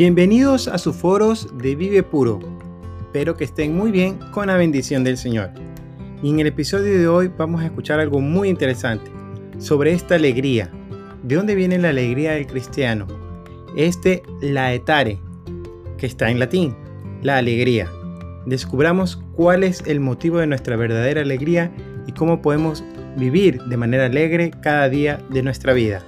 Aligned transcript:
Bienvenidos 0.00 0.66
a 0.66 0.78
sus 0.78 0.96
foros 0.96 1.46
de 1.58 1.76
Vive 1.76 2.02
Puro. 2.02 2.40
Espero 3.02 3.36
que 3.36 3.44
estén 3.44 3.76
muy 3.76 3.90
bien 3.90 4.18
con 4.32 4.46
la 4.46 4.56
bendición 4.56 5.04
del 5.04 5.18
Señor. 5.18 5.50
Y 6.22 6.30
en 6.30 6.40
el 6.40 6.46
episodio 6.46 6.98
de 6.98 7.06
hoy 7.06 7.30
vamos 7.36 7.60
a 7.60 7.66
escuchar 7.66 8.00
algo 8.00 8.18
muy 8.18 8.48
interesante 8.48 9.10
sobre 9.58 9.92
esta 9.92 10.14
alegría. 10.14 10.70
¿De 11.22 11.34
dónde 11.34 11.54
viene 11.54 11.76
la 11.76 11.90
alegría 11.90 12.32
del 12.32 12.46
cristiano? 12.46 13.06
Este 13.76 14.22
laetare, 14.40 15.20
que 15.98 16.06
está 16.06 16.30
en 16.30 16.38
latín, 16.38 16.74
la 17.20 17.36
alegría. 17.36 17.86
Descubramos 18.46 19.22
cuál 19.34 19.64
es 19.64 19.82
el 19.86 20.00
motivo 20.00 20.38
de 20.38 20.46
nuestra 20.46 20.76
verdadera 20.76 21.20
alegría 21.20 21.70
y 22.06 22.12
cómo 22.12 22.40
podemos 22.40 22.82
vivir 23.18 23.60
de 23.64 23.76
manera 23.76 24.06
alegre 24.06 24.50
cada 24.62 24.88
día 24.88 25.22
de 25.28 25.42
nuestra 25.42 25.74
vida. 25.74 26.02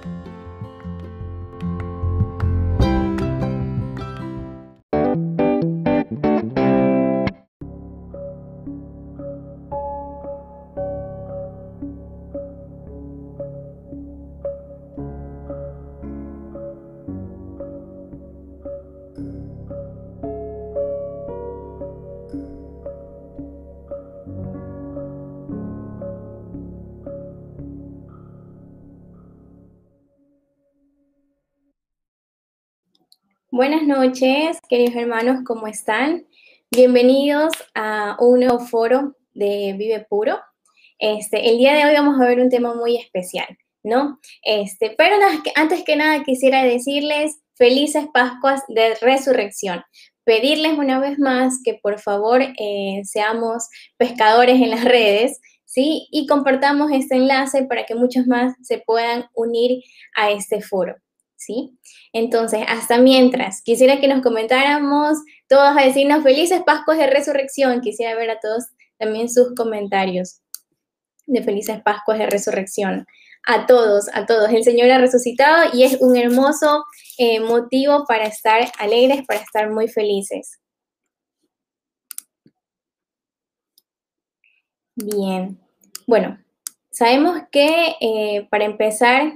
Buenas 33.55 33.83
noches, 33.83 34.57
queridos 34.67 34.95
hermanos, 34.95 35.41
¿cómo 35.45 35.67
están? 35.67 36.25
Bienvenidos 36.71 37.53
a 37.75 38.17
un 38.19 38.39
nuevo 38.39 38.57
foro 38.57 39.15
de 39.35 39.75
Vive 39.77 40.07
Puro. 40.09 40.39
Este, 40.97 41.51
el 41.51 41.59
día 41.59 41.75
de 41.75 41.85
hoy 41.85 41.93
vamos 41.93 42.19
a 42.19 42.25
ver 42.25 42.39
un 42.39 42.49
tema 42.49 42.73
muy 42.73 42.97
especial, 42.97 43.45
¿no? 43.83 44.19
Este, 44.41 44.95
pero 44.97 45.17
antes 45.53 45.83
que 45.83 45.95
nada 45.95 46.23
quisiera 46.23 46.63
decirles 46.63 47.41
felices 47.53 48.07
Pascuas 48.11 48.63
de 48.69 48.95
Resurrección. 48.95 49.83
Pedirles 50.23 50.73
una 50.73 50.99
vez 50.99 51.19
más 51.19 51.59
que 51.63 51.75
por 51.75 51.99
favor 51.99 52.41
eh, 52.41 53.01
seamos 53.03 53.67
pescadores 53.97 54.59
en 54.63 54.71
las 54.71 54.83
redes, 54.83 55.39
¿sí? 55.63 56.07
Y 56.09 56.25
compartamos 56.25 56.91
este 56.91 57.17
enlace 57.17 57.65
para 57.65 57.85
que 57.85 57.93
muchos 57.93 58.25
más 58.25 58.55
se 58.63 58.79
puedan 58.79 59.27
unir 59.35 59.83
a 60.15 60.31
este 60.31 60.59
foro. 60.59 60.95
¿Sí? 61.45 61.77
Entonces, 62.13 62.61
hasta 62.67 62.97
mientras, 62.97 63.61
quisiera 63.61 63.99
que 63.99 64.07
nos 64.07 64.21
comentáramos 64.21 65.17
todos 65.47 65.77
a 65.77 65.81
decirnos 65.81 66.23
felices 66.23 66.61
Pascuas 66.65 66.97
de 66.97 67.07
Resurrección. 67.07 67.81
Quisiera 67.81 68.15
ver 68.15 68.29
a 68.31 68.39
todos 68.39 68.65
también 68.97 69.29
sus 69.29 69.53
comentarios 69.55 70.41
de 71.25 71.43
felices 71.43 71.81
Pascuas 71.83 72.19
de 72.19 72.27
Resurrección. 72.27 73.05
A 73.45 73.65
todos, 73.65 74.07
a 74.13 74.25
todos. 74.25 74.49
El 74.51 74.63
Señor 74.63 74.89
ha 74.89 74.99
resucitado 74.99 75.69
y 75.73 75.83
es 75.83 75.97
un 75.99 76.15
hermoso 76.15 76.85
eh, 77.17 77.41
motivo 77.41 78.05
para 78.07 78.25
estar 78.25 78.71
alegres, 78.79 79.25
para 79.27 79.41
estar 79.41 79.69
muy 79.69 79.87
felices. 79.89 80.59
Bien, 84.95 85.59
bueno, 86.05 86.37
sabemos 86.91 87.41
que 87.51 87.95
eh, 87.99 88.47
para 88.51 88.65
empezar 88.65 89.33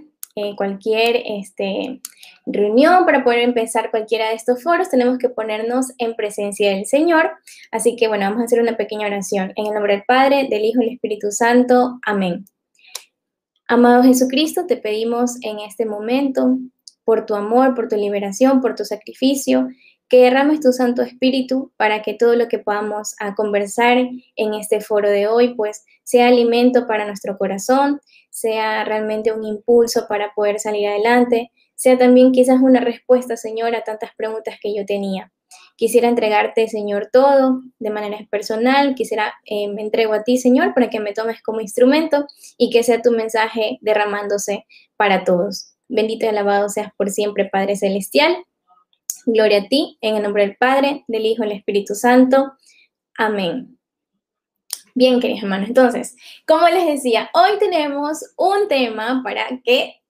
cualquier 0.56 1.24
este, 1.26 2.02
reunión, 2.46 3.06
para 3.06 3.24
poder 3.24 3.40
empezar 3.40 3.92
cualquiera 3.92 4.30
de 4.30 4.36
estos 4.36 4.64
foros, 4.64 4.90
tenemos 4.90 5.18
que 5.18 5.30
ponernos 5.30 5.88
en 5.98 6.16
presencia 6.16 6.72
del 6.72 6.86
Señor. 6.86 7.32
Así 7.72 7.96
que 7.96 8.08
bueno, 8.08 8.26
vamos 8.26 8.42
a 8.42 8.46
hacer 8.46 8.62
una 8.62 8.78
pequeña 8.78 9.08
oración. 9.08 9.52
En 9.56 9.68
el 9.68 9.74
nombre 9.74 9.94
del 9.94 10.04
Padre, 10.08 10.48
del 10.50 10.66
Hijo 10.66 10.82
y 10.82 10.86
del 10.86 10.94
Espíritu 10.96 11.32
Santo. 11.32 12.00
Amén. 12.06 12.46
Amado 13.68 14.04
Jesucristo, 14.04 14.66
te 14.66 14.78
pedimos 14.78 15.36
en 15.42 15.60
este 15.60 15.86
momento 15.86 16.58
por 17.04 17.26
tu 17.26 17.36
amor, 17.36 17.76
por 17.76 17.90
tu 17.90 17.98
liberación, 17.98 18.62
por 18.62 18.76
tu 18.76 18.86
sacrificio, 18.86 19.68
que 20.10 20.22
derrames 20.22 20.62
tu 20.62 20.72
Santo 20.72 21.02
Espíritu 21.02 21.74
para 21.76 22.02
que 22.02 22.14
todo 22.14 22.36
lo 22.36 22.48
que 22.48 22.60
podamos 22.60 23.16
a 23.20 23.36
conversar 23.36 23.98
en 23.98 24.54
este 24.54 24.80
foro 24.80 25.10
de 25.10 25.28
hoy, 25.28 25.54
pues 25.56 25.84
sea 26.04 26.28
alimento 26.28 26.88
para 26.88 27.06
nuestro 27.06 27.38
corazón, 27.38 28.00
sea 28.38 28.84
realmente 28.84 29.32
un 29.32 29.44
impulso 29.44 30.06
para 30.08 30.32
poder 30.36 30.60
salir 30.60 30.88
adelante, 30.88 31.52
sea 31.74 31.98
también 31.98 32.32
quizás 32.32 32.62
una 32.62 32.80
respuesta, 32.80 33.36
Señor, 33.36 33.76
a 33.76 33.84
tantas 33.84 34.12
preguntas 34.16 34.58
que 34.62 34.76
yo 34.76 34.86
tenía. 34.86 35.32
Quisiera 35.76 36.08
entregarte, 36.08 36.68
Señor, 36.68 37.10
todo 37.12 37.62
de 37.80 37.90
manera 37.90 38.20
personal. 38.30 38.94
Quisiera, 38.94 39.34
eh, 39.46 39.68
me 39.70 39.82
entrego 39.82 40.14
a 40.14 40.24
ti, 40.24 40.38
Señor, 40.38 40.76
para 40.76 40.90
que 40.92 41.00
me 41.00 41.14
tomes 41.14 41.42
como 41.42 41.62
instrumento 41.62 42.28
y 42.58 42.70
que 42.70 42.84
sea 42.84 43.02
tu 43.02 43.12
mensaje 43.12 43.80
derramándose 43.82 44.66
para 44.98 45.24
todos. 45.24 45.74
Bendito 45.88 46.26
y 46.26 46.30
alabado 46.30 46.70
seas 46.70 46.92
por 46.96 47.10
siempre, 47.10 47.50
Padre 47.52 47.76
Celestial. 47.76 48.38
Gloria 49.26 49.60
a 49.60 49.68
ti, 49.68 49.98
en 50.02 50.16
el 50.16 50.24
nombre 50.24 50.46
del 50.46 50.58
Padre, 50.58 51.06
del 51.08 51.26
Hijo 51.26 51.44
y 51.44 51.48
del 51.48 51.58
Espíritu 51.58 51.96
Santo. 51.96 52.54
Amén. 53.18 53.77
Bien, 54.98 55.20
queridos 55.20 55.44
hermanos, 55.44 55.68
entonces, 55.68 56.16
como 56.48 56.68
les 56.70 56.88
decía, 56.88 57.30
hoy 57.36 57.60
tenemos 57.60 58.18
un 58.36 58.68
tema 58.68 59.22
para 59.24 59.46
que 59.64 60.02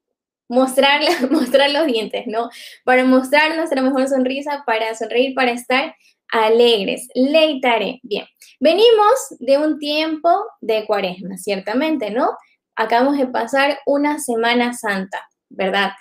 mostrar, 0.47 1.01
mostrar 1.29 1.71
los 1.71 1.87
dientes, 1.87 2.23
¿no? 2.25 2.49
Para 2.85 3.03
mostrar 3.03 3.53
nuestra 3.57 3.81
mejor 3.81 4.07
sonrisa, 4.07 4.63
para 4.65 4.95
sonreír, 4.95 5.35
para 5.35 5.51
estar 5.51 5.93
alegres. 6.29 7.09
Leitaré. 7.15 7.99
Bien, 8.01 8.27
venimos 8.61 9.35
de 9.39 9.57
un 9.57 9.77
tiempo 9.77 10.29
de 10.61 10.85
cuaresma, 10.85 11.35
ciertamente, 11.37 12.09
¿no? 12.09 12.29
Acabamos 12.77 13.17
de 13.17 13.27
pasar 13.27 13.79
una 13.85 14.19
Semana 14.19 14.71
Santa, 14.71 15.21
¿verdad? 15.49 15.91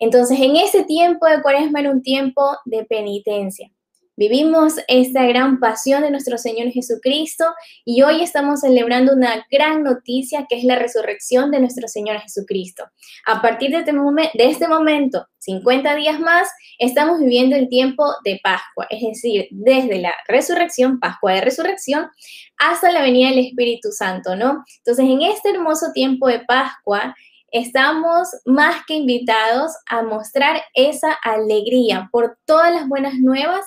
Entonces, 0.00 0.38
en 0.38 0.56
ese 0.56 0.84
tiempo 0.84 1.24
de 1.24 1.40
cuaresma 1.40 1.80
era 1.80 1.90
un 1.90 2.02
tiempo 2.02 2.58
de 2.66 2.84
penitencia. 2.84 3.70
Vivimos 4.16 4.74
esta 4.86 5.24
gran 5.24 5.58
pasión 5.58 6.02
de 6.02 6.10
nuestro 6.12 6.38
Señor 6.38 6.70
Jesucristo 6.70 7.46
y 7.84 8.02
hoy 8.02 8.22
estamos 8.22 8.60
celebrando 8.60 9.12
una 9.12 9.44
gran 9.50 9.82
noticia 9.82 10.46
que 10.48 10.56
es 10.56 10.62
la 10.62 10.76
resurrección 10.76 11.50
de 11.50 11.58
nuestro 11.58 11.88
Señor 11.88 12.20
Jesucristo. 12.20 12.84
A 13.26 13.42
partir 13.42 13.72
de 13.72 13.78
este, 13.78 13.92
de 13.92 14.50
este 14.50 14.68
momento, 14.68 15.26
50 15.38 15.96
días 15.96 16.20
más, 16.20 16.48
estamos 16.78 17.18
viviendo 17.18 17.56
el 17.56 17.68
tiempo 17.68 18.04
de 18.24 18.38
Pascua, 18.40 18.86
es 18.88 19.02
decir, 19.02 19.48
desde 19.50 19.98
la 19.98 20.14
resurrección, 20.28 21.00
Pascua 21.00 21.32
de 21.32 21.40
resurrección, 21.40 22.08
hasta 22.56 22.92
la 22.92 23.02
venida 23.02 23.30
del 23.30 23.46
Espíritu 23.46 23.90
Santo, 23.90 24.36
¿no? 24.36 24.64
Entonces, 24.78 25.06
en 25.06 25.22
este 25.22 25.50
hermoso 25.50 25.86
tiempo 25.92 26.28
de 26.28 26.38
Pascua, 26.38 27.16
estamos 27.50 28.28
más 28.44 28.84
que 28.86 28.94
invitados 28.94 29.72
a 29.88 30.02
mostrar 30.02 30.62
esa 30.74 31.12
alegría 31.22 32.08
por 32.12 32.36
todas 32.44 32.72
las 32.72 32.88
buenas 32.88 33.14
nuevas 33.14 33.64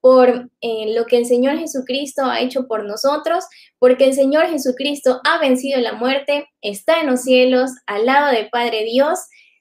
por 0.00 0.50
eh, 0.60 0.94
lo 0.94 1.06
que 1.06 1.18
el 1.18 1.26
Señor 1.26 1.58
Jesucristo 1.58 2.24
ha 2.24 2.40
hecho 2.40 2.66
por 2.66 2.84
nosotros, 2.84 3.44
porque 3.78 4.04
el 4.04 4.14
Señor 4.14 4.46
Jesucristo 4.46 5.20
ha 5.24 5.38
vencido 5.38 5.80
la 5.80 5.94
muerte, 5.94 6.48
está 6.62 7.00
en 7.00 7.08
los 7.08 7.22
cielos, 7.22 7.70
al 7.86 8.06
lado 8.06 8.32
del 8.32 8.48
Padre 8.50 8.84
Dios, 8.84 9.18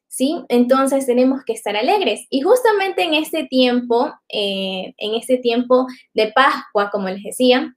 ¿sí? 0.07 0.43
Entonces 0.49 1.05
tenemos 1.05 1.43
que 1.45 1.53
estar 1.53 1.75
alegres. 1.75 2.25
Y 2.29 2.41
justamente 2.41 3.03
en 3.03 3.13
este 3.13 3.45
tiempo, 3.45 4.13
eh, 4.29 4.93
en 4.97 5.15
este 5.15 5.37
tiempo 5.37 5.87
de 6.13 6.31
Pascua, 6.31 6.89
como 6.91 7.09
les 7.09 7.23
decía, 7.23 7.75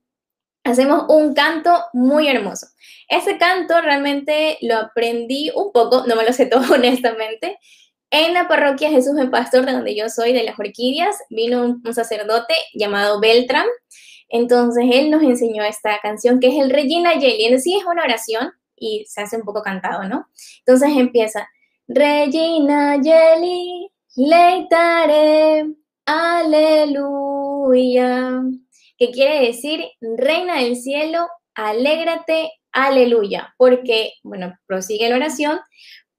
hacemos 0.65 1.05
un 1.09 1.35
canto 1.35 1.85
muy 1.93 2.29
hermoso. 2.29 2.67
Ese 3.09 3.39
canto 3.39 3.81
realmente 3.81 4.59
lo 4.63 4.77
aprendí 4.77 5.51
un 5.55 5.73
poco, 5.73 6.07
no 6.07 6.17
me 6.17 6.25
lo 6.25 6.33
sé 6.33 6.47
todo 6.47 6.63
honestamente, 6.75 7.59
en 8.11 8.35
la 8.35 8.49
parroquia 8.49 8.91
Jesús 8.91 9.17
el 9.19 9.31
Pastor, 9.31 9.65
de 9.65 9.73
donde 9.73 9.95
yo 9.95 10.09
soy, 10.09 10.33
de 10.33 10.43
las 10.43 10.59
Orquídeas, 10.59 11.17
vino 11.31 11.63
un, 11.65 11.95
sacerdote 11.95 12.55
llamado 12.75 13.21
Beltram. 13.21 13.67
Entonces 14.29 14.85
él 14.93 15.11
nos 15.11 15.23
enseñó 15.23 15.63
esta 15.65 15.99
canción 16.01 16.41
que 16.41 16.49
es 16.49 16.55
el 16.63 16.71
Regina 16.71 17.15
Yeli. 17.15 17.45
En 17.47 17.61
sí 17.61 17.77
es 17.77 17.85
una 17.85 18.03
oración 18.03 18.51
y 18.77 19.05
se 19.09 19.23
hace 19.23 19.37
un 19.37 19.43
poco 19.43 19.63
cantado, 19.63 20.05
¿no? 20.09 20.27
Entonces 20.59 20.91
empieza, 20.97 21.49
Regina 21.87 22.97
Yeli, 23.01 23.91
leitare, 24.17 25.67
aleluya. 26.05 27.23
Que 28.99 29.11
quiere 29.11 29.47
decir, 29.47 29.85
Reina 30.01 30.57
del 30.57 30.77
cielo, 30.77 31.29
alégrate, 31.55 32.53
aleluya. 32.73 33.55
Porque, 33.57 34.15
bueno, 34.23 34.57
prosigue 34.67 35.09
la 35.09 35.17
oración, 35.17 35.61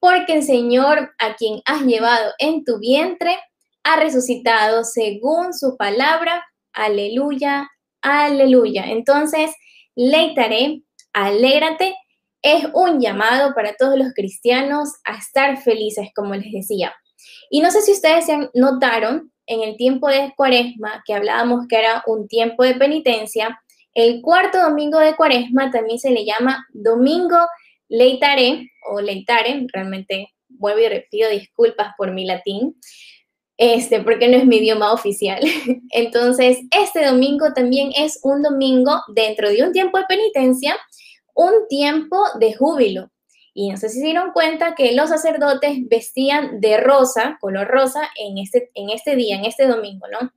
porque 0.01 0.33
el 0.33 0.44
Señor 0.44 1.13
a 1.19 1.36
quien 1.36 1.62
has 1.65 1.83
llevado 1.83 2.33
en 2.39 2.65
tu 2.65 2.80
vientre 2.80 3.38
ha 3.83 3.98
resucitado 3.98 4.83
según 4.83 5.53
su 5.53 5.77
palabra. 5.77 6.44
Aleluya, 6.74 7.69
aleluya. 8.01 8.88
Entonces, 8.88 9.51
leitaré, 9.95 10.81
alégrate, 11.13 11.95
es 12.42 12.65
un 12.74 13.00
llamado 13.00 13.53
para 13.53 13.75
todos 13.75 13.98
los 13.98 14.12
cristianos 14.15 14.89
a 15.06 15.18
estar 15.18 15.62
felices, 15.62 16.09
como 16.15 16.33
les 16.33 16.51
decía. 16.51 16.94
Y 17.51 17.62
no 17.62 17.69
sé 17.69 17.83
si 17.83 17.92
ustedes 17.92 18.25
notaron, 18.56 19.31
en 19.45 19.62
el 19.62 19.75
tiempo 19.75 20.07
de 20.07 20.33
cuaresma, 20.36 21.03
que 21.06 21.13
hablábamos 21.13 21.68
que 21.68 21.77
era 21.77 22.03
un 22.07 22.27
tiempo 22.27 22.63
de 22.63 22.75
penitencia, 22.75 23.62
el 23.94 24.21
cuarto 24.21 24.62
domingo 24.62 24.98
de 24.98 25.15
cuaresma 25.15 25.69
también 25.69 26.00
se 26.00 26.09
le 26.09 26.25
llama 26.25 26.65
domingo 26.74 27.38
leitare 27.91 28.71
o 28.89 29.01
leitare, 29.01 29.67
realmente 29.71 30.29
vuelvo 30.47 30.79
y 30.79 31.03
pido 31.11 31.29
disculpas 31.29 31.93
por 31.97 32.11
mi 32.11 32.25
latín, 32.25 32.77
este, 33.57 34.01
porque 34.01 34.27
no 34.27 34.38
es 34.38 34.45
mi 34.45 34.57
idioma 34.57 34.93
oficial. 34.93 35.41
Entonces, 35.91 36.57
este 36.71 37.05
domingo 37.05 37.53
también 37.53 37.91
es 37.95 38.19
un 38.23 38.41
domingo 38.41 39.01
dentro 39.13 39.49
de 39.49 39.63
un 39.63 39.73
tiempo 39.73 39.97
de 39.97 40.05
penitencia, 40.05 40.75
un 41.35 41.67
tiempo 41.69 42.17
de 42.39 42.53
júbilo. 42.55 43.11
Y 43.53 43.69
no 43.69 43.77
sé 43.77 43.89
si 43.89 43.99
se 43.99 44.05
dieron 44.05 44.31
cuenta 44.31 44.73
que 44.75 44.93
los 44.93 45.09
sacerdotes 45.09 45.77
vestían 45.89 46.61
de 46.61 46.77
rosa, 46.77 47.38
color 47.41 47.67
rosa, 47.67 48.09
en 48.15 48.38
este, 48.38 48.71
en 48.73 48.89
este 48.89 49.17
día, 49.17 49.35
en 49.35 49.43
este 49.43 49.67
domingo, 49.67 50.07
¿no? 50.07 50.31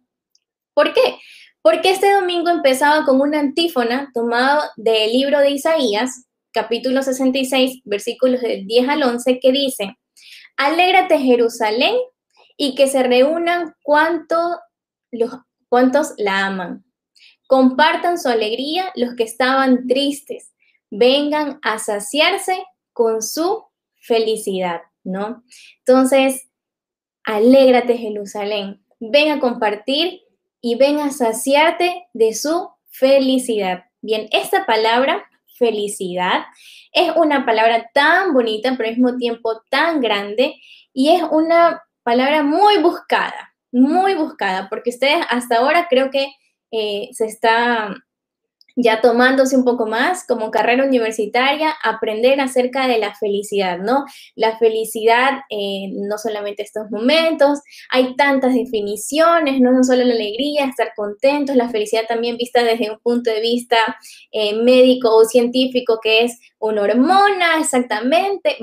¿Por 0.74 0.92
qué? 0.92 1.18
Porque 1.62 1.90
este 1.90 2.12
domingo 2.12 2.50
empezaba 2.50 3.04
con 3.04 3.20
una 3.20 3.38
antífona 3.38 4.10
tomada 4.12 4.72
del 4.76 5.12
libro 5.12 5.38
de 5.38 5.52
Isaías, 5.52 6.26
capítulo 6.54 7.02
66, 7.02 7.82
versículos 7.84 8.40
del 8.40 8.66
10 8.66 8.88
al 8.88 9.02
11, 9.02 9.40
que 9.40 9.52
dice, 9.52 9.98
Alégrate 10.56 11.18
Jerusalén 11.18 11.96
y 12.56 12.76
que 12.76 12.86
se 12.86 13.02
reúnan 13.02 13.74
cuantos, 13.82 14.56
los, 15.10 15.32
cuantos 15.68 16.14
la 16.16 16.46
aman. 16.46 16.84
Compartan 17.48 18.18
su 18.18 18.28
alegría 18.28 18.92
los 18.94 19.16
que 19.16 19.24
estaban 19.24 19.86
tristes. 19.88 20.52
Vengan 20.90 21.58
a 21.62 21.78
saciarse 21.78 22.64
con 22.92 23.20
su 23.20 23.64
felicidad, 24.00 24.82
¿no? 25.02 25.42
Entonces, 25.80 26.48
alégrate 27.24 27.98
Jerusalén. 27.98 28.84
Ven 29.00 29.32
a 29.32 29.40
compartir 29.40 30.22
y 30.60 30.76
ven 30.76 31.00
a 31.00 31.10
saciarte 31.10 32.06
de 32.12 32.32
su 32.32 32.70
felicidad. 32.88 33.86
Bien, 34.00 34.28
esta 34.30 34.64
palabra, 34.66 35.28
felicidad, 35.54 36.44
es 36.92 37.12
una 37.16 37.44
palabra 37.46 37.90
tan 37.92 38.32
bonita, 38.32 38.74
pero 38.76 38.88
al 38.88 38.96
mismo 38.96 39.16
tiempo 39.16 39.62
tan 39.70 40.00
grande 40.00 40.54
y 40.92 41.10
es 41.10 41.22
una 41.30 41.82
palabra 42.02 42.42
muy 42.42 42.78
buscada, 42.78 43.54
muy 43.72 44.14
buscada, 44.14 44.68
porque 44.68 44.90
ustedes 44.90 45.24
hasta 45.30 45.56
ahora 45.56 45.86
creo 45.88 46.10
que 46.10 46.28
eh, 46.70 47.08
se 47.12 47.26
está 47.26 47.94
ya 48.76 49.00
tomándose 49.00 49.56
un 49.56 49.64
poco 49.64 49.86
más 49.86 50.26
como 50.26 50.50
carrera 50.50 50.84
universitaria, 50.84 51.74
aprender 51.82 52.40
acerca 52.40 52.88
de 52.88 52.98
la 52.98 53.14
felicidad, 53.14 53.78
¿no? 53.78 54.04
La 54.34 54.58
felicidad, 54.58 55.42
no 55.50 56.18
solamente 56.18 56.62
estos 56.62 56.90
momentos, 56.90 57.60
hay 57.90 58.16
tantas 58.16 58.54
definiciones, 58.54 59.60
no, 59.60 59.72
no 59.72 59.84
solo 59.84 60.04
la 60.04 60.14
alegría, 60.14 60.64
estar 60.64 60.92
contentos, 60.96 61.54
la 61.56 61.68
felicidad 61.68 62.06
también 62.08 62.36
vista 62.36 62.64
desde 62.64 62.90
un 62.90 62.98
punto 62.98 63.30
de 63.30 63.40
vista 63.40 63.76
eh, 64.32 64.54
médico 64.56 65.14
o 65.14 65.24
científico, 65.24 66.00
que 66.02 66.24
es 66.24 66.38
una 66.58 66.82
hormona, 66.82 67.60
exactamente, 67.60 68.56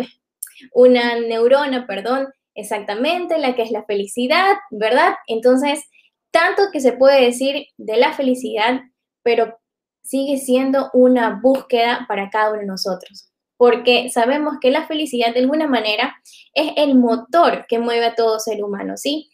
una 0.73 1.19
neurona, 1.19 1.87
perdón, 1.87 2.27
exactamente, 2.53 3.37
la 3.37 3.55
que 3.55 3.63
es 3.63 3.71
la 3.71 3.85
felicidad, 3.85 4.57
¿verdad? 4.71 5.15
Entonces, 5.27 5.85
tanto 6.31 6.63
que 6.71 6.81
se 6.81 6.93
puede 6.93 7.25
decir 7.25 7.67
de 7.77 7.97
la 7.97 8.13
felicidad, 8.13 8.81
pero 9.23 9.60
sigue 10.03 10.38
siendo 10.38 10.89
una 10.94 11.39
búsqueda 11.42 12.06
para 12.07 12.30
cada 12.30 12.51
uno 12.51 12.59
de 12.59 12.65
nosotros, 12.65 13.31
porque 13.57 14.09
sabemos 14.09 14.56
que 14.59 14.71
la 14.71 14.88
felicidad 14.88 15.33
de 15.33 15.42
alguna 15.42 15.68
manera 15.68 16.15
es 16.53 16.71
el 16.77 16.95
motor 16.95 17.65
que 17.68 17.80
mueve 17.80 18.06
a 18.06 18.15
todo 18.15 18.39
ser 18.39 18.63
humano, 18.63 18.98
¿sí? 18.98 19.30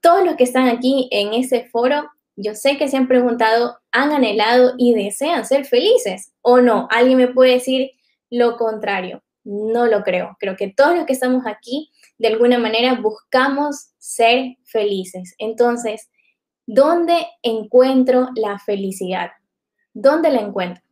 Todos 0.00 0.24
los 0.24 0.36
que 0.36 0.44
están 0.44 0.68
aquí 0.68 1.08
en 1.10 1.32
ese 1.34 1.68
foro, 1.68 2.08
yo 2.36 2.54
sé 2.54 2.78
que 2.78 2.88
se 2.88 2.96
han 2.96 3.08
preguntado, 3.08 3.78
han 3.90 4.12
anhelado 4.12 4.74
y 4.78 4.94
desean 4.94 5.44
ser 5.44 5.64
felices 5.64 6.32
o 6.40 6.60
no. 6.60 6.88
Alguien 6.90 7.18
me 7.18 7.28
puede 7.28 7.52
decir 7.52 7.90
lo 8.30 8.56
contrario. 8.56 9.22
No 9.44 9.86
lo 9.86 10.02
creo. 10.02 10.36
Creo 10.38 10.56
que 10.56 10.72
todos 10.72 10.96
los 10.96 11.04
que 11.04 11.12
estamos 11.12 11.44
aquí 11.46 11.90
de 12.18 12.28
alguna 12.28 12.58
manera 12.58 12.94
buscamos 12.94 13.90
ser 13.98 14.56
felices. 14.64 15.34
Entonces, 15.38 16.08
¿dónde 16.66 17.26
encuentro 17.42 18.28
la 18.36 18.58
felicidad? 18.60 19.32
¿Dónde 19.94 20.30
la 20.30 20.40
encuentro? 20.40 20.82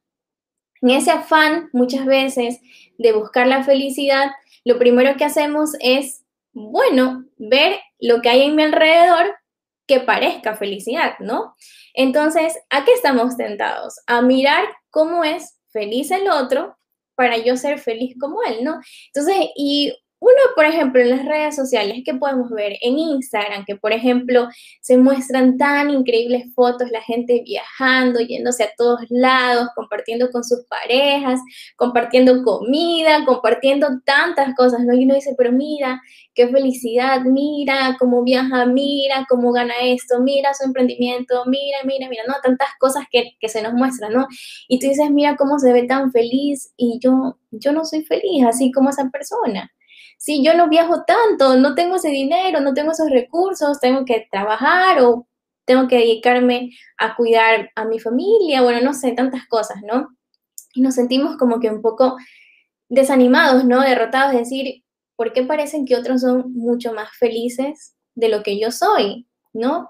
En 0.83 0.91
ese 0.91 1.11
afán, 1.11 1.69
muchas 1.73 2.07
veces, 2.07 2.61
de 2.99 3.13
buscar 3.13 3.47
la 3.47 3.65
felicidad, 3.65 4.31
lo 4.65 4.79
primero 4.79 5.17
que 5.17 5.25
hacemos 5.25 5.71
es, 5.81 6.25
bueno, 6.53 7.27
ver 7.37 7.79
lo 7.99 8.23
que 8.23 8.31
hay 8.31 8.43
en 8.43 8.57
mi 8.57 8.63
alrededor 8.63 9.37
que 9.87 10.01
parezca 10.01 10.57
felicidad, 10.57 11.15
¿no? 11.19 11.55
Entonces, 11.95 12.59
¿a 12.71 12.85
qué 12.85 12.93
estamos 12.93 13.37
tentados? 13.37 13.97
A 14.07 14.23
mirar 14.23 14.65
cómo 14.91 15.25
es 15.25 15.59
feliz 15.71 16.11
el 16.11 16.31
otro 16.31 16.77
para 17.15 17.37
yo 17.37 17.57
ser 17.57 17.79
feliz 17.79 18.17
como 18.19 18.43
él, 18.43 18.65
¿no? 18.65 18.81
Entonces, 19.13 19.51
y 19.57 19.93
uno, 20.21 20.37
por 20.55 20.67
ejemplo, 20.67 21.01
en 21.01 21.09
las 21.09 21.25
redes 21.25 21.57
sociales, 21.57 22.03
¿qué 22.05 22.13
podemos 22.13 22.51
ver? 22.51 22.77
En 22.83 22.99
Instagram, 22.99 23.65
que 23.65 23.77
por 23.77 23.93
ejemplo 23.93 24.49
se 24.83 24.99
muestran 24.99 25.57
tan 25.57 25.89
increíbles 25.89 26.55
fotos, 26.55 26.91
la 26.91 27.01
gente 27.01 27.43
viajando, 27.43 28.21
yéndose 28.21 28.65
a 28.65 28.71
todos 28.77 29.01
lados, 29.09 29.69
compartiendo 29.75 30.31
con 30.31 30.45
sus 30.45 30.67
parejas, 30.67 31.41
compartiendo 31.77 32.43
comida, 32.43 33.25
compartiendo 33.25 33.89
tantas 34.05 34.55
cosas, 34.55 34.81
¿no? 34.85 34.95
Y 34.95 35.05
uno 35.05 35.15
dice, 35.15 35.35
pero 35.39 35.53
mira, 35.53 36.03
qué 36.35 36.49
felicidad, 36.49 37.23
mira 37.23 37.97
cómo 37.99 38.23
viaja, 38.23 38.67
mira 38.67 39.27
cómo 39.27 39.53
gana 39.53 39.73
esto, 39.83 40.21
mira 40.21 40.53
su 40.53 40.67
emprendimiento, 40.67 41.45
mira, 41.47 41.79
mira, 41.85 42.11
mira, 42.11 42.25
¿no? 42.29 42.35
Tantas 42.43 42.69
cosas 42.79 43.05
que, 43.11 43.37
que 43.41 43.49
se 43.49 43.63
nos 43.63 43.73
muestran, 43.73 44.13
¿no? 44.13 44.27
Y 44.69 44.81
tú 44.81 44.87
dices, 44.87 45.11
mira 45.11 45.37
cómo 45.37 45.59
se 45.59 45.73
ve 45.73 45.85
tan 45.85 46.13
feliz 46.13 46.75
y 46.77 46.99
yo, 47.03 47.39
yo 47.51 47.73
no 47.73 47.87
soy 47.87 48.05
feliz, 48.05 48.45
así 48.47 48.71
como 48.71 48.91
esa 48.91 49.09
persona 49.09 49.73
si 50.21 50.45
yo 50.45 50.53
no 50.53 50.69
viajo 50.69 51.05
tanto, 51.05 51.57
no 51.57 51.75
tengo 51.75 51.97
ese 51.97 52.11
dinero, 52.11 52.61
no 52.61 52.75
tengo 52.75 52.93
esos 52.93 53.09
recursos, 53.09 53.81
tengo 53.81 54.05
que 54.05 54.29
trabajar 54.31 55.01
o 55.01 55.27
tengo 55.65 55.89
que 55.89 55.97
dedicarme 55.97 56.69
a 56.99 57.17
cuidar 57.17 57.71
a 57.75 57.87
mi 57.87 57.99
familia, 57.99 58.61
bueno, 58.61 58.83
no 58.83 58.93
sé, 58.93 59.13
tantas 59.13 59.47
cosas, 59.47 59.79
¿no? 59.83 60.11
Y 60.75 60.83
nos 60.83 60.97
sentimos 60.97 61.39
como 61.39 61.59
que 61.59 61.71
un 61.71 61.81
poco 61.81 62.19
desanimados, 62.91 63.65
¿no? 63.65 63.81
Derrotados, 63.81 64.35
es 64.35 64.41
decir, 64.41 64.85
¿por 65.17 65.33
qué 65.33 65.43
parecen 65.43 65.87
que 65.87 65.97
otros 65.97 66.21
son 66.21 66.53
mucho 66.53 66.93
más 66.93 67.09
felices 67.17 67.97
de 68.15 68.29
lo 68.29 68.43
que 68.43 68.61
yo 68.61 68.71
soy, 68.71 69.27
¿no? 69.55 69.89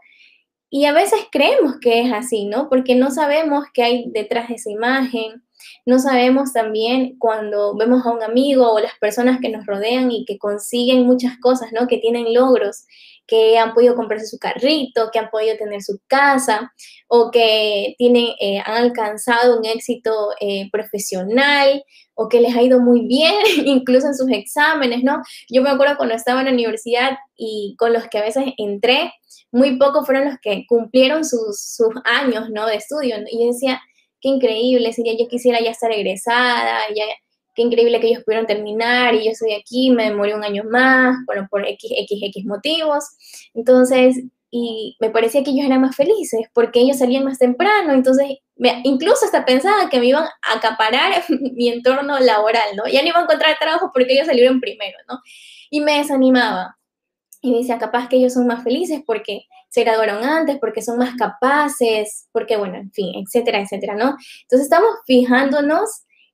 Y 0.70 0.84
a 0.84 0.92
veces 0.92 1.22
creemos 1.32 1.78
que 1.80 2.02
es 2.02 2.12
así, 2.12 2.44
¿no? 2.44 2.68
Porque 2.68 2.94
no 2.94 3.10
sabemos 3.10 3.64
qué 3.74 3.82
hay 3.82 4.04
detrás 4.12 4.46
de 4.46 4.54
esa 4.54 4.70
imagen, 4.70 5.42
no 5.90 5.98
sabemos 5.98 6.52
también 6.52 7.16
cuando 7.18 7.76
vemos 7.76 8.06
a 8.06 8.12
un 8.12 8.22
amigo 8.22 8.72
o 8.72 8.78
las 8.78 8.96
personas 9.00 9.40
que 9.40 9.48
nos 9.48 9.66
rodean 9.66 10.12
y 10.12 10.24
que 10.24 10.38
consiguen 10.38 11.04
muchas 11.04 11.36
cosas, 11.38 11.70
¿no? 11.72 11.88
Que 11.88 11.98
tienen 11.98 12.32
logros, 12.32 12.84
que 13.26 13.58
han 13.58 13.74
podido 13.74 13.96
comprarse 13.96 14.26
su 14.26 14.38
carrito, 14.38 15.10
que 15.12 15.18
han 15.18 15.30
podido 15.30 15.56
tener 15.56 15.82
su 15.82 15.98
casa 16.06 16.72
o 17.08 17.32
que 17.32 17.96
tienen, 17.98 18.28
eh, 18.40 18.62
han 18.64 18.84
alcanzado 18.84 19.58
un 19.58 19.64
éxito 19.64 20.30
eh, 20.40 20.70
profesional 20.70 21.82
o 22.14 22.28
que 22.28 22.40
les 22.40 22.54
ha 22.54 22.62
ido 22.62 22.78
muy 22.78 23.06
bien, 23.06 23.34
incluso 23.64 24.06
en 24.06 24.14
sus 24.14 24.30
exámenes, 24.30 25.02
¿no? 25.02 25.20
Yo 25.48 25.60
me 25.60 25.70
acuerdo 25.70 25.96
cuando 25.96 26.14
estaba 26.14 26.38
en 26.40 26.46
la 26.46 26.52
universidad 26.52 27.18
y 27.36 27.74
con 27.78 27.92
los 27.92 28.06
que 28.06 28.18
a 28.18 28.22
veces 28.22 28.44
entré, 28.58 29.12
muy 29.50 29.76
pocos 29.76 30.06
fueron 30.06 30.26
los 30.26 30.38
que 30.40 30.64
cumplieron 30.68 31.24
sus, 31.24 31.60
sus 31.60 31.92
años, 32.04 32.48
¿no? 32.50 32.66
De 32.66 32.76
estudio. 32.76 33.16
Y 33.28 33.40
yo 33.40 33.52
decía, 33.52 33.80
qué 34.20 34.28
increíble, 34.28 34.92
sería 34.92 35.14
yo 35.18 35.28
quisiera 35.28 35.60
ya 35.60 35.70
estar 35.70 35.90
egresada, 35.92 36.80
ya, 36.94 37.04
qué 37.54 37.62
increíble 37.62 38.00
que 38.00 38.08
ellos 38.08 38.24
pudieron 38.24 38.46
terminar 38.46 39.14
y 39.14 39.24
yo 39.24 39.30
estoy 39.32 39.52
aquí, 39.54 39.90
me 39.90 40.04
demoré 40.04 40.34
un 40.34 40.44
año 40.44 40.64
más, 40.64 41.16
bueno, 41.26 41.46
por 41.50 41.66
X, 41.66 41.90
X, 41.94 42.20
X 42.22 42.44
motivos. 42.46 43.04
Entonces, 43.54 44.22
y 44.50 44.96
me 45.00 45.10
parecía 45.10 45.44
que 45.44 45.50
ellos 45.50 45.66
eran 45.66 45.80
más 45.80 45.94
felices 45.96 46.40
porque 46.52 46.80
ellos 46.80 46.98
salían 46.98 47.24
más 47.24 47.38
temprano, 47.38 47.92
entonces 47.92 48.38
me, 48.56 48.80
incluso 48.84 49.24
hasta 49.24 49.44
pensaba 49.44 49.88
que 49.88 50.00
me 50.00 50.06
iban 50.06 50.24
a 50.24 50.56
acaparar 50.56 51.24
mi 51.28 51.68
entorno 51.68 52.18
laboral, 52.18 52.76
¿no? 52.76 52.86
Ya 52.86 53.02
no 53.02 53.08
iba 53.08 53.18
a 53.18 53.22
encontrar 53.22 53.56
trabajo 53.58 53.90
porque 53.92 54.12
ellos 54.12 54.26
salieron 54.26 54.60
primero, 54.60 54.98
¿no? 55.08 55.20
Y 55.70 55.80
me 55.80 55.98
desanimaba. 55.98 56.76
Y 57.42 57.52
me 57.52 57.58
decía, 57.58 57.78
capaz 57.78 58.08
que 58.08 58.16
ellos 58.16 58.34
son 58.34 58.46
más 58.46 58.62
felices 58.62 59.00
porque 59.06 59.46
se 59.70 59.84
graduaron 59.84 60.24
antes, 60.24 60.58
porque 60.58 60.82
son 60.82 60.98
más 60.98 61.14
capaces, 61.16 62.28
porque, 62.32 62.56
bueno, 62.56 62.76
en 62.76 62.92
fin, 62.92 63.12
etcétera, 63.14 63.60
etcétera, 63.60 63.94
¿no? 63.94 64.16
Entonces 64.42 64.62
estamos 64.62 64.90
fijándonos 65.06 65.88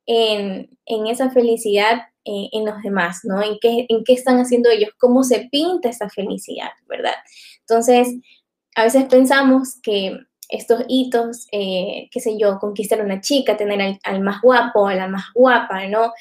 en, 0.07 0.69
esa 0.87 1.31
felicidad 1.31 2.03
eh, 2.25 2.49
en 2.53 2.65
los 2.65 2.83
demás, 2.83 3.21
¿no? 3.25 3.43
En 3.43 3.59
qué, 3.61 3.87
en 3.89 4.05
qué 4.05 4.15
están 4.15 4.39
haciendo 4.39 4.71
ellos, 4.71 4.91
cómo 4.99 5.23
se 5.23 5.49
pinta 5.51 5.91
esa 5.91 6.09
felicidad, 6.09 6.71
¿verdad? 6.89 7.15
Entonces, 7.61 8.09
a 8.75 8.85
veces 8.85 9.05
pensamos 9.05 9.81
que 9.83 10.19
estos 10.49 10.85
hitos, 10.89 11.47
eh, 11.53 12.09
qué 12.11 12.21
sé 12.21 12.39
yo, 12.39 12.59
conquistar 12.59 13.01
a 13.01 13.05
una 13.05 13.21
chica, 13.21 13.57
tener 13.57 13.83
al, 13.83 13.99
al, 14.05 14.21
más 14.21 14.41
guapo, 14.41 14.87
a 14.87 14.95
la 14.95 15.09
más 15.09 15.25
guapa, 15.35 15.87
¿no? 15.89 16.13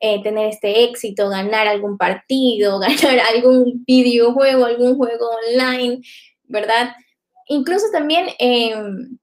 Eh, 0.00 0.22
tener 0.22 0.46
este 0.46 0.84
éxito, 0.84 1.28
ganar 1.28 1.66
algún 1.66 1.98
partido, 1.98 2.78
ganar 2.78 3.20
algún 3.34 3.84
videojuego, 3.84 4.64
algún 4.64 4.96
juego 4.96 5.30
online, 5.48 6.00
¿verdad? 6.48 6.90
Incluso 7.46 7.86
también 7.92 8.26
en 8.38 9.20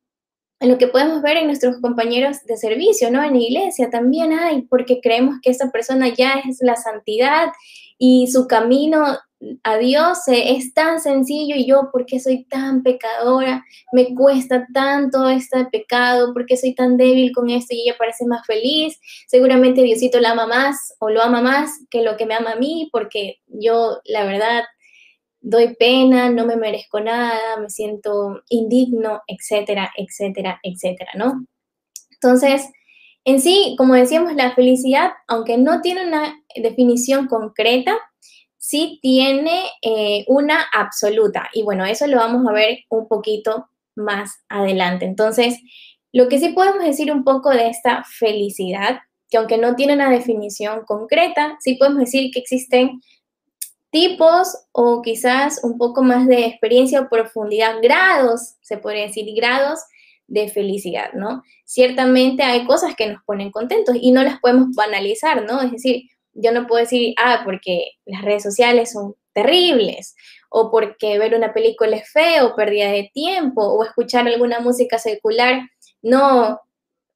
lo 0.61 0.77
que 0.77 0.87
podemos 0.87 1.21
ver 1.21 1.37
en 1.37 1.47
nuestros 1.47 1.79
compañeros 1.81 2.43
de 2.45 2.57
servicio, 2.57 3.11
¿no? 3.11 3.21
En 3.23 3.33
la 3.33 3.39
iglesia 3.39 3.89
también 3.89 4.33
hay, 4.33 4.63
porque 4.63 4.99
creemos 5.01 5.35
que 5.41 5.51
esa 5.51 5.69
persona 5.69 6.09
ya 6.09 6.41
es 6.47 6.57
la 6.61 6.75
santidad 6.75 7.49
y 7.97 8.27
su 8.27 8.47
camino 8.47 9.17
a 9.63 9.77
Dios 9.77 10.19
es 10.27 10.73
tan 10.73 10.99
sencillo 10.99 11.55
y 11.55 11.67
yo, 11.67 11.89
¿por 11.91 12.05
qué 12.05 12.19
soy 12.19 12.45
tan 12.45 12.81
pecadora? 12.81 13.63
Me 13.91 14.15
cuesta 14.15 14.65
tanto 14.73 15.29
este 15.29 15.65
pecado, 15.65 16.33
¿por 16.33 16.45
qué 16.45 16.57
soy 16.57 16.73
tan 16.73 16.97
débil 16.97 17.31
con 17.33 17.49
esto 17.49 17.75
y 17.75 17.81
ella 17.81 17.95
parece 17.99 18.25
más 18.25 18.45
feliz? 18.47 18.97
Seguramente 19.27 19.83
Diosito 19.83 20.19
la 20.19 20.31
ama 20.31 20.47
más 20.47 20.95
o 20.99 21.09
lo 21.09 21.21
ama 21.21 21.41
más 21.41 21.71
que 21.91 22.01
lo 22.01 22.17
que 22.17 22.25
me 22.25 22.33
ama 22.33 22.53
a 22.53 22.55
mí, 22.55 22.89
porque 22.91 23.41
yo, 23.47 23.99
la 24.05 24.25
verdad, 24.25 24.63
doy 25.45 25.75
pena, 25.75 26.29
no 26.31 26.45
me 26.45 26.55
merezco 26.55 26.99
nada, 26.99 27.59
me 27.61 27.69
siento 27.69 28.41
indigno, 28.49 29.21
etcétera, 29.27 29.91
etcétera, 29.95 30.59
etcétera, 30.63 31.11
¿no? 31.15 31.45
Entonces, 32.11 32.67
en 33.25 33.39
sí, 33.39 33.75
como 33.77 33.93
decíamos, 33.93 34.33
la 34.33 34.55
felicidad, 34.55 35.11
aunque 35.27 35.57
no 35.57 35.81
tiene 35.81 36.07
una 36.07 36.35
definición 36.55 37.27
concreta, 37.27 37.95
sí 38.57 38.97
tiene 39.03 39.65
eh, 39.83 40.25
una 40.27 40.65
absoluta. 40.73 41.47
Y 41.53 41.61
bueno, 41.61 41.85
eso 41.85 42.07
lo 42.07 42.17
vamos 42.17 42.47
a 42.47 42.51
ver 42.51 42.79
un 42.89 43.07
poquito 43.07 43.69
más 43.95 44.31
adelante. 44.49 45.05
Entonces, 45.05 45.59
lo 46.11 46.27
que 46.27 46.39
sí 46.39 46.49
podemos 46.49 46.83
decir 46.83 47.11
un 47.11 47.23
poco 47.23 47.51
de 47.51 47.69
esta 47.69 48.03
felicidad, 48.03 48.97
que 49.29 49.37
aunque 49.37 49.59
no 49.59 49.75
tiene 49.75 49.93
una 49.93 50.09
definición 50.09 50.85
concreta, 50.85 51.55
sí 51.59 51.75
podemos 51.75 51.99
decir 51.99 52.31
que 52.31 52.39
existen 52.39 52.99
tipos 53.95 54.49
o 54.73 55.01
quizás 55.01 55.63
un 55.63 55.77
poco 55.77 56.03
más 56.03 56.27
de 56.27 56.47
experiencia 56.47 56.99
o 56.99 57.07
profundidad, 57.07 57.75
grados, 57.81 58.55
se 58.59 58.77
podría 58.77 59.03
decir, 59.03 59.25
grados 59.33 59.79
de 60.27 60.49
felicidad, 60.49 61.13
¿no? 61.13 61.43
Ciertamente 61.63 62.43
hay 62.43 62.65
cosas 62.65 62.93
que 62.97 63.07
nos 63.07 63.23
ponen 63.23 63.51
contentos 63.51 63.95
y 63.97 64.11
no 64.11 64.21
las 64.21 64.41
podemos 64.41 64.75
banalizar, 64.75 65.43
¿no? 65.43 65.61
Es 65.61 65.71
decir, 65.71 66.09
yo 66.33 66.51
no 66.51 66.67
puedo 66.67 66.81
decir, 66.81 67.15
ah, 67.17 67.43
porque 67.45 67.91
las 68.05 68.21
redes 68.21 68.43
sociales 68.43 68.91
son 68.91 69.15
terribles, 69.31 70.13
o 70.49 70.69
porque 70.71 71.17
ver 71.17 71.33
una 71.33 71.53
película 71.53 71.95
es 71.95 72.11
feo, 72.11 72.53
pérdida 72.53 72.91
de 72.91 73.09
tiempo, 73.13 73.63
o 73.63 73.85
escuchar 73.85 74.27
alguna 74.27 74.59
música 74.59 74.99
secular, 74.99 75.61
no, 76.01 76.59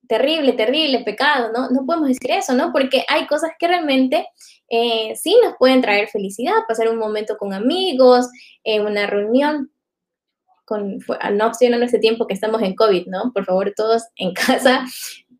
terrible, 0.07 0.53
terrible, 0.53 1.01
pecado, 1.03 1.51
¿no? 1.51 1.69
No 1.71 1.85
podemos 1.85 2.07
decir 2.07 2.31
eso, 2.31 2.53
¿no? 2.53 2.71
Porque 2.71 3.03
hay 3.09 3.27
cosas 3.27 3.51
que 3.59 3.67
realmente 3.67 4.29
eh, 4.69 5.15
sí 5.15 5.35
nos 5.43 5.55
pueden 5.57 5.81
traer 5.81 6.07
felicidad, 6.09 6.53
pasar 6.67 6.89
un 6.89 6.97
momento 6.97 7.37
con 7.37 7.53
amigos, 7.53 8.27
en 8.63 8.85
una 8.85 9.07
reunión, 9.07 9.71
con, 10.65 10.99
no 11.33 11.47
opcionando 11.47 11.85
ese 11.85 11.99
tiempo 11.99 12.27
que 12.27 12.35
estamos 12.35 12.61
en 12.61 12.75
COVID, 12.75 13.07
¿no? 13.07 13.31
Por 13.33 13.45
favor, 13.45 13.73
todos 13.75 14.03
en 14.15 14.33
casa, 14.47 14.85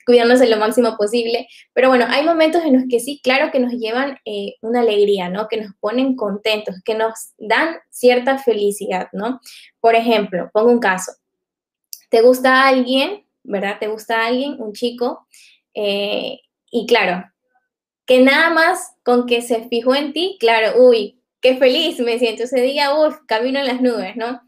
cuidándose 0.06 0.50
lo 0.50 0.58
máximo 0.58 0.98
posible. 0.98 1.48
Pero 1.74 1.90
bueno, 1.90 2.06
hay 2.10 2.26
momentos 2.26 2.64
en 2.64 2.74
los 2.74 2.84
que 2.90 3.00
sí, 3.00 3.22
claro 3.24 3.52
que 3.52 3.60
nos 3.60 3.74
llevan 3.74 4.18
eh, 4.26 4.56
una 4.62 4.82
alegría, 4.82 5.30
¿no? 5.30 5.48
Que 5.48 5.62
nos 5.62 5.76
ponen 5.80 6.16
contentos, 6.16 6.76
que 6.84 6.96
nos 6.96 7.34
dan 7.38 7.76
cierta 7.92 8.40
felicidad, 8.40 9.10
¿no? 9.14 9.40
Por 9.80 9.94
ejemplo, 9.96 10.50
pongo 10.52 10.72
un 10.72 10.80
caso. 10.80 11.12
¿Te 12.10 12.22
gusta 12.22 12.68
alguien, 12.68 13.28
verdad? 13.44 13.78
¿Te 13.80 13.88
gusta 13.88 14.26
alguien, 14.26 14.56
un 14.60 14.74
chico? 14.74 15.28
Eh, 15.76 16.40
y 16.72 16.88
claro, 16.88 17.24
que 18.10 18.22
nada 18.22 18.50
más 18.50 18.96
con 19.04 19.28
que 19.28 19.44
se 19.44 19.70
fijó 19.70 19.94
en 19.94 20.14
ti, 20.14 20.38
claro, 20.40 20.84
uy, 20.84 21.22
qué 21.42 21.58
feliz 21.58 22.00
me 22.00 22.18
siento 22.18 22.46
ese 22.46 22.60
día, 22.60 22.96
uff, 22.96 23.18
camino 23.28 23.60
en 23.60 23.68
las 23.68 23.82
nubes, 23.82 24.16
¿no? 24.16 24.42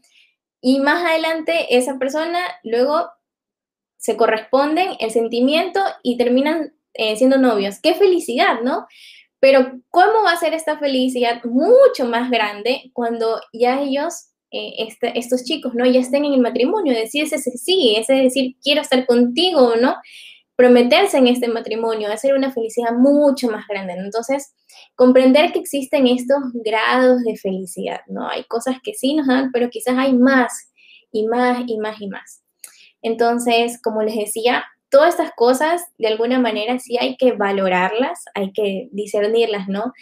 Y 0.60 0.80
más 0.80 1.04
adelante 1.04 1.76
esa 1.76 1.96
persona 1.96 2.40
luego 2.64 3.08
se 3.98 4.16
corresponden 4.16 4.96
el 4.98 5.12
sentimiento 5.12 5.80
y 6.02 6.16
terminan 6.16 6.74
eh, 6.94 7.14
siendo 7.14 7.38
novios. 7.38 7.78
Qué 7.80 7.94
felicidad, 7.94 8.62
¿no? 8.64 8.88
Pero 9.38 9.78
¿cómo 9.90 10.24
va 10.24 10.32
a 10.32 10.40
ser 10.40 10.54
esta 10.54 10.76
felicidad 10.80 11.44
mucho 11.44 12.06
más 12.06 12.32
grande 12.32 12.90
cuando 12.92 13.40
ya 13.52 13.80
ellos, 13.80 14.30
eh, 14.50 14.72
este, 14.78 15.16
estos 15.16 15.44
chicos, 15.44 15.72
¿no? 15.76 15.86
Ya 15.86 16.00
estén 16.00 16.24
en 16.24 16.32
el 16.32 16.40
matrimonio, 16.40 16.94
decir 16.94 17.22
ese 17.22 17.38
sí, 17.38 17.94
ese 17.96 18.14
decir 18.14 18.56
quiero 18.60 18.80
estar 18.80 19.06
contigo, 19.06 19.76
¿no? 19.76 19.94
Prometerse 20.62 21.18
en 21.18 21.26
este 21.26 21.48
matrimonio, 21.48 22.08
hacer 22.12 22.34
una 22.34 22.52
felicidad 22.52 22.92
mucho 22.92 23.50
más 23.50 23.66
grande. 23.66 23.94
Entonces, 23.94 24.54
comprender 24.94 25.50
que 25.50 25.58
existen 25.58 26.06
estos 26.06 26.38
grados 26.52 27.20
de 27.24 27.36
felicidad, 27.36 28.02
¿no? 28.06 28.28
Hay 28.28 28.44
cosas 28.44 28.76
que 28.80 28.94
sí 28.94 29.16
nos 29.16 29.26
dan, 29.26 29.50
pero 29.50 29.70
quizás 29.70 29.98
hay 29.98 30.12
más 30.12 30.70
y 31.10 31.26
más 31.26 31.64
y 31.66 31.78
más 31.78 32.00
y 32.00 32.06
más. 32.06 32.44
Entonces, 33.02 33.82
como 33.82 34.04
les 34.04 34.14
decía, 34.14 34.62
todas 34.88 35.14
estas 35.16 35.32
cosas, 35.34 35.82
de 35.98 36.06
alguna 36.06 36.38
manera, 36.38 36.78
sí 36.78 36.96
hay 36.96 37.16
que 37.16 37.32
valorarlas, 37.32 38.22
hay 38.32 38.52
que 38.52 38.88
discernirlas, 38.92 39.66
¿no? 39.66 39.92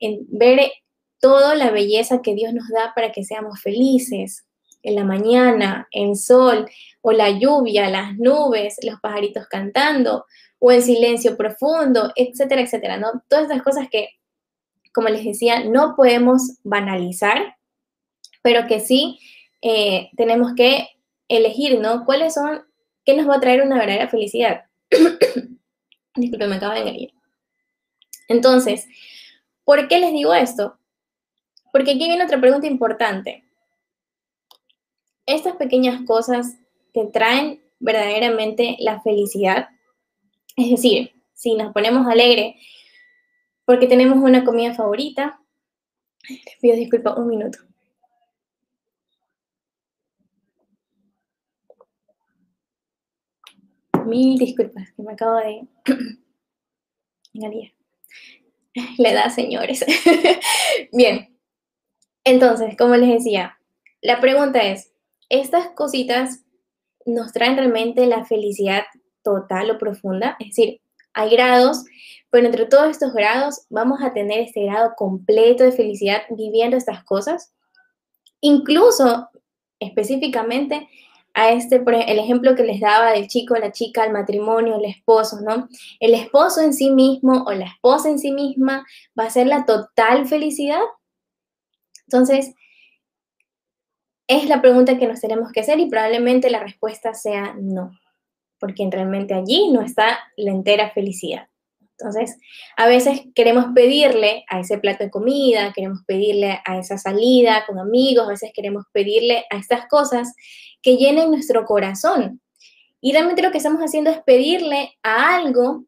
En 0.00 0.26
ver 0.28 0.70
toda 1.18 1.54
la 1.54 1.70
belleza 1.70 2.20
que 2.20 2.34
Dios 2.34 2.52
nos 2.52 2.68
da 2.68 2.92
para 2.94 3.10
que 3.10 3.24
seamos 3.24 3.62
felices. 3.62 4.44
En 4.82 4.96
la 4.96 5.04
mañana, 5.04 5.88
el 5.92 6.14
sol 6.14 6.68
o 7.02 7.12
la 7.12 7.30
lluvia, 7.30 7.88
las 7.90 8.16
nubes, 8.16 8.76
los 8.82 9.00
pajaritos 9.00 9.46
cantando 9.46 10.26
o 10.58 10.70
el 10.70 10.82
silencio 10.82 11.36
profundo, 11.36 12.12
etcétera, 12.14 12.60
etcétera, 12.60 12.98
¿no? 12.98 13.22
Todas 13.28 13.44
estas 13.44 13.62
cosas 13.62 13.88
que, 13.90 14.10
como 14.92 15.08
les 15.08 15.24
decía, 15.24 15.64
no 15.64 15.94
podemos 15.96 16.58
banalizar, 16.62 17.56
pero 18.42 18.66
que 18.66 18.80
sí 18.80 19.18
eh, 19.62 20.10
tenemos 20.16 20.52
que 20.54 20.88
elegir, 21.28 21.80
¿no? 21.80 22.04
¿Cuáles 22.04 22.34
son, 22.34 22.62
qué 23.04 23.16
nos 23.16 23.28
va 23.28 23.36
a 23.36 23.40
traer 23.40 23.62
una 23.62 23.78
verdadera 23.78 24.08
felicidad? 24.08 24.64
Disculpe, 26.14 26.46
me 26.46 26.56
acaba 26.56 26.74
de 26.74 26.84
venir. 26.84 27.14
Entonces, 28.28 28.86
¿por 29.64 29.88
qué 29.88 29.98
les 29.98 30.12
digo 30.12 30.34
esto? 30.34 30.78
Porque 31.72 31.92
aquí 31.92 32.06
viene 32.06 32.24
otra 32.24 32.40
pregunta 32.40 32.66
importante. 32.66 33.44
Estas 35.24 35.56
pequeñas 35.56 36.02
cosas 36.06 36.56
te 36.92 37.06
traen 37.06 37.62
verdaderamente 37.78 38.76
la 38.80 39.00
felicidad. 39.02 39.68
Es 40.56 40.70
decir, 40.70 41.12
si 41.32 41.54
nos 41.54 41.72
ponemos 41.72 42.06
alegre 42.06 42.56
porque 43.64 43.86
tenemos 43.86 44.18
una 44.18 44.44
comida 44.44 44.74
favorita, 44.74 45.40
les 46.28 46.58
pido 46.60 46.76
disculpa 46.76 47.14
un 47.14 47.28
minuto. 47.28 47.58
Mil 54.06 54.38
disculpas, 54.38 54.90
que 54.92 55.02
me 55.02 55.12
acabo 55.12 55.36
de 55.36 55.66
La 58.98 59.10
edad, 59.10 59.30
señores. 59.30 59.84
Bien, 60.92 61.36
entonces, 62.24 62.76
como 62.76 62.96
les 62.96 63.08
decía, 63.08 63.58
la 64.00 64.20
pregunta 64.20 64.62
es, 64.62 64.92
¿estas 65.28 65.68
cositas 65.70 66.44
nos 67.06 67.32
traen 67.32 67.56
realmente 67.56 68.06
la 68.06 68.24
felicidad 68.24 68.84
total 69.22 69.70
o 69.70 69.78
profunda? 69.78 70.36
Es 70.38 70.48
decir, 70.48 70.80
hay 71.12 71.30
grados, 71.30 71.84
pero 72.30 72.46
entre 72.46 72.66
todos 72.66 72.88
estos 72.90 73.12
grados 73.12 73.66
vamos 73.68 74.00
a 74.02 74.12
tener 74.12 74.40
este 74.40 74.64
grado 74.64 74.94
completo 74.96 75.64
de 75.64 75.72
felicidad 75.72 76.22
viviendo 76.30 76.76
estas 76.76 77.04
cosas. 77.04 77.52
Incluso, 78.40 79.28
específicamente, 79.80 80.88
a 81.34 81.50
este, 81.50 81.76
el 81.76 82.18
ejemplo 82.18 82.54
que 82.54 82.64
les 82.64 82.80
daba 82.80 83.12
del 83.12 83.28
chico, 83.28 83.54
la 83.56 83.72
chica, 83.72 84.04
el 84.04 84.12
matrimonio, 84.12 84.76
el 84.76 84.84
esposo, 84.84 85.40
¿no? 85.40 85.68
El 86.00 86.14
esposo 86.14 86.60
en 86.60 86.74
sí 86.74 86.90
mismo 86.90 87.44
o 87.46 87.52
la 87.52 87.66
esposa 87.66 88.08
en 88.08 88.18
sí 88.18 88.32
misma 88.32 88.84
va 89.18 89.24
a 89.24 89.30
ser 89.30 89.46
la 89.46 89.64
total 89.64 90.26
felicidad. 90.26 90.80
Entonces, 92.06 92.54
es 94.30 94.48
la 94.48 94.62
pregunta 94.62 94.96
que 94.96 95.08
nos 95.08 95.20
tenemos 95.20 95.50
que 95.50 95.58
hacer 95.58 95.80
y 95.80 95.90
probablemente 95.90 96.50
la 96.50 96.60
respuesta 96.60 97.14
sea 97.14 97.52
no, 97.58 97.90
porque 98.60 98.88
realmente 98.88 99.34
allí 99.34 99.72
no 99.72 99.82
está 99.82 100.20
la 100.36 100.52
entera 100.52 100.90
felicidad. 100.90 101.48
Entonces, 101.98 102.38
a 102.76 102.86
veces 102.86 103.22
queremos 103.34 103.66
pedirle 103.74 104.44
a 104.48 104.60
ese 104.60 104.78
plato 104.78 105.02
de 105.02 105.10
comida, 105.10 105.72
queremos 105.74 106.02
pedirle 106.06 106.60
a 106.64 106.78
esa 106.78 106.96
salida 106.96 107.64
con 107.66 107.80
amigos, 107.80 108.24
a 108.24 108.30
veces 108.30 108.52
queremos 108.54 108.84
pedirle 108.92 109.44
a 109.50 109.56
estas 109.56 109.88
cosas 109.88 110.32
que 110.80 110.96
llenen 110.96 111.32
nuestro 111.32 111.64
corazón. 111.64 112.40
Y 113.00 113.12
realmente 113.12 113.42
lo 113.42 113.50
que 113.50 113.58
estamos 113.58 113.80
haciendo 113.80 114.10
es 114.10 114.22
pedirle 114.22 114.96
a 115.02 115.34
algo 115.38 115.86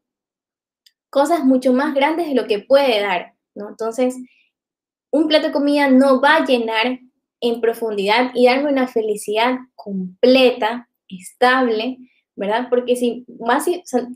cosas 1.11 1.45
mucho 1.45 1.73
más 1.73 1.95
grandes 1.95 2.27
de 2.27 2.35
lo 2.35 2.49
que 2.49 2.59
puede 2.59 3.01
dar, 3.01 3.35
¿no? 3.55 3.69
Entonces, 3.69 4.17
un 5.13 5.29
plato 5.29 5.47
de 5.47 5.53
comida 5.53 5.89
no 5.89 6.21
va 6.21 6.37
a 6.37 6.45
llenar 6.45 6.99
en 7.43 7.61
profundidad 7.61 8.31
y 8.35 8.47
darme 8.47 8.71
una 8.71 8.89
felicidad 8.89 9.59
completa, 9.75 10.89
estable, 11.09 11.99
¿verdad? 12.37 12.69
Porque 12.71 12.97
si 12.97 13.27
más 13.41 13.67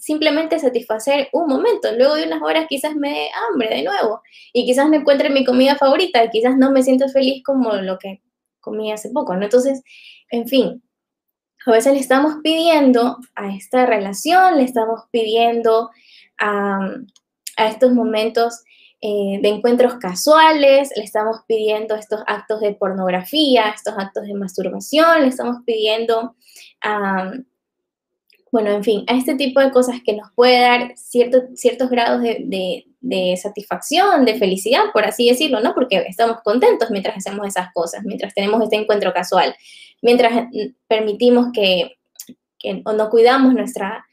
simplemente 0.01 0.59
satisfacer 0.59 1.29
un 1.33 1.49
momento, 1.49 1.89
luego 1.95 2.15
de 2.15 2.25
unas 2.25 2.41
horas 2.41 2.67
quizás 2.69 2.95
me 2.95 3.11
dé 3.11 3.29
hambre 3.51 3.69
de 3.69 3.83
nuevo 3.83 4.23
y 4.53 4.65
quizás 4.65 4.89
no 4.89 4.95
encuentre 4.95 5.29
mi 5.29 5.45
comida 5.45 5.77
favorita 5.77 6.25
y 6.25 6.31
quizás 6.31 6.57
no 6.57 6.71
me 6.71 6.83
siento 6.83 7.09
feliz 7.09 7.43
como 7.45 7.75
lo 7.75 7.99
que 7.99 8.23
comí 8.61 8.93
hace 8.93 9.11
poco, 9.11 9.35
¿no? 9.37 9.45
Entonces, 9.45 9.83
en 10.31 10.47
fin, 10.47 10.83
a 11.67 11.73
veces 11.73 11.93
le 11.93 11.99
estamos 11.99 12.37
pidiendo 12.45 13.19
a 13.35 13.55
esta 13.55 13.87
relación, 13.87 14.57
le 14.57 14.63
estamos 14.63 15.03
pidiendo 15.11 15.91
a, 16.39 16.79
a 17.57 17.67
estos 17.69 17.93
momentos 17.93 18.63
eh, 19.09 19.39
de 19.41 19.49
encuentros 19.51 19.95
casuales, 20.01 20.91
le 20.97 21.05
estamos 21.05 21.37
pidiendo 21.47 21.95
estos 21.95 22.25
actos 22.27 22.61
de 22.61 22.75
pornografía, 22.75 23.69
estos 23.69 23.95
actos 23.97 24.27
de 24.27 24.35
masturbación, 24.35 25.23
le 25.23 25.29
estamos 25.29 25.59
pidiendo, 25.65 26.35
bueno, 28.51 28.71
en 28.71 28.83
fin, 28.83 29.05
a 29.07 29.15
este 29.15 29.37
tipo 29.37 29.61
de 29.61 29.71
cosas 29.71 30.01
que 30.05 30.15
nos 30.15 30.33
puede 30.35 30.59
dar 30.59 30.95
ciertos 30.97 31.89
grados 31.89 32.21
de, 32.21 32.85
de, 33.01 33.37
satisfacción, 33.37 34.25
de 34.25 34.41
felicidad, 34.41 34.87
por 34.93 35.05
así 35.05 35.29
decirlo, 35.29 35.61
¿no? 35.61 35.73
Porque 35.73 36.05
estamos 36.09 36.39
contentos 36.43 36.91
mientras 36.91 37.17
hacemos 37.17 37.47
esas 37.47 37.73
cosas, 37.73 38.03
mientras 38.03 38.35
tenemos 38.35 38.61
este 38.61 38.75
encuentro 38.75 39.13
casual, 39.13 39.55
mientras 40.03 40.49
permitimos 40.89 41.53
que, 41.53 41.93
que 42.59 42.83
no 42.85 43.09
cuidamos 43.09 43.55
nuestra, 43.55 44.05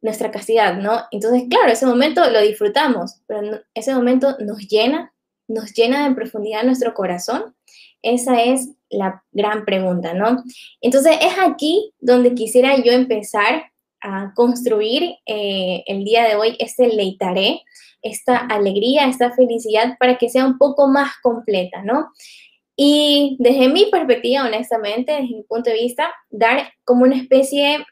nuestra 0.00 0.30
castidad, 0.30 0.76
¿no? 0.76 1.02
Entonces, 1.10 1.44
claro, 1.48 1.72
ese 1.72 1.86
momento 1.86 2.28
lo 2.30 2.40
disfrutamos, 2.40 3.20
pero 3.26 3.60
ese 3.74 3.94
momento 3.94 4.36
nos 4.40 4.58
llena, 4.68 5.12
nos 5.48 5.72
llena 5.72 6.08
de 6.08 6.14
profundidad 6.14 6.64
nuestro 6.64 6.94
corazón. 6.94 7.54
Esa 8.02 8.42
es 8.42 8.70
la 8.88 9.24
gran 9.32 9.64
pregunta, 9.64 10.14
¿no? 10.14 10.42
Entonces, 10.80 11.16
es 11.20 11.34
aquí 11.38 11.92
donde 11.98 12.34
quisiera 12.34 12.76
yo 12.76 12.92
empezar 12.92 13.64
a 14.00 14.32
construir 14.34 15.16
eh, 15.26 15.82
el 15.86 16.04
día 16.04 16.28
de 16.28 16.36
hoy 16.36 16.56
este 16.60 16.88
leitaré, 16.88 17.62
esta 18.02 18.36
alegría, 18.36 19.08
esta 19.08 19.32
felicidad 19.32 19.96
para 19.98 20.18
que 20.18 20.28
sea 20.28 20.46
un 20.46 20.58
poco 20.58 20.86
más 20.86 21.12
completa, 21.22 21.82
¿no? 21.82 22.10
Y 22.76 23.36
desde 23.40 23.68
mi 23.68 23.86
perspectiva, 23.86 24.44
honestamente, 24.44 25.12
desde 25.12 25.34
mi 25.34 25.42
punto 25.44 25.70
de 25.70 25.76
vista, 25.76 26.12
dar 26.30 26.70
como 26.84 27.04
una 27.04 27.16
especie 27.16 27.84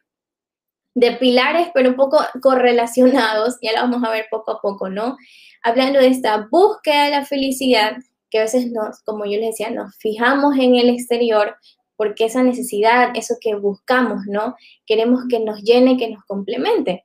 de 0.95 1.13
pilares, 1.13 1.69
pero 1.75 1.91
un 1.91 1.97
poco 1.97 2.19
correlacionados, 2.41 3.57
ya 3.61 3.73
lo 3.73 3.81
vamos 3.81 4.09
a 4.09 4.13
ver 4.13 4.27
poco 4.31 4.53
a 4.53 4.61
poco, 4.61 4.89
¿no? 4.89 5.17
Hablando 5.63 5.99
de 5.99 6.09
esta 6.09 6.49
búsqueda 6.51 7.05
de 7.05 7.11
la 7.11 7.25
felicidad, 7.25 7.97
que 8.31 8.39
a 8.39 8.43
veces 8.43 8.71
nos, 8.71 9.03
como 9.03 9.25
yo 9.25 9.39
les 9.39 9.51
decía, 9.51 9.71
nos 9.71 9.97
fijamos 9.97 10.57
en 10.57 10.77
el 10.77 10.89
exterior, 10.89 11.57
porque 11.97 12.27
esa 12.27 12.43
necesidad, 12.43 13.11
eso 13.15 13.35
que 13.41 13.55
buscamos, 13.55 14.23
¿no? 14.27 14.57
Queremos 14.87 15.25
que 15.29 15.41
nos 15.41 15.63
llene, 15.63 15.97
que 15.97 16.11
nos 16.11 16.25
complemente, 16.25 17.05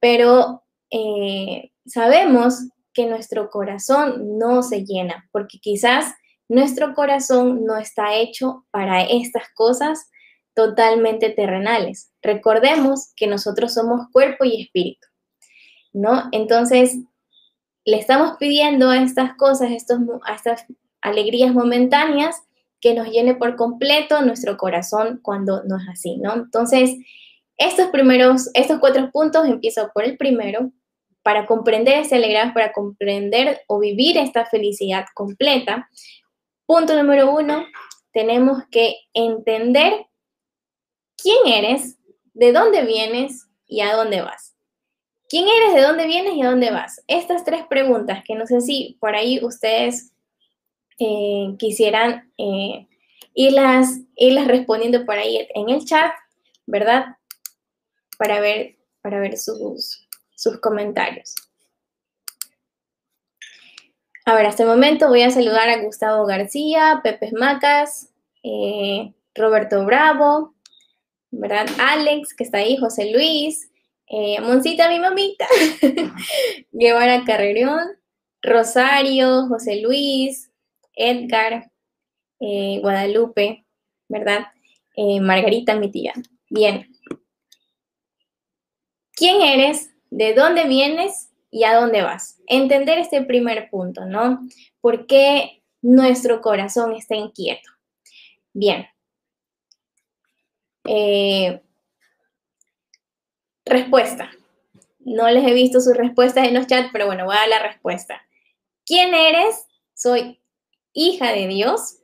pero 0.00 0.62
eh, 0.90 1.70
sabemos 1.86 2.68
que 2.92 3.06
nuestro 3.06 3.50
corazón 3.50 4.38
no 4.38 4.62
se 4.62 4.84
llena, 4.84 5.28
porque 5.32 5.58
quizás 5.58 6.14
nuestro 6.48 6.94
corazón 6.94 7.64
no 7.64 7.78
está 7.78 8.14
hecho 8.14 8.66
para 8.70 9.02
estas 9.02 9.44
cosas 9.54 10.10
totalmente 10.54 11.30
terrenales. 11.30 12.12
Recordemos 12.22 13.12
que 13.16 13.26
nosotros 13.26 13.74
somos 13.74 14.08
cuerpo 14.12 14.44
y 14.44 14.62
espíritu, 14.62 15.08
¿no? 15.92 16.28
Entonces, 16.32 16.98
le 17.84 17.98
estamos 17.98 18.36
pidiendo 18.38 18.90
a 18.90 19.02
estas 19.02 19.34
cosas, 19.36 19.70
estos, 19.72 19.98
a 20.24 20.34
estas 20.34 20.66
alegrías 21.00 21.52
momentáneas, 21.52 22.42
que 22.80 22.94
nos 22.94 23.08
llene 23.08 23.36
por 23.36 23.54
completo 23.56 24.22
nuestro 24.22 24.56
corazón 24.56 25.20
cuando 25.22 25.62
no 25.64 25.78
es 25.78 25.88
así, 25.88 26.16
¿no? 26.16 26.34
Entonces, 26.34 26.96
estos 27.56 27.90
primeros, 27.90 28.50
estos 28.54 28.80
cuatro 28.80 29.10
puntos, 29.12 29.46
empiezo 29.46 29.90
por 29.94 30.04
el 30.04 30.16
primero, 30.16 30.72
para 31.22 31.46
comprender 31.46 31.98
ese 32.00 32.16
alegría, 32.16 32.52
para 32.52 32.72
comprender 32.72 33.60
o 33.68 33.78
vivir 33.78 34.18
esta 34.18 34.44
felicidad 34.46 35.06
completa. 35.14 35.88
Punto 36.66 36.96
número 36.96 37.32
uno, 37.32 37.64
tenemos 38.12 38.64
que 38.70 38.96
entender 39.14 40.06
quién 41.22 41.46
eres, 41.46 41.98
de 42.34 42.52
dónde 42.52 42.84
vienes 42.84 43.46
y 43.66 43.80
a 43.80 43.94
dónde 43.94 44.22
vas. 44.22 44.54
¿Quién 45.28 45.46
eres, 45.48 45.74
de 45.74 45.80
dónde 45.80 46.06
vienes 46.06 46.34
y 46.34 46.42
a 46.42 46.50
dónde 46.50 46.70
vas? 46.70 47.02
Estas 47.06 47.44
tres 47.44 47.64
preguntas 47.68 48.22
que 48.26 48.34
no 48.34 48.46
sé 48.46 48.60
si 48.60 48.98
por 49.00 49.14
ahí 49.14 49.42
ustedes 49.42 50.12
eh, 50.98 51.54
quisieran 51.58 52.30
eh, 52.36 52.86
irlas, 53.34 54.00
irlas 54.16 54.46
respondiendo 54.46 55.06
por 55.06 55.16
ahí 55.16 55.48
en 55.54 55.70
el 55.70 55.84
chat, 55.84 56.12
¿verdad? 56.66 57.16
Para 58.18 58.40
ver, 58.40 58.76
para 59.00 59.20
ver 59.20 59.38
sus, 59.38 60.06
sus 60.34 60.60
comentarios. 60.60 61.34
A 64.24 64.34
ver, 64.34 64.46
hasta 64.46 64.62
el 64.62 64.68
momento 64.68 65.08
voy 65.08 65.22
a 65.22 65.30
saludar 65.30 65.68
a 65.68 65.82
Gustavo 65.82 66.26
García, 66.26 67.00
Pepe 67.02 67.32
Macas, 67.32 68.10
eh, 68.44 69.12
Roberto 69.34 69.84
Bravo, 69.84 70.54
¿verdad? 71.32 71.66
Alex, 71.78 72.34
que 72.34 72.44
está 72.44 72.58
ahí, 72.58 72.76
José 72.76 73.10
Luis, 73.10 73.70
eh, 74.06 74.40
Moncita, 74.40 74.88
mi 74.88 75.00
mamita, 75.00 75.46
Guevara 76.72 77.24
Carrerón, 77.24 77.96
Rosario, 78.42 79.48
José 79.48 79.80
Luis, 79.80 80.52
Edgar, 80.94 81.70
eh, 82.38 82.78
Guadalupe, 82.80 83.64
¿verdad? 84.08 84.46
Eh, 84.96 85.20
Margarita, 85.20 85.74
mi 85.74 85.90
tía. 85.90 86.12
Bien. 86.50 86.92
¿Quién 89.12 89.40
eres? 89.40 89.90
¿De 90.10 90.34
dónde 90.34 90.64
vienes? 90.66 91.30
¿Y 91.50 91.64
a 91.64 91.74
dónde 91.74 92.02
vas? 92.02 92.40
Entender 92.46 92.98
este 92.98 93.22
primer 93.22 93.70
punto, 93.70 94.04
¿no? 94.04 94.46
¿Por 94.80 95.06
qué 95.06 95.62
nuestro 95.80 96.42
corazón 96.42 96.92
está 96.94 97.14
inquieto? 97.14 97.70
Bien, 98.52 98.86
eh, 100.84 101.62
respuesta. 103.64 104.30
No 105.00 105.28
les 105.30 105.44
he 105.44 105.52
visto 105.52 105.80
sus 105.80 105.96
respuestas 105.96 106.46
en 106.46 106.54
los 106.54 106.66
chats, 106.66 106.90
pero 106.92 107.06
bueno, 107.06 107.24
voy 107.24 107.34
a 107.34 107.40
dar 107.40 107.48
la 107.48 107.58
respuesta. 107.62 108.22
¿Quién 108.86 109.14
eres? 109.14 109.66
Soy 109.94 110.40
hija 110.92 111.32
de 111.32 111.46
Dios. 111.48 111.98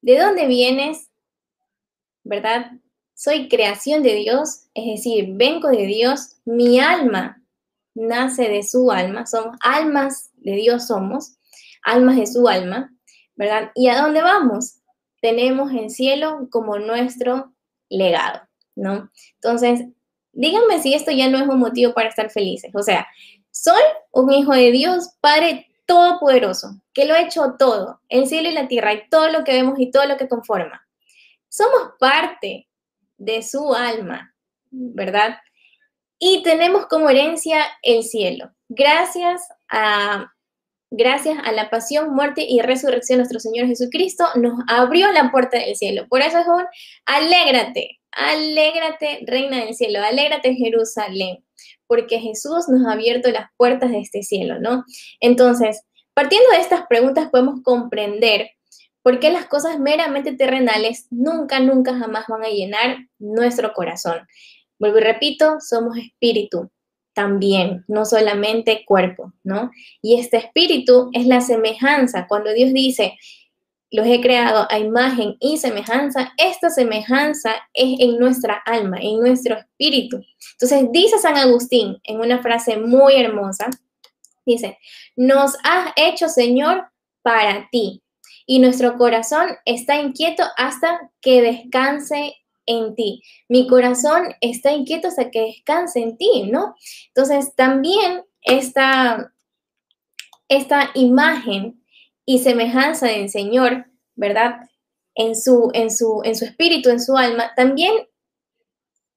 ¿De 0.00 0.18
dónde 0.18 0.46
vienes? 0.46 1.10
¿Verdad? 2.24 2.72
Soy 3.14 3.48
creación 3.48 4.02
de 4.02 4.14
Dios, 4.14 4.66
es 4.74 4.86
decir, 4.96 5.28
vengo 5.34 5.68
de 5.68 5.86
Dios. 5.86 6.36
Mi 6.44 6.80
alma 6.80 7.42
nace 7.94 8.48
de 8.48 8.62
su 8.62 8.90
alma. 8.90 9.26
Somos 9.26 9.56
almas 9.60 10.30
de 10.36 10.52
Dios, 10.56 10.86
somos 10.86 11.36
almas 11.84 12.16
de 12.16 12.26
su 12.26 12.48
alma, 12.48 12.92
¿verdad? 13.36 13.70
¿Y 13.74 13.88
a 13.88 14.00
dónde 14.00 14.22
vamos? 14.22 14.78
Tenemos 15.20 15.72
el 15.72 15.90
cielo 15.90 16.48
como 16.50 16.78
nuestro 16.78 17.51
legado, 17.96 18.42
¿no? 18.74 19.10
Entonces, 19.34 19.86
díganme 20.32 20.80
si 20.80 20.94
esto 20.94 21.10
ya 21.10 21.28
no 21.28 21.38
es 21.38 21.48
un 21.48 21.58
motivo 21.58 21.94
para 21.94 22.08
estar 22.08 22.30
felices. 22.30 22.72
O 22.74 22.82
sea, 22.82 23.06
soy 23.50 23.82
un 24.12 24.32
hijo 24.32 24.52
de 24.52 24.70
Dios, 24.72 25.10
Padre 25.20 25.68
Todopoderoso, 25.86 26.80
que 26.94 27.04
lo 27.04 27.14
ha 27.14 27.20
hecho 27.20 27.54
todo, 27.58 28.00
el 28.08 28.26
cielo 28.26 28.48
y 28.48 28.52
la 28.52 28.68
tierra, 28.68 28.94
y 28.94 29.08
todo 29.08 29.28
lo 29.28 29.44
que 29.44 29.52
vemos 29.52 29.78
y 29.78 29.90
todo 29.90 30.06
lo 30.06 30.16
que 30.16 30.28
conforma. 30.28 30.86
Somos 31.48 31.92
parte 31.98 32.68
de 33.18 33.42
su 33.42 33.74
alma, 33.74 34.34
¿verdad? 34.70 35.38
Y 36.18 36.42
tenemos 36.42 36.86
como 36.86 37.10
herencia 37.10 37.64
el 37.82 38.04
cielo. 38.04 38.50
Gracias 38.68 39.48
a 39.68 40.32
gracias 40.92 41.38
a 41.42 41.52
la 41.52 41.70
pasión, 41.70 42.14
muerte 42.14 42.44
y 42.46 42.60
resurrección 42.60 43.16
de 43.16 43.22
nuestro 43.22 43.40
Señor 43.40 43.66
Jesucristo, 43.66 44.24
nos 44.36 44.60
abrió 44.68 45.10
la 45.10 45.30
puerta 45.30 45.58
del 45.58 45.74
cielo. 45.74 46.06
Por 46.08 46.20
eso 46.20 46.38
es 46.38 46.46
un 46.46 46.64
alégrate, 47.06 47.98
alégrate, 48.12 49.24
reina 49.26 49.64
del 49.64 49.74
cielo, 49.74 50.00
alégrate 50.04 50.54
Jerusalén, 50.54 51.44
porque 51.86 52.20
Jesús 52.20 52.68
nos 52.68 52.86
ha 52.86 52.92
abierto 52.92 53.30
las 53.30 53.50
puertas 53.56 53.90
de 53.90 54.00
este 54.00 54.22
cielo, 54.22 54.60
¿no? 54.60 54.84
Entonces, 55.20 55.82
partiendo 56.12 56.50
de 56.50 56.60
estas 56.60 56.86
preguntas 56.86 57.30
podemos 57.30 57.62
comprender 57.62 58.50
por 59.02 59.18
qué 59.18 59.30
las 59.32 59.46
cosas 59.46 59.78
meramente 59.80 60.36
terrenales 60.36 61.06
nunca, 61.10 61.58
nunca 61.58 61.96
jamás 61.98 62.26
van 62.28 62.44
a 62.44 62.48
llenar 62.48 62.98
nuestro 63.18 63.72
corazón. 63.72 64.26
Vuelvo 64.78 64.98
y 64.98 65.02
repito, 65.02 65.56
somos 65.60 65.96
espíritu, 65.96 66.70
también, 67.14 67.84
no 67.88 68.04
solamente 68.04 68.84
cuerpo, 68.86 69.32
¿no? 69.44 69.70
Y 70.00 70.18
este 70.18 70.38
espíritu 70.38 71.10
es 71.12 71.26
la 71.26 71.40
semejanza. 71.40 72.26
Cuando 72.26 72.52
Dios 72.52 72.72
dice, 72.72 73.18
los 73.92 74.06
he 74.06 74.20
creado 74.20 74.66
a 74.70 74.78
imagen 74.78 75.36
y 75.38 75.58
semejanza, 75.58 76.32
esta 76.38 76.70
semejanza 76.70 77.54
es 77.74 78.00
en 78.00 78.18
nuestra 78.18 78.54
alma, 78.64 78.98
en 79.00 79.18
nuestro 79.18 79.56
espíritu. 79.56 80.22
Entonces 80.52 80.88
dice 80.90 81.18
San 81.18 81.36
Agustín 81.36 81.98
en 82.04 82.20
una 82.20 82.40
frase 82.40 82.78
muy 82.78 83.16
hermosa, 83.16 83.68
dice, 84.46 84.78
nos 85.14 85.56
has 85.62 85.92
hecho 85.96 86.28
Señor 86.28 86.86
para 87.20 87.68
ti 87.70 88.02
y 88.46 88.58
nuestro 88.58 88.96
corazón 88.96 89.48
está 89.66 90.00
inquieto 90.00 90.42
hasta 90.56 91.10
que 91.20 91.42
descanse 91.42 92.34
en 92.72 92.94
ti. 92.94 93.22
Mi 93.48 93.66
corazón 93.66 94.34
está 94.40 94.72
inquieto 94.72 95.08
hasta 95.08 95.30
que 95.30 95.40
descanse 95.40 96.00
en 96.00 96.16
ti, 96.16 96.44
¿no? 96.50 96.74
Entonces, 97.08 97.54
también 97.54 98.24
esta, 98.42 99.32
esta 100.48 100.90
imagen 100.94 101.82
y 102.24 102.38
semejanza 102.38 103.06
del 103.06 103.28
Señor, 103.28 103.86
¿verdad? 104.14 104.68
en 105.14 105.36
su, 105.36 105.70
en 105.74 105.90
su, 105.90 106.22
en 106.24 106.36
su 106.36 106.44
espíritu, 106.44 106.90
en 106.90 107.00
su 107.00 107.16
alma, 107.16 107.52
también 107.56 107.92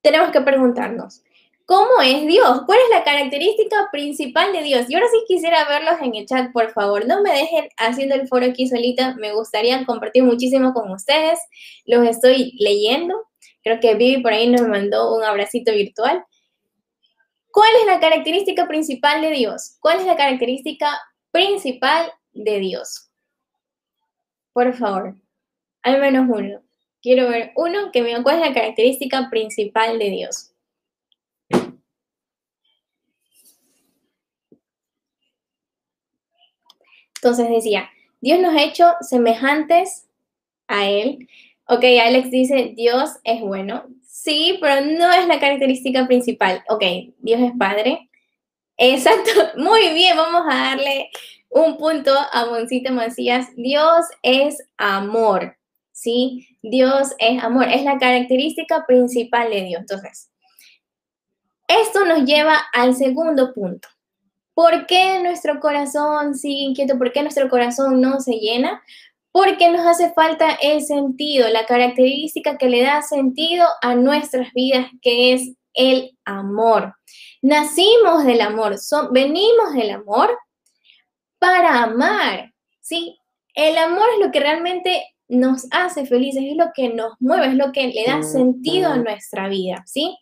tenemos 0.01 0.31
que 0.31 0.41
preguntarnos, 0.41 1.23
¿cómo 1.65 2.01
es 2.03 2.27
Dios? 2.27 2.61
¿Cuál 2.65 2.79
es 2.79 2.89
la 2.91 3.03
característica 3.03 3.89
principal 3.91 4.51
de 4.53 4.61
Dios? 4.61 4.85
Y 4.89 4.95
ahora 4.95 5.07
sí 5.11 5.17
quisiera 5.27 5.67
verlos 5.67 5.95
en 6.01 6.15
el 6.15 6.25
chat, 6.25 6.51
por 6.51 6.71
favor. 6.71 7.07
No 7.07 7.21
me 7.21 7.31
dejen 7.31 7.69
haciendo 7.77 8.15
el 8.15 8.27
foro 8.27 8.45
aquí 8.45 8.67
solita. 8.67 9.15
Me 9.15 9.33
gustaría 9.33 9.83
compartir 9.85 10.23
muchísimo 10.23 10.73
con 10.73 10.91
ustedes. 10.91 11.39
Los 11.85 12.07
estoy 12.07 12.53
leyendo. 12.59 13.15
Creo 13.65 13.79
que 13.79 13.95
Vivi 13.95 14.21
por 14.21 14.31
ahí 14.31 14.47
nos 14.47 14.67
mandó 14.67 15.15
un 15.15 15.23
abracito 15.23 15.71
virtual. 15.71 16.23
¿Cuál 17.51 17.75
es 17.81 17.87
la 17.87 17.99
característica 17.99 18.67
principal 18.67 19.21
de 19.21 19.31
Dios? 19.31 19.77
¿Cuál 19.79 20.01
es 20.01 20.05
la 20.05 20.15
característica 20.15 20.87
principal 21.31 22.11
de 22.31 22.59
Dios? 22.59 23.09
Por 24.53 24.71
favor, 24.75 25.15
al 25.81 25.99
menos 25.99 26.27
uno. 26.29 26.61
Quiero 27.01 27.27
ver 27.27 27.53
uno 27.55 27.91
que 27.91 28.03
me 28.03 28.09
diga 28.09 28.21
cuál 28.21 28.35
es 28.35 28.47
la 28.49 28.53
característica 28.53 29.31
principal 29.31 29.97
de 29.97 30.09
Dios. 30.11 30.51
Entonces 37.15 37.49
decía, 37.49 37.89
Dios 38.21 38.39
nos 38.39 38.53
ha 38.53 38.61
hecho 38.61 38.93
semejantes 39.01 40.07
a 40.67 40.87
Él. 40.87 41.27
Ok, 41.67 41.83
Alex 42.03 42.29
dice, 42.29 42.73
Dios 42.75 43.11
es 43.23 43.41
bueno. 43.41 43.85
Sí, 44.03 44.57
pero 44.61 44.85
no 44.85 45.11
es 45.11 45.27
la 45.27 45.39
característica 45.39 46.05
principal. 46.05 46.63
Ok, 46.69 46.83
Dios 47.19 47.41
es 47.41 47.51
Padre. 47.57 48.09
Exacto, 48.77 49.31
muy 49.57 49.93
bien, 49.93 50.15
vamos 50.17 50.43
a 50.49 50.75
darle 50.75 51.09
un 51.49 51.77
punto 51.77 52.11
a 52.31 52.45
Moncita 52.45 52.91
Macías. 52.91 53.47
Dios 53.55 54.05
es 54.21 54.63
amor, 54.77 55.57
¿sí? 55.91 56.57
Dios 56.61 57.13
es 57.17 57.41
amor, 57.43 57.67
es 57.69 57.83
la 57.83 57.97
característica 57.97 58.85
principal 58.85 59.49
de 59.49 59.63
Dios. 59.63 59.81
Entonces, 59.81 60.29
esto 61.67 62.05
nos 62.05 62.25
lleva 62.25 62.57
al 62.73 62.95
segundo 62.95 63.53
punto. 63.53 63.87
¿Por 64.53 64.85
qué 64.85 65.19
nuestro 65.21 65.59
corazón 65.59 66.35
sigue 66.35 66.63
inquieto? 66.63 66.97
¿Por 66.97 67.11
qué 67.11 67.21
nuestro 67.21 67.49
corazón 67.49 67.99
no 67.99 68.21
se 68.21 68.33
llena? 68.33 68.81
Porque 69.35 69.69
nos 69.69 69.85
hace 69.85 70.13
falta 70.13 70.57
el 70.61 70.81
sentido, 70.81 71.49
la 71.49 71.65
característica 71.65 72.57
que 72.57 72.69
le 72.69 72.83
da 72.83 73.01
sentido 73.01 73.65
a 73.81 73.93
nuestras 73.93 74.53
vidas, 74.53 74.87
que 75.01 75.33
es 75.33 75.51
el 75.73 76.17
amor. 76.23 76.95
Nacimos 77.41 78.23
del 78.23 78.39
amor, 78.39 78.77
venimos 79.11 79.73
del 79.73 79.89
amor 79.89 80.29
para 81.37 81.83
amar, 81.83 82.53
¿sí? 82.79 83.19
El 83.53 83.77
amor 83.77 84.07
es 84.13 84.25
lo 84.25 84.31
que 84.31 84.39
realmente 84.39 85.03
nos 85.27 85.67
hace 85.71 86.05
felices, 86.05 86.41
es 86.47 86.55
lo 86.55 86.67
que 86.73 86.93
nos 86.93 87.11
mueve, 87.19 87.47
es 87.47 87.55
lo 87.55 87.73
que 87.73 87.87
le 87.87 88.05
da 88.05 88.23
sentido 88.23 88.89
a 88.89 88.97
nuestra 88.99 89.49
vida, 89.49 89.83
¿sí? 89.85 90.17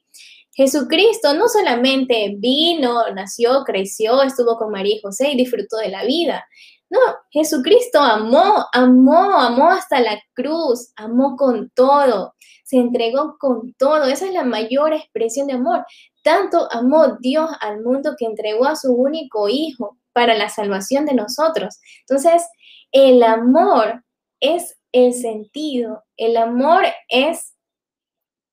Jesucristo 0.55 1.35
no 1.35 1.47
solamente 1.49 2.33
vino, 2.39 3.11
nació, 3.13 3.63
creció, 3.63 4.23
estuvo 4.23 4.57
con 4.57 4.71
María 4.71 4.95
y 4.95 5.01
José 5.01 5.33
y 5.33 5.37
disfrutó 5.37 5.77
de 5.77 5.89
la 5.89 6.03
vida. 6.03 6.47
No, 6.93 6.99
Jesucristo 7.31 7.99
amó, 7.99 8.67
amó, 8.71 9.33
amó 9.39 9.71
hasta 9.71 9.99
la 9.99 10.21
cruz, 10.35 10.93
amó 10.95 11.35
con 11.35 11.71
todo, 11.71 12.35
se 12.63 12.77
entregó 12.77 13.37
con 13.39 13.73
todo. 13.79 14.03
Esa 14.03 14.27
es 14.27 14.33
la 14.33 14.43
mayor 14.43 14.93
expresión 14.93 15.47
de 15.47 15.53
amor. 15.53 15.83
Tanto 16.21 16.71
amó 16.71 17.17
Dios 17.19 17.49
al 17.61 17.81
mundo 17.81 18.13
que 18.15 18.25
entregó 18.25 18.65
a 18.65 18.75
su 18.75 18.93
único 18.93 19.49
hijo 19.49 19.97
para 20.13 20.37
la 20.37 20.49
salvación 20.49 21.07
de 21.07 21.15
nosotros. 21.15 21.79
Entonces, 22.01 22.43
el 22.91 23.23
amor 23.23 24.03
es 24.39 24.77
el 24.91 25.15
sentido, 25.15 26.03
el 26.15 26.37
amor 26.37 26.83
es 27.09 27.55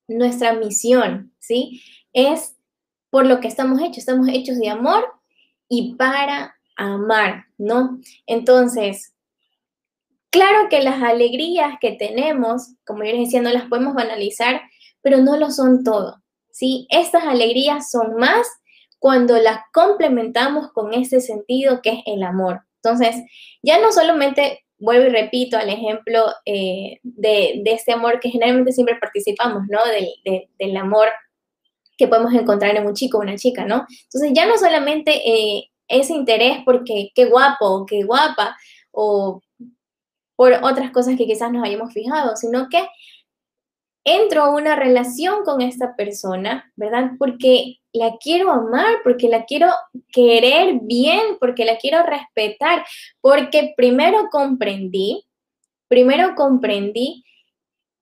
nuestra 0.07 0.53
misión, 0.53 1.31
¿sí? 1.37 1.83
Es 2.11 2.55
por 3.11 3.27
lo 3.27 3.39
que 3.39 3.47
estamos 3.47 3.79
hechos, 3.81 3.99
estamos 3.99 4.29
hechos 4.29 4.57
de 4.57 4.69
amor 4.69 5.05
y 5.69 5.93
para 5.93 6.55
amar, 6.85 7.45
¿no? 7.57 7.99
Entonces, 8.25 9.13
claro 10.29 10.69
que 10.69 10.81
las 10.81 11.01
alegrías 11.01 11.75
que 11.79 11.91
tenemos, 11.91 12.75
como 12.85 13.03
yo 13.03 13.11
les 13.11 13.25
decía, 13.25 13.41
no 13.41 13.51
las 13.51 13.65
podemos 13.65 13.93
banalizar, 13.93 14.61
pero 15.01 15.17
no 15.17 15.37
lo 15.37 15.51
son 15.51 15.83
todo, 15.83 16.21
¿sí? 16.51 16.87
Estas 16.89 17.23
alegrías 17.23 17.89
son 17.91 18.15
más 18.15 18.47
cuando 18.99 19.37
las 19.37 19.61
complementamos 19.73 20.71
con 20.71 20.93
ese 20.93 21.21
sentido 21.21 21.81
que 21.81 21.89
es 21.91 21.99
el 22.05 22.23
amor. 22.23 22.61
Entonces, 22.83 23.15
ya 23.63 23.79
no 23.79 23.91
solamente 23.91 24.63
vuelvo 24.81 25.07
y 25.07 25.09
repito 25.09 25.57
al 25.57 25.69
ejemplo 25.69 26.25
eh, 26.45 26.99
de, 27.03 27.61
este 27.65 27.93
amor 27.93 28.19
que 28.19 28.29
generalmente 28.29 28.71
siempre 28.71 28.97
participamos, 28.99 29.63
¿no? 29.69 29.79
Del, 29.85 30.77
amor 30.77 31.07
que 31.97 32.07
podemos 32.07 32.33
encontrar 32.33 32.75
en 32.75 32.85
un 32.85 32.95
chico 32.95 33.19
o 33.19 33.21
una 33.21 33.37
chica, 33.37 33.65
¿no? 33.65 33.85
Entonces 34.03 34.31
ya 34.33 34.47
no 34.47 34.57
solamente 34.57 35.21
eh, 35.23 35.70
ese 35.91 36.13
interés 36.13 36.59
porque 36.65 37.11
qué 37.13 37.25
guapo, 37.25 37.85
qué 37.85 38.03
guapa, 38.03 38.57
o 38.91 39.41
por 40.35 40.53
otras 40.63 40.91
cosas 40.91 41.17
que 41.17 41.25
quizás 41.25 41.51
nos 41.51 41.63
hayamos 41.63 41.93
fijado, 41.93 42.35
sino 42.35 42.67
que 42.69 42.87
entro 44.03 44.43
a 44.43 44.49
una 44.49 44.75
relación 44.75 45.43
con 45.43 45.61
esta 45.61 45.95
persona, 45.95 46.71
¿verdad? 46.75 47.11
Porque 47.19 47.77
la 47.93 48.17
quiero 48.17 48.51
amar, 48.51 48.97
porque 49.03 49.29
la 49.29 49.45
quiero 49.45 49.67
querer 50.11 50.79
bien, 50.81 51.37
porque 51.39 51.65
la 51.65 51.77
quiero 51.77 52.03
respetar, 52.03 52.83
porque 53.21 53.73
primero 53.77 54.29
comprendí, 54.31 55.27
primero 55.87 56.35
comprendí 56.35 57.23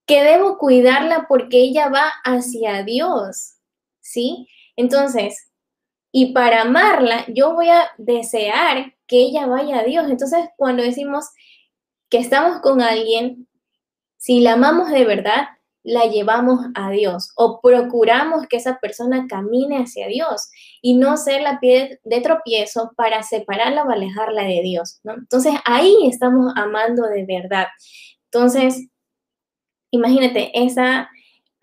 que 0.06 0.24
debo 0.24 0.58
cuidarla 0.58 1.26
porque 1.28 1.58
ella 1.58 1.90
va 1.90 2.12
hacia 2.24 2.84
Dios, 2.84 3.56
¿sí? 4.02 4.48
Entonces, 4.76 5.49
y 6.12 6.34
para 6.34 6.62
amarla, 6.62 7.26
yo 7.28 7.54
voy 7.54 7.70
a 7.70 7.90
desear 7.98 8.94
que 9.08 9.18
ella 9.18 9.46
vaya 9.46 9.80
a 9.80 9.84
Dios. 9.84 10.10
Entonces, 10.10 10.50
cuando 10.58 10.84
decimos 10.84 11.26
que 12.10 12.18
estamos 12.18 12.62
con 12.62 12.82
alguien, 12.82 13.48
si 14.18 14.40
la 14.40 14.54
amamos 14.54 14.90
de 14.90 15.06
verdad, 15.06 15.48
la 15.84 16.06
llevamos 16.06 16.60
a 16.76 16.90
Dios 16.92 17.32
o 17.36 17.62
procuramos 17.62 18.48
que 18.48 18.58
esa 18.58 18.80
persona 18.80 19.28
camine 19.28 19.78
hacia 19.78 20.08
Dios 20.08 20.50
y 20.82 20.98
no 20.98 21.16
ser 21.16 21.42
la 21.42 21.60
pie 21.60 22.00
de 22.04 22.22
tropiezo 22.22 22.92
para 22.98 23.24
separarla 23.24 23.84
o 23.84 23.90
alejarla 23.90 24.44
de 24.44 24.62
Dios. 24.62 25.00
Entonces 25.04 25.54
ahí 25.66 25.96
estamos 26.10 26.52
amando 26.56 27.04
de 27.04 27.26
verdad. 27.26 27.68
Entonces, 28.26 28.90
imagínate, 29.92 30.52
esa... 30.54 31.10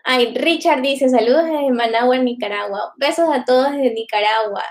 Ay, 0.09 0.33
Richard 0.35 0.81
dice, 0.81 1.09
saludos 1.09 1.43
desde 1.43 1.69
Managua, 1.69 2.17
Nicaragua. 2.17 2.93
Besos 2.95 3.27
a 3.29 3.43
todos 3.43 3.73
desde 3.73 3.93
Nicaragua. 3.93 4.63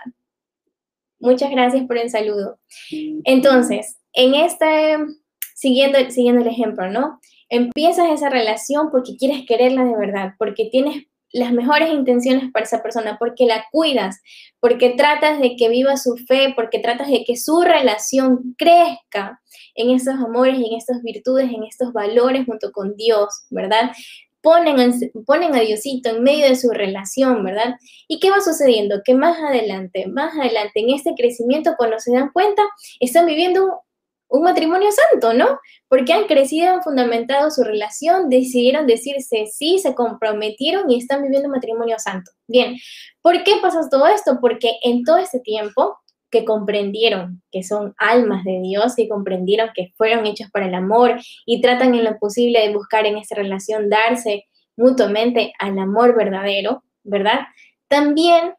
Muchas 1.19 1.51
gracias 1.51 1.87
por 1.87 1.99
el 1.99 2.09
saludo. 2.09 2.59
Entonces, 3.25 3.99
en 4.15 4.35
este, 4.35 4.97
siguiendo, 5.55 5.99
siguiendo 6.11 6.41
el 6.41 6.49
ejemplo, 6.49 6.91
¿no? 6.91 7.21
Empiezas 7.51 8.09
esa 8.09 8.31
relación 8.31 8.91
porque 8.91 9.19
quieres 9.19 9.45
quererla 9.47 9.85
de 9.85 9.95
verdad, 9.99 10.33
porque 10.39 10.71
tienes 10.73 11.05
las 11.33 11.53
mejores 11.53 11.91
intenciones 11.91 12.51
para 12.51 12.65
esa 12.65 12.83
persona, 12.83 13.19
porque 13.19 13.45
la 13.45 13.67
cuidas, 13.71 14.23
porque 14.59 14.95
tratas 14.97 15.39
de 15.39 15.55
que 15.57 15.69
viva 15.69 15.99
su 15.99 16.17
fe, 16.17 16.55
porque 16.57 16.79
tratas 16.79 17.09
de 17.09 17.25
que 17.25 17.37
su 17.37 17.61
relación 17.61 18.55
crezca 18.57 19.43
en 19.75 19.91
esos 19.91 20.15
amores, 20.15 20.57
en 20.57 20.75
estas 20.79 21.03
virtudes, 21.03 21.51
en 21.53 21.65
estos 21.65 21.93
valores 21.93 22.47
junto 22.47 22.73
con 22.73 22.97
Dios, 22.97 23.45
¿verdad? 23.51 23.91
Ponen, 24.47 25.13
ponen 25.27 25.57
a 25.57 25.61
Diosito 25.61 26.11
en 26.11 26.23
medio 26.23 26.47
de 26.47 26.55
su 26.55 26.71
relación, 26.71 27.43
¿verdad? 27.43 27.75
¿Y 28.07 28.21
qué 28.21 28.31
va 28.31 28.41
sucediendo? 28.41 29.03
Que 29.05 29.13
más 29.13 29.37
adelante, 29.41 30.07
más 30.07 30.39
adelante, 30.39 30.79
en 30.79 30.91
este 30.91 31.15
crecimiento, 31.17 31.75
cuando 31.77 31.99
se 31.99 32.13
dan 32.13 32.31
cuenta, 32.33 32.63
están 33.01 33.27
viviendo 33.27 33.83
un 34.29 34.43
matrimonio 34.43 34.89
santo, 34.93 35.35
¿no? 35.35 35.59
Porque 35.89 36.13
han 36.13 36.27
crecido, 36.27 36.71
han 36.71 36.83
fundamentado 36.85 37.51
su 37.51 37.65
relación, 37.65 38.29
decidieron 38.29 38.87
decirse 38.87 39.47
sí, 39.53 39.81
se 39.81 39.97
comprometieron 39.97 40.89
y 40.89 40.99
están 40.99 41.23
viviendo 41.23 41.49
un 41.49 41.55
matrimonio 41.55 41.99
santo. 41.99 42.31
Bien, 42.47 42.77
¿por 43.23 43.43
qué 43.43 43.55
pasa 43.61 43.81
todo 43.91 44.07
esto? 44.07 44.39
Porque 44.41 44.75
en 44.85 45.03
todo 45.03 45.17
este 45.17 45.41
tiempo 45.41 45.99
que 46.37 46.45
comprendieron 46.45 47.43
que 47.51 47.63
son 47.63 47.95
almas 47.97 48.45
de 48.45 48.61
Dios 48.61 48.99
y 48.99 49.09
comprendieron 49.09 49.71
que 49.75 49.93
fueron 49.97 50.27
hechos 50.27 50.51
para 50.51 50.67
el 50.67 50.75
amor 50.75 51.19
y 51.47 51.63
tratan 51.63 51.95
en 51.95 52.05
lo 52.05 52.19
posible 52.19 52.61
de 52.61 52.75
buscar 52.75 53.07
en 53.07 53.17
esta 53.17 53.37
relación 53.37 53.89
darse 53.89 54.45
mutuamente 54.77 55.55
al 55.59 55.79
amor 55.79 56.15
verdadero, 56.15 56.85
¿verdad? 57.05 57.41
También 57.89 58.55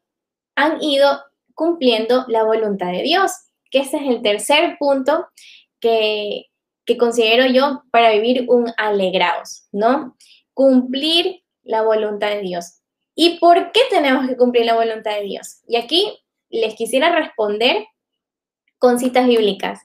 han 0.56 0.82
ido 0.82 1.22
cumpliendo 1.54 2.26
la 2.28 2.44
voluntad 2.44 2.92
de 2.92 3.04
Dios, 3.04 3.32
que 3.70 3.80
ese 3.80 3.98
es 3.98 4.04
el 4.08 4.22
tercer 4.24 4.78
punto 4.80 5.28
que, 5.80 6.46
considero 6.98 7.46
yo 7.46 7.84
para 7.92 8.12
vivir 8.12 8.46
un 8.48 8.72
alegraos, 8.78 9.68
¿no? 9.72 10.16
Cumplir 10.54 11.44
la 11.63 11.84
voluntad 11.84 12.30
de 12.30 12.42
Dios. 12.42 12.80
¿Y 13.13 13.38
por 13.40 13.72
qué 13.72 13.82
tenemos 13.92 14.28
que 14.28 14.38
cumplir 14.38 14.66
la 14.66 14.76
voluntad 14.76 15.12
de 15.12 15.24
Dios? 15.24 15.62
Y 15.68 15.76
aquí 15.76 16.18
les 16.50 16.76
quisiera 16.76 17.16
responder 17.16 17.86
con 18.78 19.00
citas 19.00 19.28
bíblicas. 19.28 19.80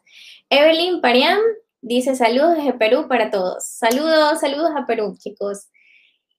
Evelyn 0.51 1.01
Pariam 1.01 1.39
Dice 1.85 2.15
saludos 2.15 2.59
desde 2.59 2.75
Perú 2.75 3.09
para 3.09 3.33
todos. 3.33 3.65
Saludos, 3.65 4.39
saludos 4.39 4.71
a 4.77 4.87
Perú, 4.87 5.17
chicos. 5.19 5.67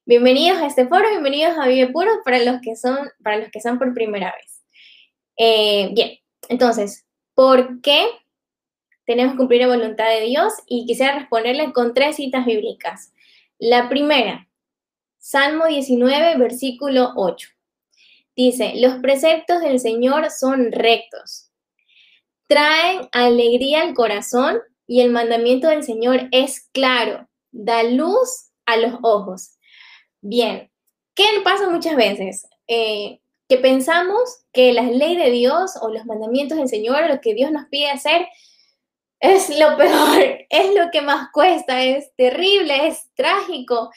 Bienvenidos 0.06 0.56
a 0.56 0.66
este 0.66 0.88
foro, 0.88 1.06
bienvenidos 1.10 1.58
a 1.58 1.68
Vive 1.68 1.92
Puro 1.92 2.10
para 2.24 2.38
los 2.42 2.62
que 2.62 2.76
son, 2.76 2.96
para 3.22 3.36
los 3.36 3.50
que 3.50 3.60
son 3.60 3.78
por 3.78 3.92
primera 3.92 4.32
vez. 4.32 4.64
Eh, 5.36 5.90
bien, 5.92 6.12
entonces, 6.48 7.04
¿por 7.34 7.82
qué 7.82 8.06
tenemos 9.04 9.34
que 9.34 9.36
cumplir 9.36 9.60
la 9.60 9.76
voluntad 9.76 10.08
de 10.08 10.22
Dios? 10.22 10.54
Y 10.66 10.86
quisiera 10.86 11.18
responderle 11.18 11.74
con 11.74 11.92
tres 11.92 12.16
citas 12.16 12.46
bíblicas. 12.46 13.12
La 13.58 13.90
primera, 13.90 14.48
Salmo 15.18 15.66
19, 15.66 16.38
versículo 16.38 17.12
8. 17.16 17.50
Dice, 18.36 18.72
los 18.76 18.96
preceptos 18.96 19.60
del 19.60 19.78
Señor 19.78 20.30
son 20.30 20.72
rectos, 20.72 21.50
traen 22.48 23.08
alegría 23.12 23.82
al 23.82 23.94
corazón 23.94 24.60
y 24.86 25.00
el 25.00 25.10
mandamiento 25.10 25.68
del 25.68 25.82
Señor 25.82 26.28
es 26.32 26.68
claro, 26.72 27.28
da 27.52 27.82
luz 27.84 28.50
a 28.66 28.76
los 28.76 28.94
ojos. 29.02 29.56
Bien, 30.20 30.70
¿qué 31.14 31.24
pasa 31.44 31.70
muchas 31.70 31.96
veces? 31.96 32.46
Eh, 32.66 33.20
que 33.48 33.58
pensamos 33.58 34.44
que 34.52 34.72
la 34.72 34.82
ley 34.82 35.16
de 35.16 35.30
Dios 35.30 35.72
o 35.80 35.88
los 35.90 36.06
mandamientos 36.06 36.58
del 36.58 36.68
Señor, 36.68 37.08
lo 37.08 37.20
que 37.20 37.34
Dios 37.34 37.50
nos 37.50 37.66
pide 37.66 37.90
hacer, 37.90 38.26
es 39.20 39.48
lo 39.58 39.76
peor, 39.76 40.46
es 40.50 40.74
lo 40.74 40.90
que 40.90 41.02
más 41.02 41.30
cuesta, 41.32 41.82
es 41.82 42.14
terrible, 42.16 42.88
es 42.88 43.10
trágico. 43.14 43.90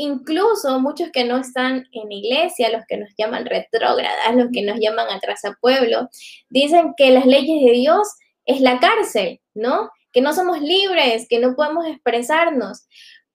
Incluso 0.00 0.80
muchos 0.80 1.10
que 1.12 1.24
no 1.24 1.36
están 1.36 1.84
en 1.92 2.12
iglesia, 2.12 2.70
los 2.70 2.82
que 2.88 2.96
nos 2.96 3.10
llaman 3.18 3.44
retrógradas, 3.44 4.34
los 4.34 4.48
que 4.52 4.62
nos 4.62 4.78
llaman 4.80 5.08
atrás 5.10 5.44
a 5.44 5.54
pueblo, 5.60 6.08
dicen 6.48 6.94
que 6.96 7.10
las 7.10 7.26
leyes 7.26 7.64
de 7.64 7.72
Dios 7.72 8.08
es 8.46 8.60
la 8.60 8.78
cárcel, 8.78 9.40
¿no? 9.54 9.90
Que 10.12 10.20
no 10.20 10.32
somos 10.32 10.60
libres, 10.60 11.26
que 11.28 11.40
no 11.40 11.54
podemos 11.54 11.86
expresarnos 11.86 12.86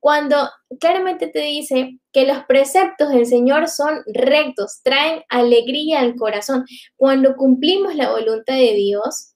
cuando 0.03 0.49
claramente 0.81 1.27
te 1.27 1.39
dice 1.39 1.97
que 2.11 2.27
los 2.27 2.43
preceptos 2.43 3.07
del 3.07 3.25
Señor 3.25 3.69
son 3.69 4.03
rectos, 4.05 4.81
traen 4.83 5.23
alegría 5.29 6.01
al 6.01 6.17
corazón. 6.17 6.65
Cuando 6.97 7.37
cumplimos 7.37 7.95
la 7.95 8.11
voluntad 8.11 8.55
de 8.55 8.73
Dios, 8.73 9.35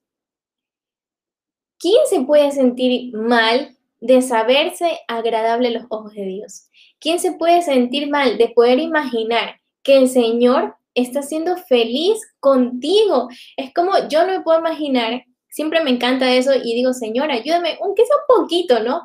¿quién 1.79 2.01
se 2.09 2.19
puede 2.19 2.51
sentir 2.51 3.15
mal 3.15 3.77
de 4.01 4.21
saberse 4.21 4.99
agradable 5.07 5.69
a 5.69 5.71
los 5.71 5.85
ojos 5.87 6.11
de 6.11 6.25
Dios? 6.25 6.66
¿Quién 6.99 7.19
se 7.19 7.33
puede 7.33 7.62
sentir 7.62 8.10
mal 8.10 8.38
de 8.38 8.49
poder 8.49 8.79
imaginar 8.79 9.60
que 9.83 9.97
el 9.97 10.10
Señor 10.10 10.75
está 10.95 11.21
siendo 11.21 11.57
feliz 11.57 12.19
contigo? 12.39 13.29
Es 13.55 13.73
como 13.73 13.91
yo 14.10 14.25
no 14.25 14.33
me 14.33 14.41
puedo 14.41 14.60
imaginar, 14.60 15.23
siempre 15.49 15.83
me 15.83 15.91
encanta 15.91 16.33
eso 16.33 16.51
y 16.55 16.75
digo, 16.75 16.93
Señor, 16.93 17.31
ayúdame, 17.31 17.77
aunque 17.81 18.05
sea 18.05 18.15
un 18.15 18.41
poquito, 18.43 18.79
¿no? 18.81 19.01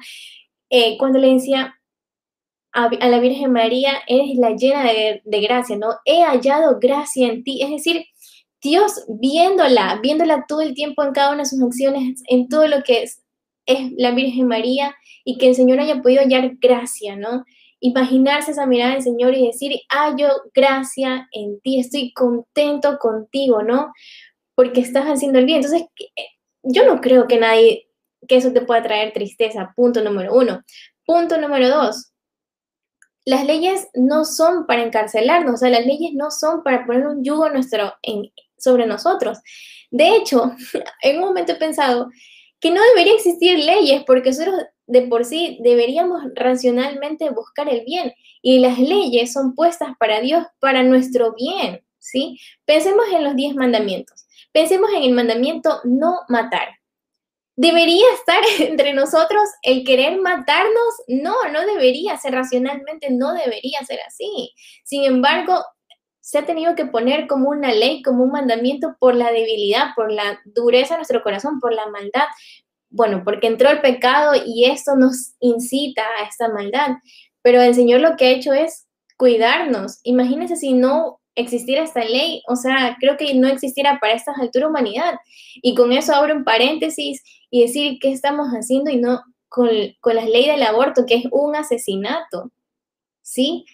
Eh, 0.71 0.97
cuando 0.99 1.19
le 1.19 1.35
decía 1.35 1.75
a, 2.73 2.89
la 2.89 3.21
Virgen 3.21 3.53
María, 3.53 4.03
eres 4.07 4.37
la 4.37 4.51
llena 4.57 4.85
de, 4.85 5.41
gracia, 5.41 5.77
¿no? 5.77 5.89
He 6.05 6.23
hallado 6.23 6.79
gracia 6.81 7.29
en 7.29 7.45
ti. 7.45 7.63
Es 7.63 7.71
decir, 7.71 8.07
Dios 8.63 9.05
viéndola, 9.09 10.01
viéndola 10.03 10.45
todo 10.49 10.63
el 10.63 10.75
tiempo 10.75 11.03
en 11.05 11.13
cada 11.13 11.31
una 11.31 11.43
de 11.43 11.49
sus 11.49 11.63
acciones, 11.63 12.23
en 12.29 12.49
todo 12.49 12.67
lo 12.67 12.83
que 12.83 13.03
es, 13.03 13.23
es 13.67 13.93
la 13.97 14.13
Virgen 14.13 14.49
María 14.49 14.95
y 15.25 15.39
que 15.39 15.49
el 15.49 15.55
Señor 15.55 15.81
haya 15.81 16.01
podido 16.01 16.23
hallar 16.23 16.53
gracia, 16.61 17.17
¿no? 17.17 17.45
Imaginarse 17.85 18.53
esa 18.53 18.67
mirada 18.67 18.95
del 18.95 19.03
Señor 19.03 19.35
y 19.35 19.47
decir, 19.47 19.73
hallo 19.91 20.29
gracia 20.55 21.29
en 21.33 21.61
ti, 21.61 21.81
estoy 21.81 22.13
contento 22.13 22.99
contigo, 22.99 23.63
¿no? 23.63 23.93
Porque 24.55 24.81
estás 24.81 25.05
haciendo 25.07 25.39
el 25.39 25.47
bien. 25.47 25.59
Entonces, 25.59 25.89
eh, 25.99 26.27
yo 26.63 26.87
no 26.87 27.01
creo 27.01 27.27
que 27.27 27.39
nadie 27.39 27.89
que 28.29 28.37
eso 28.37 28.53
te 28.53 28.61
pueda 28.61 28.83
traer 28.83 29.13
tristeza, 29.13 29.73
punto 29.77 30.03
número 30.03 30.35
uno. 30.35 30.63
Punto 31.05 31.39
número 31.39 31.69
dos, 31.69 32.13
las 33.25 33.45
leyes 33.45 33.89
no 33.95 34.25
son 34.25 34.67
para 34.67 34.83
encarcelarnos, 34.83 35.55
o 35.55 35.57
sea, 35.57 35.71
las 35.71 35.87
leyes 35.87 36.13
no 36.15 36.31
son 36.31 36.63
para 36.63 36.85
poner 36.87 37.07
un 37.07 37.25
yugo 37.25 37.49
nuestro 37.51 37.95
sobre 38.59 38.87
nosotros. 38.87 39.39
De 39.91 40.17
hecho, 40.17 40.53
en 41.03 41.17
un 41.17 41.23
momento 41.23 41.53
he 41.53 41.57
pensado 41.57 42.11
que 42.61 42.71
no 42.71 42.81
debería 42.83 43.15
existir 43.15 43.59
leyes 43.59 44.05
porque 44.07 44.31
nosotros 44.31 44.55
de 44.93 45.03
por 45.03 45.25
sí 45.25 45.59
deberíamos 45.63 46.23
racionalmente 46.35 47.31
buscar 47.31 47.69
el 47.69 47.85
bien 47.85 48.13
y 48.43 48.59
las 48.59 48.79
leyes 48.79 49.33
son 49.33 49.55
puestas 49.55 49.91
para 49.99 50.21
Dios 50.21 50.45
para 50.61 50.83
nuestro 50.83 51.35
bien, 51.35 51.83
¿sí? 51.99 52.39
Pensemos 52.65 53.07
en 53.13 53.25
los 53.25 53.35
diez 53.35 53.55
mandamientos. 53.55 54.27
Pensemos 54.53 54.91
en 54.95 55.03
el 55.05 55.13
mandamiento 55.13 55.81
no 55.85 56.21
matar 56.29 56.69
debería 57.57 58.07
estar 58.15 58.43
entre 58.61 58.93
nosotros 58.93 59.43
el 59.63 59.85
querer 59.85 60.21
matarnos. 60.21 60.95
No, 61.09 61.35
no 61.53 61.65
debería 61.67 62.17
ser 62.17 62.33
racionalmente, 62.35 63.11
no 63.11 63.35
debería 63.35 63.85
ser 63.85 64.01
así. 64.07 64.53
Sin 64.85 65.05
embargo, 65.05 65.65
se 66.21 66.39
ha 66.39 66.47
tenido 66.47 66.77
que 66.77 66.87
poner 66.87 67.27
como 67.27 67.51
una 67.51 67.73
ley, 67.73 68.01
como 68.03 68.23
un 68.23 68.31
mandamiento 68.31 68.97
por 69.01 69.15
la 69.15 69.33
debilidad, 69.33 69.89
por 69.97 70.11
la 70.11 70.41
dureza 70.45 70.95
de 70.95 70.99
nuestro 70.99 71.23
corazón, 71.23 71.59
por 71.59 71.75
la 71.75 71.87
maldad. 71.89 72.27
Bueno, 72.93 73.23
porque 73.25 73.47
entró 73.47 73.71
el 73.71 73.81
pecado 73.81 74.35
y 74.47 74.67
esto 74.67 74.95
nos 74.97 75.35
incita 75.41 76.03
a 76.03 76.29
esta 76.29 76.49
maldad. 76.49 76.99
Pero 77.43 77.61
el 77.61 77.75
Señor 77.75 78.01
lo 78.01 78.17
que 78.17 78.27
ha 78.27 78.31
hecho 78.31 78.53
es 78.53 78.87
cuidarnos. 79.17 79.99
Imagínense 80.05 80.57
si 80.57 80.75
no 80.75 81.21
existiera 81.35 81.83
esta 81.83 82.05
ley, 82.05 82.43
o 82.47 82.57
sea, 82.57 82.97
creo 83.01 83.17
que 83.17 83.35
no 83.35 83.49
existiera 83.49 83.99
para 83.99 84.13
esta 84.13 84.33
altura 84.39 84.69
humanidad. 84.69 85.15
Y 85.63 85.75
con 85.75 85.93
eso 85.93 86.15
abro 86.15 86.37
un 86.37 86.45
paréntesis 86.45 87.23
y 87.51 87.63
decir 87.63 87.99
qué 88.01 88.13
estamos 88.13 88.49
haciendo 88.49 88.91
y 88.91 88.97
no 88.97 89.23
con, 89.49 89.69
con 90.01 90.17
la 90.17 90.25
ley 90.25 90.47
del 90.47 90.63
aborto, 90.63 91.05
que 91.07 91.17
es 91.17 91.25
un 91.31 91.57
asesinato, 91.57 92.51
¿sí? 93.23 93.65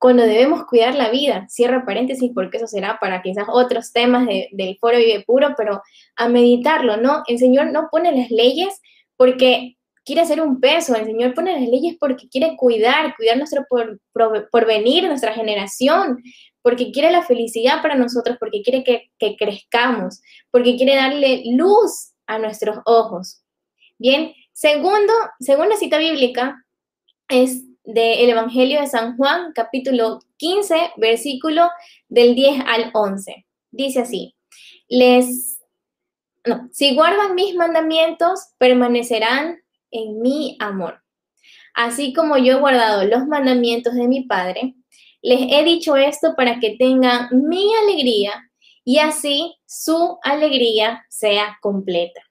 Cuando 0.00 0.22
debemos 0.22 0.64
cuidar 0.64 0.94
la 0.94 1.10
vida, 1.10 1.46
cierro 1.50 1.84
paréntesis 1.84 2.30
porque 2.34 2.56
eso 2.56 2.66
será 2.66 2.98
para 2.98 3.20
quizás 3.20 3.44
otros 3.52 3.92
temas 3.92 4.26
del 4.26 4.78
foro 4.78 4.96
Vive 4.96 5.24
Puro, 5.26 5.48
pero 5.58 5.82
a 6.16 6.26
meditarlo, 6.26 6.96
¿no? 6.96 7.22
El 7.26 7.38
Señor 7.38 7.70
no 7.70 7.88
pone 7.92 8.10
las 8.16 8.30
leyes 8.30 8.80
porque 9.18 9.76
quiere 10.02 10.22
hacer 10.22 10.40
un 10.40 10.58
peso, 10.58 10.94
el 10.94 11.04
Señor 11.04 11.34
pone 11.34 11.52
las 11.52 11.68
leyes 11.68 11.96
porque 12.00 12.30
quiere 12.30 12.56
cuidar, 12.56 13.14
cuidar 13.14 13.36
nuestro 13.36 13.66
por, 13.68 14.00
porvenir, 14.50 15.04
nuestra 15.04 15.34
generación, 15.34 16.22
porque 16.62 16.92
quiere 16.92 17.10
la 17.10 17.22
felicidad 17.22 17.82
para 17.82 17.94
nosotros, 17.94 18.38
porque 18.40 18.62
quiere 18.62 18.82
que, 18.82 19.10
que 19.18 19.36
crezcamos, 19.36 20.22
porque 20.50 20.76
quiere 20.76 20.96
darle 20.96 21.42
luz 21.52 22.14
a 22.26 22.38
nuestros 22.38 22.78
ojos. 22.86 23.42
Bien, 23.98 24.32
segundo, 24.54 25.12
segunda 25.40 25.76
cita 25.76 25.98
bíblica 25.98 26.64
es 27.28 27.64
del 27.84 28.30
Evangelio 28.30 28.80
de 28.80 28.86
San 28.86 29.16
Juan, 29.16 29.52
capítulo 29.54 30.20
15, 30.36 30.92
versículo 30.96 31.70
del 32.08 32.34
10 32.34 32.62
al 32.66 32.90
11. 32.92 33.46
Dice 33.70 34.00
así, 34.00 34.36
les, 34.88 35.60
no, 36.44 36.68
si 36.72 36.94
guardan 36.94 37.34
mis 37.34 37.54
mandamientos, 37.54 38.48
permanecerán 38.58 39.60
en 39.90 40.20
mi 40.20 40.56
amor. 40.60 41.02
Así 41.74 42.12
como 42.12 42.36
yo 42.36 42.56
he 42.56 42.60
guardado 42.60 43.04
los 43.04 43.26
mandamientos 43.26 43.94
de 43.94 44.08
mi 44.08 44.22
Padre, 44.22 44.74
les 45.22 45.40
he 45.52 45.64
dicho 45.64 45.96
esto 45.96 46.34
para 46.36 46.58
que 46.58 46.76
tengan 46.78 47.28
mi 47.30 47.70
alegría 47.82 48.50
y 48.84 48.98
así 48.98 49.56
su 49.66 50.18
alegría 50.22 51.04
sea 51.08 51.58
completa. 51.60 52.22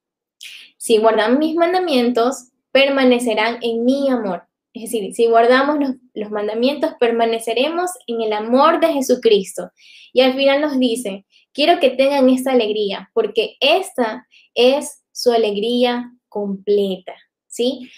Si 0.78 0.98
guardan 0.98 1.40
mis 1.40 1.56
mandamientos, 1.56 2.50
permanecerán 2.72 3.60
en 3.62 3.86
mi 3.86 4.10
amor. 4.10 4.49
Es 4.84 4.92
decir, 4.92 5.14
si 5.14 5.28
guardamos 5.28 5.78
los, 6.14 6.32
mandamientos, 6.32 6.94
permaneceremos 7.00 7.92
en 8.08 8.22
el 8.22 8.32
amor 8.32 8.80
de 8.80 8.94
Jesucristo. 8.94 9.72
Y 10.14 10.22
al 10.22 10.36
final 10.36 10.62
nos 10.62 10.80
dice, 10.80 11.26
quiero 11.54 11.80
que 11.80 11.90
tengan 11.90 12.30
esta 12.30 12.52
alegría, 12.52 13.10
porque 13.14 13.58
esta 13.60 14.26
es 14.54 15.04
su 15.12 15.32
alegría 15.32 16.12
completa, 16.30 17.14
¿sí? 17.48 17.92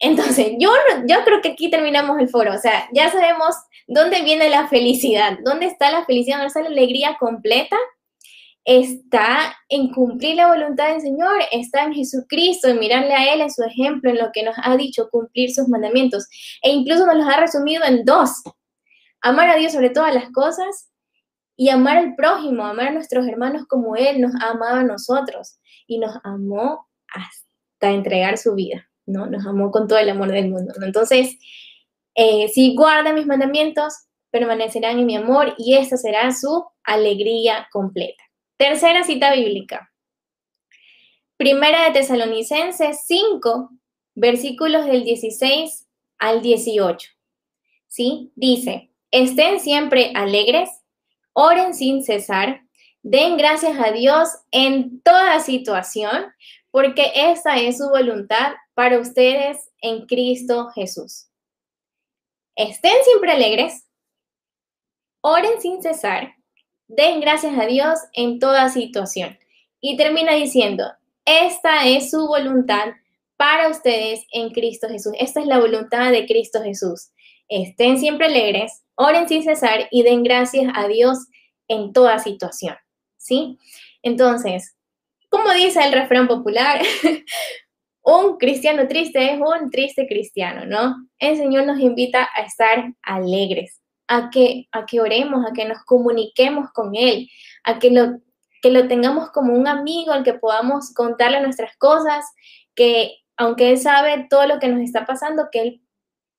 Entonces, 0.00 0.52
yo, 0.58 0.70
yo 1.08 1.16
creo 1.24 1.40
que 1.40 1.50
aquí 1.50 1.70
terminamos 1.70 2.18
el 2.18 2.28
foro, 2.28 2.54
o 2.54 2.58
sea, 2.58 2.88
ya 2.92 3.08
sabemos 3.10 3.54
dónde 3.86 4.22
viene 4.22 4.50
la 4.50 4.66
felicidad, 4.66 5.38
dónde 5.44 5.66
está 5.66 5.92
la 5.92 6.04
felicidad, 6.04 6.38
dónde 6.38 6.48
está 6.48 6.62
la 6.62 6.68
alegría 6.68 7.16
completa, 7.20 7.76
está 8.66 9.56
en 9.68 9.92
cumplir 9.92 10.34
la 10.34 10.48
voluntad 10.48 10.88
del 10.88 11.00
Señor, 11.00 11.38
está 11.52 11.84
en 11.84 11.94
Jesucristo, 11.94 12.66
en 12.66 12.80
mirarle 12.80 13.14
a 13.14 13.32
Él, 13.32 13.40
en 13.40 13.50
su 13.50 13.62
ejemplo, 13.62 14.10
en 14.10 14.18
lo 14.18 14.32
que 14.32 14.42
nos 14.42 14.56
ha 14.60 14.76
dicho, 14.76 15.08
cumplir 15.08 15.54
sus 15.54 15.68
mandamientos. 15.68 16.26
E 16.62 16.70
incluso 16.70 17.06
nos 17.06 17.16
los 17.16 17.28
ha 17.28 17.40
resumido 17.40 17.84
en 17.84 18.04
dos. 18.04 18.42
Amar 19.22 19.48
a 19.50 19.56
Dios 19.56 19.72
sobre 19.72 19.90
todas 19.90 20.12
las 20.12 20.30
cosas 20.32 20.90
y 21.56 21.68
amar 21.68 21.96
al 21.96 22.16
prójimo, 22.16 22.64
amar 22.64 22.88
a 22.88 22.92
nuestros 22.92 23.26
hermanos 23.28 23.66
como 23.68 23.94
Él 23.94 24.20
nos 24.20 24.32
ha 24.42 24.50
amado 24.50 24.80
a 24.80 24.84
nosotros 24.84 25.58
y 25.86 25.98
nos 25.98 26.16
amó 26.24 26.88
hasta 27.08 27.92
entregar 27.92 28.36
su 28.36 28.54
vida, 28.56 28.88
¿no? 29.06 29.26
Nos 29.26 29.46
amó 29.46 29.70
con 29.70 29.86
todo 29.86 30.00
el 30.00 30.10
amor 30.10 30.32
del 30.32 30.50
mundo. 30.50 30.74
Entonces, 30.82 31.38
eh, 32.16 32.48
si 32.48 32.74
guarda 32.74 33.12
mis 33.12 33.26
mandamientos, 33.26 33.94
permanecerán 34.30 34.98
en 34.98 35.06
mi 35.06 35.16
amor 35.16 35.54
y 35.56 35.76
esta 35.76 35.96
será 35.96 36.32
su 36.32 36.64
alegría 36.82 37.68
completa. 37.70 38.25
Tercera 38.58 39.04
cita 39.04 39.34
bíblica. 39.34 39.92
Primera 41.36 41.84
de 41.84 41.90
Tesalonicenses 41.90 43.06
5, 43.06 43.70
versículos 44.14 44.86
del 44.86 45.04
16 45.04 45.86
al 46.16 46.40
18. 46.40 47.10
¿Sí? 47.86 48.32
Dice, 48.34 48.90
estén 49.10 49.60
siempre 49.60 50.12
alegres, 50.14 50.70
oren 51.34 51.74
sin 51.74 52.02
cesar, 52.02 52.62
den 53.02 53.36
gracias 53.36 53.78
a 53.78 53.90
Dios 53.90 54.30
en 54.50 55.02
toda 55.02 55.40
situación, 55.40 56.32
porque 56.70 57.12
esa 57.14 57.58
es 57.58 57.76
su 57.76 57.90
voluntad 57.90 58.54
para 58.72 58.98
ustedes 58.98 59.70
en 59.82 60.06
Cristo 60.06 60.70
Jesús. 60.74 61.28
Estén 62.54 63.04
siempre 63.04 63.32
alegres, 63.32 63.86
oren 65.20 65.60
sin 65.60 65.82
cesar, 65.82 66.35
den 66.88 67.20
gracias 67.20 67.58
a 67.58 67.66
Dios 67.66 67.98
en 68.12 68.38
toda 68.38 68.68
situación. 68.68 69.38
Y 69.80 69.96
termina 69.96 70.32
diciendo, 70.34 70.84
esta 71.24 71.86
es 71.86 72.10
su 72.10 72.26
voluntad 72.26 72.94
para 73.36 73.68
ustedes 73.68 74.24
en 74.32 74.50
Cristo 74.50 74.88
Jesús. 74.88 75.12
Esta 75.18 75.40
es 75.40 75.46
la 75.46 75.58
voluntad 75.58 76.10
de 76.10 76.26
Cristo 76.26 76.62
Jesús. 76.62 77.10
Estén 77.48 77.98
siempre 77.98 78.26
alegres, 78.26 78.82
oren 78.94 79.28
sin 79.28 79.42
cesar 79.42 79.88
y 79.90 80.02
den 80.02 80.22
gracias 80.22 80.72
a 80.74 80.88
Dios 80.88 81.18
en 81.68 81.92
toda 81.92 82.18
situación. 82.18 82.76
¿Sí? 83.18 83.58
Entonces, 84.02 84.76
como 85.28 85.52
dice 85.52 85.80
el 85.84 85.92
refrán 85.92 86.28
popular, 86.28 86.80
un 88.02 88.38
cristiano 88.38 88.86
triste 88.86 89.32
es 89.32 89.40
un 89.40 89.70
triste 89.70 90.06
cristiano, 90.06 90.64
¿no? 90.64 90.94
El 91.18 91.36
Señor 91.36 91.66
nos 91.66 91.80
invita 91.80 92.28
a 92.34 92.42
estar 92.42 92.92
alegres, 93.02 93.80
a 94.08 94.30
que, 94.30 94.68
a 94.72 94.86
que 94.86 95.00
oremos, 95.00 95.44
a 95.46 95.52
que 95.52 95.64
nos 95.64 95.82
comuniquemos 95.84 96.70
con 96.72 96.94
Él, 96.94 97.28
a 97.64 97.78
que 97.78 97.90
lo, 97.90 98.18
que 98.62 98.70
lo 98.70 98.88
tengamos 98.88 99.30
como 99.30 99.54
un 99.54 99.66
amigo 99.66 100.12
al 100.12 100.24
que 100.24 100.34
podamos 100.34 100.92
contarle 100.94 101.40
nuestras 101.40 101.76
cosas, 101.76 102.24
que 102.74 103.16
aunque 103.36 103.70
Él 103.70 103.78
sabe 103.78 104.26
todo 104.30 104.46
lo 104.46 104.58
que 104.58 104.68
nos 104.68 104.80
está 104.80 105.04
pasando, 105.04 105.48
que 105.50 105.60
Él 105.60 105.82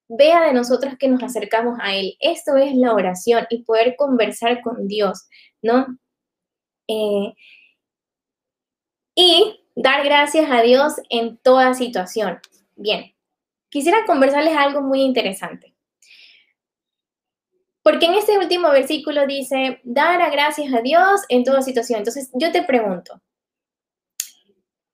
vea 0.08 0.42
de 0.42 0.52
nosotros 0.52 0.94
que 0.98 1.08
nos 1.08 1.22
acercamos 1.22 1.78
a 1.80 1.94
Él. 1.94 2.16
Esto 2.20 2.56
es 2.56 2.74
la 2.74 2.94
oración 2.94 3.46
y 3.50 3.62
poder 3.62 3.94
conversar 3.96 4.62
con 4.62 4.88
Dios, 4.88 5.28
¿no? 5.62 5.86
Eh, 6.88 7.34
y 9.14 9.64
dar 9.76 10.04
gracias 10.04 10.50
a 10.50 10.62
Dios 10.62 10.94
en 11.10 11.36
toda 11.38 11.74
situación. 11.74 12.38
Bien, 12.76 13.14
quisiera 13.68 14.06
conversarles 14.06 14.56
algo 14.56 14.80
muy 14.80 15.02
interesante. 15.02 15.74
Porque 17.88 18.04
en 18.04 18.16
este 18.16 18.36
último 18.36 18.68
versículo 18.68 19.26
dice, 19.26 19.80
dar 19.82 20.30
gracias 20.30 20.74
a 20.74 20.82
Dios 20.82 21.22
en 21.30 21.42
toda 21.42 21.62
situación. 21.62 22.00
Entonces 22.00 22.28
yo 22.34 22.52
te 22.52 22.62
pregunto, 22.62 23.18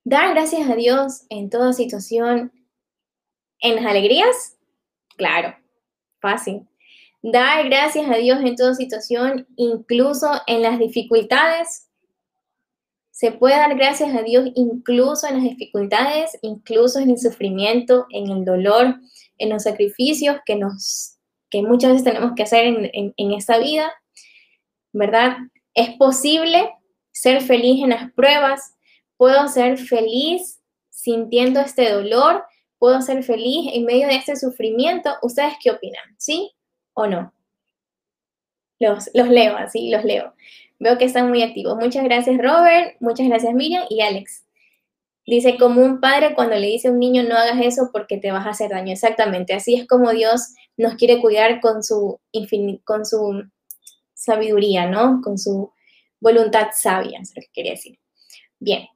¿dar 0.04 0.32
gracias 0.32 0.70
a 0.70 0.76
Dios 0.76 1.22
en 1.28 1.50
toda 1.50 1.72
situación 1.72 2.52
en 3.58 3.74
las 3.74 3.86
alegrías? 3.86 4.56
Claro, 5.16 5.56
fácil. 6.20 6.68
Dar 7.20 7.68
gracias 7.68 8.08
a 8.08 8.14
Dios 8.14 8.38
en 8.44 8.54
toda 8.54 8.76
situación, 8.76 9.48
incluso 9.56 10.30
en 10.46 10.62
las 10.62 10.78
dificultades. 10.78 11.90
Se 13.10 13.32
puede 13.32 13.56
dar 13.56 13.74
gracias 13.74 14.14
a 14.14 14.22
Dios 14.22 14.50
incluso 14.54 15.26
en 15.26 15.34
las 15.34 15.42
dificultades, 15.42 16.38
incluso 16.42 17.00
en 17.00 17.10
el 17.10 17.18
sufrimiento, 17.18 18.06
en 18.10 18.30
el 18.30 18.44
dolor, 18.44 18.94
en 19.38 19.50
los 19.50 19.64
sacrificios 19.64 20.36
que 20.46 20.54
nos 20.54 21.13
que 21.50 21.62
muchas 21.62 21.90
veces 21.90 22.04
tenemos 22.04 22.32
que 22.34 22.42
hacer 22.42 22.64
en, 22.64 23.14
en, 23.16 23.32
esta 23.32 23.58
vida, 23.58 23.92
¿verdad? 24.92 25.36
Es 25.74 25.90
posible 25.96 26.70
ser 27.12 27.40
feliz 27.42 27.82
en 27.82 27.90
las 27.90 28.12
pruebas, 28.12 28.76
puedo 29.16 29.48
ser 29.48 29.78
feliz 29.78 30.60
sintiendo 30.90 31.60
este 31.60 31.90
dolor, 31.90 32.44
puedo 32.78 33.00
ser 33.02 33.22
feliz 33.22 33.70
en 33.72 33.84
medio 33.84 34.06
de 34.06 34.16
este 34.16 34.36
sufrimiento. 34.36 35.10
¿Ustedes 35.22 35.54
qué 35.62 35.70
opinan? 35.70 36.04
¿Sí 36.18 36.52
o 36.94 37.06
no? 37.06 37.32
Los, 38.78 39.10
los 39.14 39.28
leo, 39.28 39.56
así 39.56 39.90
los 39.90 40.04
leo. 40.04 40.34
Veo 40.78 40.98
que 40.98 41.04
están 41.04 41.28
muy 41.28 41.42
activos. 41.42 41.76
Muchas 41.76 42.04
gracias 42.04 42.36
Robert, 42.38 42.96
muchas 43.00 43.28
gracias 43.28 43.54
Miriam 43.54 43.84
y 43.88 44.00
Alex. 44.00 44.44
Dice, 45.26 45.56
como 45.56 45.82
un 45.82 46.00
padre 46.00 46.34
cuando 46.34 46.56
le 46.56 46.66
dice 46.66 46.88
a 46.88 46.90
un 46.90 46.98
niño, 46.98 47.22
no 47.22 47.36
hagas 47.36 47.58
eso 47.62 47.88
porque 47.92 48.18
te 48.18 48.30
vas 48.30 48.46
a 48.46 48.50
hacer 48.50 48.70
daño. 48.70 48.92
Exactamente, 48.92 49.54
así 49.54 49.74
es 49.74 49.86
como 49.86 50.10
Dios 50.10 50.54
nos 50.76 50.94
quiere 50.94 51.20
cuidar 51.20 51.60
con 51.60 51.82
su, 51.82 52.20
con 52.84 53.06
su 53.06 53.44
sabiduría, 54.14 54.86
¿no? 54.86 55.20
Con 55.22 55.38
su 55.38 55.72
voluntad 56.20 56.68
sabia, 56.74 57.20
es 57.20 57.32
lo 57.36 57.42
que 57.42 57.48
quería 57.52 57.72
decir. 57.72 57.98
Bien, 58.58 58.88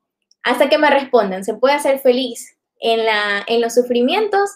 hasta 0.43 0.69
que 0.69 0.79
me 0.79 0.91
respondan, 0.91 1.45
¿se 1.45 1.55
puede 1.55 1.75
hacer 1.75 2.01
feliz 2.01 2.57
en, 2.81 3.05
la, 3.05 3.45
en 3.47 3.61
los 3.61 3.75
sufrimientos? 3.75 4.51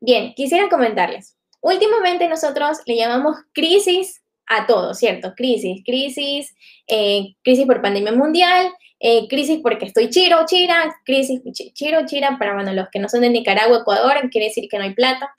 Bien, 0.00 0.34
quisiera 0.34 0.68
comentarles. 0.68 1.36
Últimamente 1.60 2.28
nosotros 2.28 2.78
le 2.86 2.96
llamamos 2.96 3.36
crisis 3.52 4.22
a 4.46 4.66
todo, 4.66 4.94
¿cierto? 4.94 5.34
Crisis, 5.36 5.82
crisis, 5.84 6.54
eh, 6.86 7.34
crisis 7.42 7.66
por 7.66 7.82
pandemia 7.82 8.12
mundial, 8.12 8.72
eh, 9.00 9.28
crisis 9.28 9.60
porque 9.62 9.86
estoy 9.86 10.10
chiro, 10.10 10.44
chira, 10.46 10.94
crisis, 11.04 11.40
chiro, 11.74 12.06
chira, 12.06 12.36
para 12.38 12.54
bueno, 12.54 12.72
los 12.72 12.88
que 12.90 12.98
no 12.98 13.08
son 13.08 13.20
de 13.20 13.30
Nicaragua, 13.30 13.78
Ecuador, 13.78 14.28
quiere 14.30 14.48
decir 14.48 14.68
que 14.68 14.78
no 14.78 14.84
hay 14.84 14.94
plata. 14.94 15.34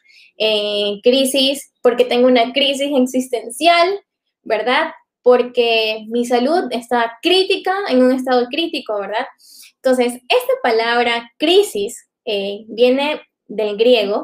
Crisis 1.04 1.72
porque 1.82 2.06
tengo 2.06 2.28
una 2.28 2.54
crisis 2.54 2.90
existencial, 2.96 4.00
¿verdad? 4.44 4.92
Porque 5.22 6.06
mi 6.08 6.26
salud 6.26 6.66
está 6.72 7.18
crítica, 7.22 7.76
en 7.90 8.02
un 8.04 8.12
estado 8.14 8.48
crítico, 8.48 9.00
¿verdad? 9.00 9.28
Entonces, 9.76 10.14
esta 10.14 10.54
palabra 10.64 11.32
crisis 11.38 12.08
eh, 12.26 12.66
viene 12.68 13.22
del 13.48 13.78
griego, 13.78 14.22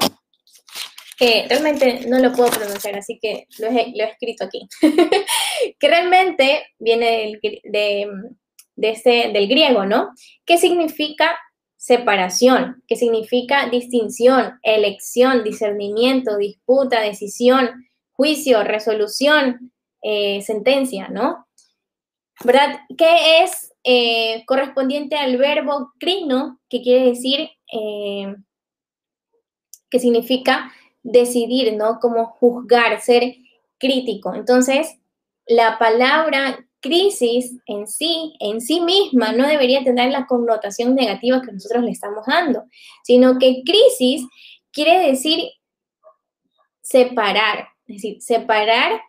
que 1.17 1.45
realmente 1.49 2.07
no 2.07 2.19
lo 2.19 2.33
puedo 2.33 2.49
pronunciar, 2.49 2.95
así 2.97 3.17
que 3.21 3.47
lo 3.59 3.67
he, 3.67 3.93
escrito 3.97 4.45
aquí, 4.45 4.67
que 5.79 5.87
realmente 5.87 6.65
viene 6.77 7.39
de 7.63 8.07
de 8.75 8.89
ese, 8.89 9.31
del 9.33 9.47
griego, 9.47 9.85
¿no? 9.85 10.11
¿Qué 10.45 10.57
significa 10.57 11.37
separación? 11.85 12.81
¿Qué 12.87 12.95
significa 12.95 13.69
distinción, 13.69 14.59
elección, 14.63 15.43
discernimiento, 15.43 16.35
disputa, 16.37 16.99
decisión, 16.99 17.85
juicio, 18.11 18.63
resolución, 18.63 19.71
eh, 20.01 20.41
sentencia, 20.41 21.09
¿no? 21.09 21.45
¿Verdad? 22.43 22.79
¿Qué 22.97 23.43
es 23.43 23.71
eh, 23.83 24.43
correspondiente 24.47 25.15
al 25.15 25.37
verbo 25.37 25.91
crino, 25.99 26.59
que 26.69 26.81
quiere 26.81 27.05
decir, 27.05 27.51
eh, 27.71 28.35
que 29.91 29.99
significa 29.99 30.73
decidir, 31.03 31.75
¿no? 31.75 31.99
Como 31.99 32.25
juzgar, 32.25 32.99
ser 32.99 33.35
crítico. 33.77 34.33
Entonces, 34.33 34.97
la 35.45 35.77
palabra 35.77 36.64
crisis 36.85 37.57
en 37.65 37.87
sí, 37.87 38.35
en 38.39 38.61
sí 38.61 38.79
misma, 38.79 39.31
no 39.31 39.47
debería 39.47 39.83
tener 39.83 40.11
la 40.11 40.27
connotación 40.27 40.93
negativa 40.93 41.41
que 41.41 41.51
nosotros 41.51 41.83
le 41.83 41.89
estamos 41.89 42.27
dando, 42.27 42.65
sino 43.03 43.39
que 43.39 43.63
crisis 43.65 44.27
quiere 44.71 44.99
decir 44.99 45.49
separar, 46.81 47.69
es 47.87 47.95
decir, 47.95 48.21
separar 48.21 49.01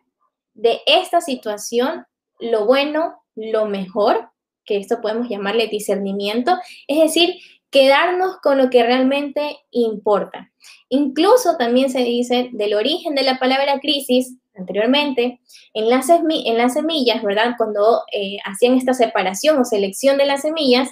de 0.54 0.80
esta 0.86 1.20
situación 1.20 2.06
lo 2.40 2.64
bueno, 2.64 3.20
lo 3.34 3.66
mejor, 3.66 4.30
que 4.64 4.78
esto 4.78 5.02
podemos 5.02 5.28
llamarle 5.28 5.66
discernimiento, 5.66 6.56
es 6.88 6.98
decir, 6.98 7.36
quedarnos 7.70 8.38
con 8.42 8.56
lo 8.56 8.70
que 8.70 8.82
realmente 8.84 9.58
importa. 9.70 10.50
Incluso 10.88 11.58
también 11.58 11.90
se 11.90 12.04
dice 12.04 12.48
del 12.52 12.72
origen 12.72 13.14
de 13.14 13.22
la 13.22 13.38
palabra 13.38 13.80
crisis, 13.80 14.38
anteriormente, 14.56 15.40
en 15.74 15.90
las, 15.90 16.08
en 16.08 16.58
las 16.58 16.74
semillas, 16.74 17.22
¿verdad? 17.22 17.54
Cuando 17.56 18.02
eh, 18.12 18.38
hacían 18.44 18.74
esta 18.74 18.94
separación 18.94 19.58
o 19.58 19.64
selección 19.64 20.18
de 20.18 20.26
las 20.26 20.42
semillas, 20.42 20.88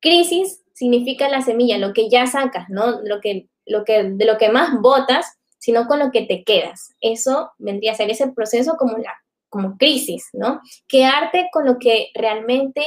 crisis 0.00 0.62
significa 0.74 1.28
la 1.28 1.42
semilla, 1.42 1.78
lo 1.78 1.92
que 1.92 2.08
ya 2.08 2.26
sacas, 2.26 2.68
¿no? 2.68 3.00
Lo 3.02 3.20
que, 3.20 3.48
lo 3.66 3.84
que, 3.84 4.02
de 4.04 4.24
lo 4.24 4.38
que 4.38 4.50
más 4.50 4.80
botas, 4.80 5.38
sino 5.58 5.86
con 5.86 6.00
lo 6.00 6.10
que 6.10 6.22
te 6.22 6.42
quedas. 6.42 6.94
Eso 7.00 7.52
vendría 7.58 7.92
a 7.92 7.96
ser 7.96 8.10
ese 8.10 8.32
proceso 8.32 8.74
como, 8.76 8.98
la, 8.98 9.14
como 9.48 9.76
crisis, 9.76 10.28
¿no? 10.32 10.60
Quedarte 10.88 11.48
con 11.52 11.66
lo 11.66 11.78
que 11.78 12.08
realmente 12.14 12.86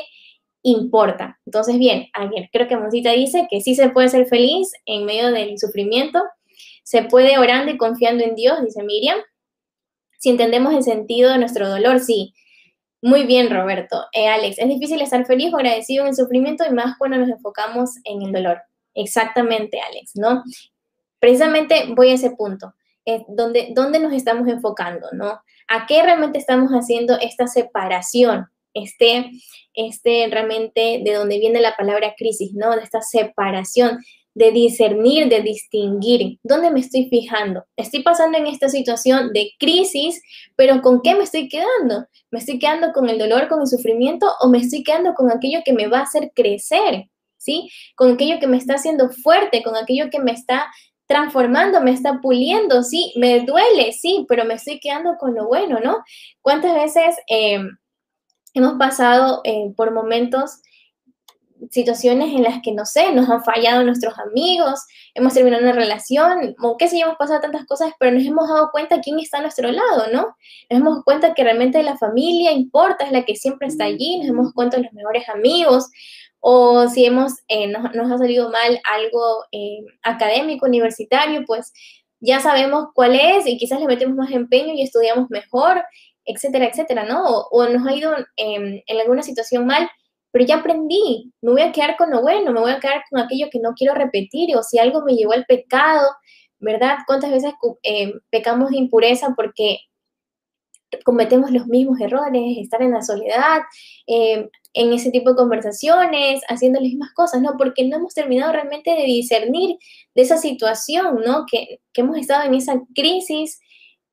importa. 0.62 1.40
Entonces, 1.46 1.78
bien, 1.78 2.08
creo 2.52 2.68
que 2.68 2.76
Monsita 2.76 3.12
dice 3.12 3.48
que 3.50 3.62
sí 3.62 3.76
se 3.76 3.90
puede 3.90 4.10
ser 4.10 4.26
feliz 4.26 4.72
en 4.86 5.06
medio 5.06 5.32
del 5.32 5.58
sufrimiento, 5.60 6.22
se 6.84 7.04
puede 7.04 7.38
orando 7.38 7.72
y 7.72 7.78
confiando 7.78 8.24
en 8.24 8.36
Dios, 8.36 8.64
dice 8.64 8.84
Miriam, 8.84 9.20
si 10.20 10.30
entendemos 10.30 10.74
el 10.74 10.84
sentido 10.84 11.32
de 11.32 11.38
nuestro 11.38 11.70
dolor, 11.70 12.00
sí. 12.00 12.34
Muy 13.02 13.26
bien, 13.26 13.52
Roberto. 13.52 14.06
Eh, 14.14 14.28
Alex, 14.28 14.58
es 14.58 14.68
difícil 14.68 15.02
estar 15.02 15.26
feliz 15.26 15.54
o 15.54 15.58
agradecido 15.58 16.04
en 16.04 16.10
el 16.10 16.16
sufrimiento 16.16 16.66
y 16.66 16.74
más 16.74 16.98
cuando 16.98 17.18
nos 17.18 17.30
enfocamos 17.30 17.92
en 18.04 18.22
el 18.24 18.32
dolor. 18.32 18.62
Exactamente, 18.96 19.80
Alex, 19.80 20.14
¿no? 20.16 20.44
Precisamente 21.20 21.94
voy 21.96 22.10
a 22.10 22.14
ese 22.16 22.32
punto. 22.32 22.74
Eh, 23.06 23.24
¿dónde, 23.28 23.70
¿Dónde 23.76 24.00
nos 24.00 24.14
estamos 24.14 24.48
enfocando, 24.48 25.08
no? 25.12 25.40
¿A 25.68 25.86
qué 25.88 26.02
realmente 26.02 26.40
estamos 26.40 26.72
haciendo 26.72 27.18
esta 27.20 27.48
separación? 27.48 28.48
Este, 28.74 29.30
este 29.74 30.28
realmente 30.30 31.02
de 31.04 31.14
donde 31.14 31.38
viene 31.40 31.62
la 31.62 31.76
palabra 31.76 32.16
crisis, 32.18 32.54
¿no? 32.54 32.76
De 32.76 32.82
esta 32.82 33.02
separación 33.02 34.00
de 34.36 34.52
discernir, 34.52 35.30
de 35.30 35.42
distinguir 35.42 36.40
dónde 36.44 36.70
me 36.70 36.82
estoy 36.82 37.08
fijando. 37.10 37.64
Estoy 37.78 38.04
pasando 38.04 38.38
en 38.38 38.48
esta 38.48 38.68
situación 38.70 39.32
de 39.34 39.52
crisis, 39.58 40.22
pero 40.56 40.82
¿con 40.82 41.02
qué 41.02 41.16
me 41.16 41.24
estoy 41.24 41.48
quedando? 41.48 42.06
¿Me 42.32 42.40
estoy 42.40 42.60
quedando 42.60 42.92
con 42.92 43.10
el 43.10 43.18
dolor, 43.18 43.48
con 43.48 43.62
el 43.62 43.68
sufrimiento 43.68 44.28
o 44.42 44.50
me 44.50 44.60
estoy 44.60 44.84
quedando 44.84 45.14
con 45.14 45.32
aquello 45.32 45.60
que 45.66 45.74
me 45.74 45.88
va 45.88 46.00
a 46.00 46.04
hacer 46.04 46.32
crecer? 46.36 47.10
¿Sí? 47.38 47.70
Con 47.96 48.14
aquello 48.14 48.40
que 48.40 48.48
me 48.48 48.58
está 48.58 48.76
haciendo 48.76 49.10
fuerte, 49.10 49.64
con 49.64 49.76
aquello 49.76 50.10
que 50.10 50.20
me 50.20 50.32
está 50.32 50.68
transformando, 51.08 51.80
me 51.82 51.92
está 51.92 52.20
puliendo, 52.20 52.82
sí, 52.84 53.14
me 53.16 53.42
duele, 53.42 53.94
sí, 53.94 54.26
pero 54.28 54.44
me 54.44 54.56
estoy 54.56 54.80
quedando 54.80 55.18
con 55.18 55.36
lo 55.36 55.48
bueno, 55.48 55.80
¿no? 55.80 56.04
¿Cuántas 56.42 56.74
veces 56.74 57.16
eh, 57.30 57.60
hemos 58.56 58.74
pasado 58.80 59.42
eh, 59.44 59.72
por 59.78 59.94
momentos 59.94 60.62
situaciones 61.72 62.34
en 62.34 62.44
las 62.44 62.62
que, 62.62 62.72
no 62.72 62.86
sé, 62.86 63.12
nos 63.12 63.30
han 63.30 63.44
fallado 63.44 63.84
nuestros 63.84 64.18
amigos, 64.20 64.82
hemos 65.14 65.34
terminado 65.34 65.64
una 65.64 65.72
relación, 65.72 66.56
o 66.62 66.78
qué 66.78 66.88
sé 66.88 67.00
yo, 67.00 67.06
hemos 67.06 67.18
pasado 67.18 67.42
tantas 67.42 67.66
cosas, 67.66 67.94
pero 68.00 68.12
nos 68.12 68.24
hemos 68.24 68.48
dado 68.50 68.70
cuenta 68.72 69.02
quién 69.02 69.20
está 69.20 69.40
a 69.40 69.42
nuestro 69.42 69.72
lado, 69.72 70.08
¿no? 70.12 70.36
Nos 70.70 70.80
hemos 70.80 70.94
dado 70.94 71.04
cuenta 71.04 71.34
que 71.34 71.44
realmente 71.44 71.82
la 71.84 71.98
familia 71.98 72.52
importa, 72.52 73.06
es 73.06 73.12
la 73.12 73.26
que 73.26 73.36
siempre 73.36 73.68
está 73.68 73.86
allí, 73.86 74.18
nos 74.20 74.28
hemos 74.28 74.46
dado 74.46 74.54
cuenta 74.54 74.78
de 74.78 74.84
los 74.84 74.94
mejores 74.94 75.28
amigos, 75.30 75.90
o 76.40 76.88
si 76.88 77.06
hemos, 77.06 77.34
eh, 77.48 77.68
nos, 77.68 78.12
ha 78.12 78.18
salido 78.18 78.52
mal 78.52 78.80
algo 78.84 79.46
eh, 79.52 79.80
académico, 80.04 80.68
universitario, 80.68 81.44
pues 81.46 81.74
ya 82.20 82.40
sabemos 82.40 82.90
cuál 82.94 83.16
es 83.16 83.48
y 83.48 83.58
quizás 83.58 83.80
le 83.80 83.88
metemos 83.88 84.16
más 84.16 84.32
empeño 84.32 84.74
y 84.74 84.84
estudiamos 84.84 85.30
mejor, 85.30 85.84
etcétera, 86.26 86.66
etcétera, 86.66 87.06
¿no? 87.06 87.24
O, 87.26 87.68
nos 87.68 87.88
ha 87.88 87.94
ido 87.94 88.14
em, 88.36 88.82
en 88.86 89.00
alguna 89.00 89.24
situación 89.24 89.66
mal, 89.66 89.90
pero 90.36 90.48
ya 90.48 90.58
aprendí, 90.58 91.32
me 91.40 91.52
voy 91.52 91.62
a 91.62 91.72
quedar 91.72 91.96
con 91.96 92.10
lo 92.12 92.22
bueno, 92.22 92.52
me 92.52 92.60
voy 92.60 92.72
a 92.72 92.80
quedar 92.82 93.04
con 93.10 93.22
aquello 93.22 93.48
que 93.50 93.60
no 93.60 93.72
quiero 93.74 93.94
repetir, 93.94 94.54
o 94.58 94.64
si 94.64 94.78
algo 94.78 95.02
me 95.02 95.16
llevó 95.16 95.32
al 95.32 95.46
pecado, 95.46 96.06
¿verdad? 96.60 96.98
¿Cuántas 97.08 97.32
veces 97.32 97.54
eh, 97.84 98.12
pecamos 98.30 98.72
de 98.72 98.76
impureza 98.76 99.34
porque 99.34 99.78
cometemos 101.06 101.52
los 101.52 101.68
mismos 101.68 102.02
errores, 102.02 102.58
estar 102.58 102.82
en 102.82 102.92
la 102.92 103.02
soledad, 103.02 103.62
eh, 104.08 104.50
en 104.74 104.92
ese 104.92 105.10
tipo 105.10 105.30
de 105.30 105.38
conversaciones, 105.38 106.42
haciendo 106.50 106.82
las 106.82 106.90
mismas 106.90 107.14
cosas, 107.14 107.42
¿no? 107.42 107.56
Porque 107.58 107.86
no 107.86 107.96
hemos 107.96 108.14
terminado 108.14 108.52
realmente 108.52 108.92
de 108.92 109.06
discernir 109.06 109.78
de 110.16 110.22
esa 110.22 110.36
situación, 110.36 111.22
¿no? 111.26 111.46
Que, 111.50 111.80
que 111.94 112.02
hemos 112.02 112.18
estado 112.18 112.44
en 112.44 112.56
esa 112.56 112.82
crisis 112.94 113.62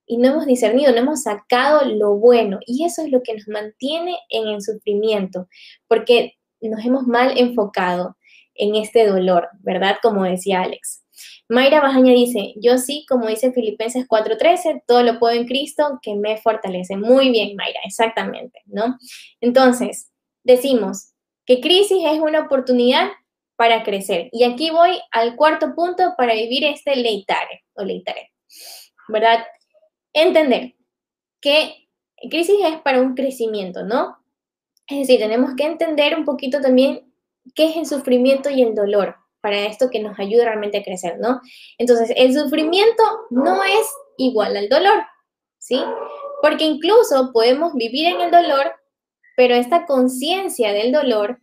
y 0.06 0.18
no 0.18 0.28
hemos 0.28 0.46
discernido, 0.46 0.92
no 0.92 0.98
hemos 0.98 1.22
sacado 1.22 1.84
lo 1.86 2.16
bueno. 2.16 2.58
Y 2.66 2.84
eso 2.84 3.02
es 3.02 3.10
lo 3.10 3.22
que 3.22 3.34
nos 3.34 3.48
mantiene 3.48 4.18
en 4.28 4.48
el 4.48 4.62
sufrimiento, 4.62 5.48
porque 5.88 6.34
nos 6.60 6.84
hemos 6.84 7.06
mal 7.06 7.36
enfocado 7.38 8.16
en 8.54 8.74
este 8.74 9.06
dolor, 9.06 9.48
¿verdad? 9.60 9.96
Como 10.02 10.24
decía 10.24 10.62
Alex. 10.62 11.02
Mayra 11.48 11.80
Bajaña 11.80 12.12
dice, 12.12 12.54
yo 12.56 12.78
sí, 12.78 13.04
como 13.08 13.26
dice 13.26 13.52
Filipenses 13.52 14.06
4:13, 14.08 14.84
todo 14.86 15.02
lo 15.02 15.18
puedo 15.18 15.34
en 15.34 15.46
Cristo 15.46 15.98
que 16.02 16.14
me 16.14 16.38
fortalece. 16.38 16.96
Muy 16.96 17.30
bien, 17.30 17.56
Mayra, 17.56 17.80
exactamente, 17.84 18.60
¿no? 18.66 18.96
Entonces, 19.40 20.10
decimos 20.44 21.12
que 21.44 21.60
crisis 21.60 21.98
es 22.06 22.20
una 22.20 22.40
oportunidad 22.40 23.10
para 23.56 23.82
crecer. 23.82 24.28
Y 24.32 24.44
aquí 24.44 24.70
voy 24.70 24.98
al 25.10 25.36
cuarto 25.36 25.74
punto 25.74 26.14
para 26.16 26.34
vivir 26.34 26.64
este 26.64 26.96
leitare 26.96 27.64
o 27.74 27.84
leitare, 27.84 28.32
¿verdad? 29.08 29.44
Entender 30.12 30.74
que 31.40 31.88
crisis 32.30 32.56
es 32.64 32.80
para 32.82 33.00
un 33.00 33.14
crecimiento, 33.14 33.84
¿no? 33.84 34.18
Es 34.86 34.98
decir, 34.98 35.18
tenemos 35.18 35.54
que 35.56 35.64
entender 35.64 36.16
un 36.16 36.24
poquito 36.24 36.60
también 36.60 37.12
qué 37.54 37.70
es 37.70 37.76
el 37.76 37.86
sufrimiento 37.86 38.50
y 38.50 38.62
el 38.62 38.74
dolor 38.74 39.16
para 39.40 39.66
esto 39.66 39.90
que 39.90 40.00
nos 40.00 40.18
ayude 40.18 40.44
realmente 40.44 40.78
a 40.78 40.84
crecer, 40.84 41.18
¿no? 41.18 41.40
Entonces, 41.78 42.12
el 42.16 42.32
sufrimiento 42.32 43.02
no 43.30 43.62
es 43.64 43.92
igual 44.16 44.56
al 44.56 44.68
dolor, 44.68 45.02
¿sí? 45.58 45.80
Porque 46.40 46.64
incluso 46.64 47.30
podemos 47.32 47.74
vivir 47.74 48.06
en 48.06 48.20
el 48.20 48.30
dolor, 48.30 48.72
pero 49.36 49.54
esta 49.54 49.86
conciencia 49.86 50.72
del 50.72 50.92
dolor, 50.92 51.40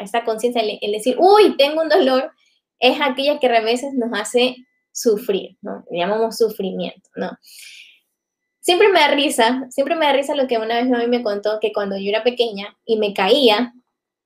esta 0.00 0.24
conciencia, 0.24 0.62
el 0.62 0.92
decir, 0.92 1.16
uy, 1.20 1.56
tengo 1.56 1.82
un 1.82 1.88
dolor, 1.88 2.32
es 2.80 2.98
aquella 3.00 3.38
que 3.38 3.46
a 3.46 3.60
veces 3.60 3.94
nos 3.94 4.10
hace 4.18 4.56
sufrir, 4.92 5.56
¿no? 5.60 5.84
Le 5.90 5.98
llamamos 5.98 6.38
sufrimiento, 6.38 7.08
¿no? 7.14 7.30
Siempre 8.68 8.88
me 8.88 9.00
da 9.00 9.08
risa, 9.08 9.66
siempre 9.70 9.94
me 9.94 10.04
da 10.04 10.12
risa 10.12 10.34
lo 10.34 10.46
que 10.46 10.58
una 10.58 10.74
vez 10.74 10.84
mi 10.84 10.90
mamá 10.90 11.06
me 11.06 11.22
contó, 11.22 11.58
que 11.58 11.72
cuando 11.72 11.96
yo 11.96 12.10
era 12.10 12.22
pequeña 12.22 12.76
y 12.84 12.98
me 12.98 13.14
caía, 13.14 13.72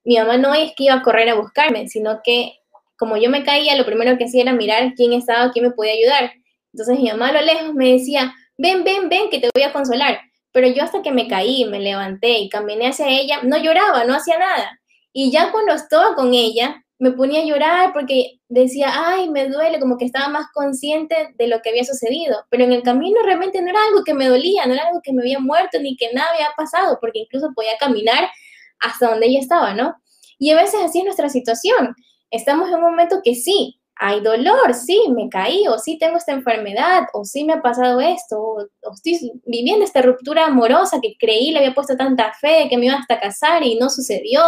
mi 0.02 0.18
mamá 0.18 0.36
no 0.36 0.52
es 0.52 0.72
que 0.74 0.82
iba 0.82 0.94
a 0.94 1.02
correr 1.02 1.28
a 1.28 1.36
buscarme, 1.36 1.86
sino 1.86 2.22
que 2.24 2.54
como 2.96 3.16
yo 3.16 3.30
me 3.30 3.44
caía, 3.44 3.76
lo 3.76 3.86
primero 3.86 4.18
que 4.18 4.24
hacía 4.24 4.42
era 4.42 4.52
mirar 4.52 4.94
quién 4.96 5.12
estaba, 5.12 5.52
quién 5.52 5.66
me 5.66 5.70
podía 5.70 5.92
ayudar. 5.92 6.32
Entonces 6.72 6.98
mi 6.98 7.08
mamá 7.08 7.28
a 7.28 7.34
lo 7.34 7.40
lejos 7.40 7.72
me 7.74 7.92
decía, 7.92 8.34
ven, 8.58 8.82
ven, 8.82 9.08
ven, 9.08 9.30
que 9.30 9.38
te 9.38 9.48
voy 9.54 9.62
a 9.62 9.72
consolar. 9.72 10.18
Pero 10.50 10.66
yo 10.66 10.82
hasta 10.82 11.02
que 11.02 11.12
me 11.12 11.28
caí, 11.28 11.64
me 11.66 11.78
levanté 11.78 12.40
y 12.40 12.48
caminé 12.48 12.88
hacia 12.88 13.10
ella, 13.10 13.42
no 13.44 13.58
lloraba, 13.58 14.02
no 14.02 14.16
hacía 14.16 14.40
nada. 14.40 14.80
Y 15.12 15.30
ya 15.30 15.52
cuando 15.52 15.72
estaba 15.72 16.16
con 16.16 16.34
ella, 16.34 16.81
me 17.02 17.10
ponía 17.10 17.40
a 17.40 17.44
llorar 17.44 17.92
porque 17.92 18.38
decía, 18.48 18.92
ay, 18.94 19.28
me 19.28 19.48
duele, 19.48 19.80
como 19.80 19.98
que 19.98 20.04
estaba 20.04 20.28
más 20.28 20.46
consciente 20.54 21.34
de 21.36 21.48
lo 21.48 21.60
que 21.60 21.70
había 21.70 21.82
sucedido. 21.82 22.44
Pero 22.48 22.62
en 22.62 22.70
el 22.70 22.84
camino 22.84 23.16
realmente 23.24 23.60
no 23.60 23.70
era 23.70 23.80
algo 23.88 24.04
que 24.04 24.14
me 24.14 24.28
dolía, 24.28 24.66
no 24.66 24.74
era 24.74 24.86
algo 24.86 25.00
que 25.02 25.12
me 25.12 25.22
había 25.22 25.40
muerto 25.40 25.80
ni 25.80 25.96
que 25.96 26.12
nada 26.12 26.30
había 26.32 26.50
pasado, 26.56 26.98
porque 27.00 27.18
incluso 27.18 27.50
podía 27.56 27.76
caminar 27.80 28.30
hasta 28.78 29.10
donde 29.10 29.26
ella 29.26 29.40
estaba, 29.40 29.74
¿no? 29.74 29.96
Y 30.38 30.52
a 30.52 30.54
veces 30.54 30.78
así 30.80 31.00
es 31.00 31.04
nuestra 31.04 31.28
situación. 31.28 31.96
Estamos 32.30 32.68
en 32.68 32.76
un 32.76 32.82
momento 32.82 33.20
que 33.24 33.34
sí, 33.34 33.80
hay 33.96 34.20
dolor, 34.20 34.72
sí, 34.72 35.02
me 35.08 35.28
caí, 35.28 35.66
o 35.66 35.80
sí 35.80 35.98
tengo 35.98 36.18
esta 36.18 36.30
enfermedad, 36.30 37.02
o 37.14 37.24
sí 37.24 37.42
me 37.42 37.54
ha 37.54 37.62
pasado 37.62 38.00
esto, 38.00 38.38
o, 38.38 38.68
estoy 38.94 39.32
viviendo 39.44 39.84
esta 39.84 40.02
ruptura 40.02 40.46
amorosa 40.46 41.00
que 41.02 41.16
creí, 41.18 41.50
le 41.50 41.58
había 41.58 41.74
puesto 41.74 41.96
tanta 41.96 42.32
fe, 42.34 42.68
que 42.70 42.78
me 42.78 42.86
iba 42.86 42.94
hasta 42.94 43.18
casar 43.18 43.64
y 43.64 43.74
no 43.74 43.90
sucedió, 43.90 44.40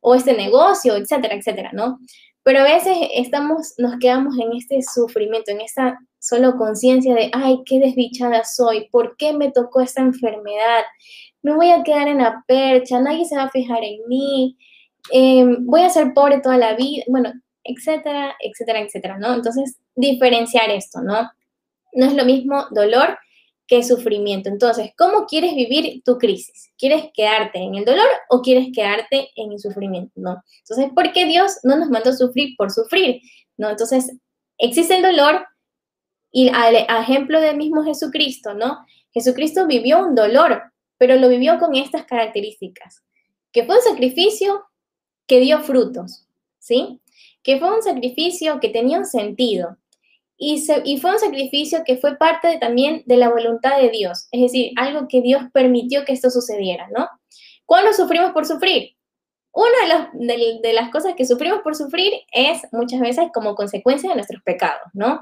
o 0.00 0.14
este 0.14 0.34
negocio, 0.34 0.96
etcétera, 0.96 1.34
etcétera, 1.34 1.70
¿no? 1.72 1.98
Pero 2.42 2.60
a 2.60 2.64
veces 2.64 2.96
estamos, 3.14 3.74
nos 3.78 3.98
quedamos 3.98 4.38
en 4.38 4.52
este 4.56 4.80
sufrimiento, 4.82 5.50
en 5.50 5.60
esta 5.60 5.98
solo 6.18 6.56
conciencia 6.56 7.14
de, 7.14 7.30
ay, 7.32 7.60
qué 7.66 7.78
desdichada 7.78 8.44
soy, 8.44 8.88
¿por 8.90 9.16
qué 9.16 9.32
me 9.32 9.50
tocó 9.50 9.80
esta 9.80 10.02
enfermedad? 10.02 10.84
Me 11.42 11.54
voy 11.54 11.70
a 11.70 11.82
quedar 11.82 12.08
en 12.08 12.18
la 12.18 12.44
percha, 12.46 13.00
nadie 13.00 13.24
se 13.24 13.36
va 13.36 13.44
a 13.44 13.50
fijar 13.50 13.82
en 13.84 14.00
mí, 14.08 14.56
em, 15.12 15.66
voy 15.66 15.82
a 15.82 15.90
ser 15.90 16.12
pobre 16.14 16.40
toda 16.40 16.56
la 16.56 16.74
vida, 16.74 17.04
bueno, 17.08 17.32
etcétera, 17.64 18.34
etcétera, 18.40 18.80
etcétera, 18.80 19.18
¿no? 19.18 19.34
Entonces, 19.34 19.78
diferenciar 19.94 20.70
esto, 20.70 21.00
¿no? 21.02 21.30
No 21.92 22.06
es 22.06 22.14
lo 22.14 22.24
mismo 22.24 22.66
dolor 22.70 23.18
qué 23.70 23.84
sufrimiento. 23.84 24.48
Entonces, 24.48 24.90
¿cómo 24.98 25.26
quieres 25.26 25.54
vivir 25.54 26.02
tu 26.04 26.18
crisis? 26.18 26.72
¿Quieres 26.76 27.04
quedarte 27.14 27.60
en 27.60 27.76
el 27.76 27.84
dolor 27.84 28.08
o 28.28 28.42
quieres 28.42 28.66
quedarte 28.74 29.30
en 29.36 29.52
el 29.52 29.60
sufrimiento? 29.60 30.10
No. 30.16 30.42
Entonces, 30.58 30.92
¿por 30.92 31.12
qué 31.12 31.24
Dios 31.24 31.52
no 31.62 31.76
nos 31.76 31.88
mandó 31.88 32.12
sufrir 32.12 32.56
por 32.58 32.72
sufrir? 32.72 33.20
¿No? 33.56 33.70
Entonces, 33.70 34.10
existe 34.58 34.96
el 34.96 35.02
dolor 35.02 35.46
y 36.32 36.48
al 36.48 36.74
ejemplo 36.74 37.40
del 37.40 37.56
mismo 37.56 37.84
Jesucristo, 37.84 38.54
¿no? 38.54 38.84
Jesucristo 39.12 39.68
vivió 39.68 40.00
un 40.00 40.16
dolor, 40.16 40.72
pero 40.98 41.14
lo 41.14 41.28
vivió 41.28 41.60
con 41.60 41.76
estas 41.76 42.04
características, 42.06 43.04
que 43.52 43.64
fue 43.64 43.76
un 43.76 43.82
sacrificio 43.82 44.64
que 45.28 45.38
dio 45.38 45.60
frutos, 45.60 46.26
¿sí? 46.58 47.00
Que 47.44 47.60
fue 47.60 47.72
un 47.72 47.82
sacrificio 47.82 48.58
que 48.58 48.68
tenía 48.68 48.98
un 48.98 49.06
sentido, 49.06 49.76
y, 50.42 50.96
fue 50.96 51.10
un 51.12 51.18
sacrificio 51.18 51.82
que 51.84 51.98
fue 51.98 52.16
parte 52.16 52.56
también 52.58 53.02
de 53.04 53.18
la 53.18 53.28
voluntad 53.28 53.78
de 53.78 53.90
Dios, 53.90 54.26
es 54.32 54.40
decir, 54.40 54.72
algo 54.76 55.06
que 55.06 55.20
Dios 55.20 55.42
permitió 55.52 56.06
que 56.06 56.14
esto 56.14 56.30
sucediera, 56.30 56.88
¿no? 56.96 57.10
¿Cuándo 57.66 57.92
sufrimos 57.92 58.32
por 58.32 58.46
sufrir? 58.46 58.96
Una 59.52 60.06
de, 60.14 60.60
de, 60.62 60.72
las 60.72 60.90
cosas 60.90 61.12
que 61.14 61.26
sufrimos 61.26 61.60
por 61.60 61.76
sufrir 61.76 62.14
es 62.32 62.62
muchas 62.72 63.00
veces 63.00 63.28
como 63.34 63.54
consecuencia 63.54 64.08
de 64.08 64.14
nuestros 64.14 64.42
pecados, 64.42 64.88
¿no? 64.94 65.20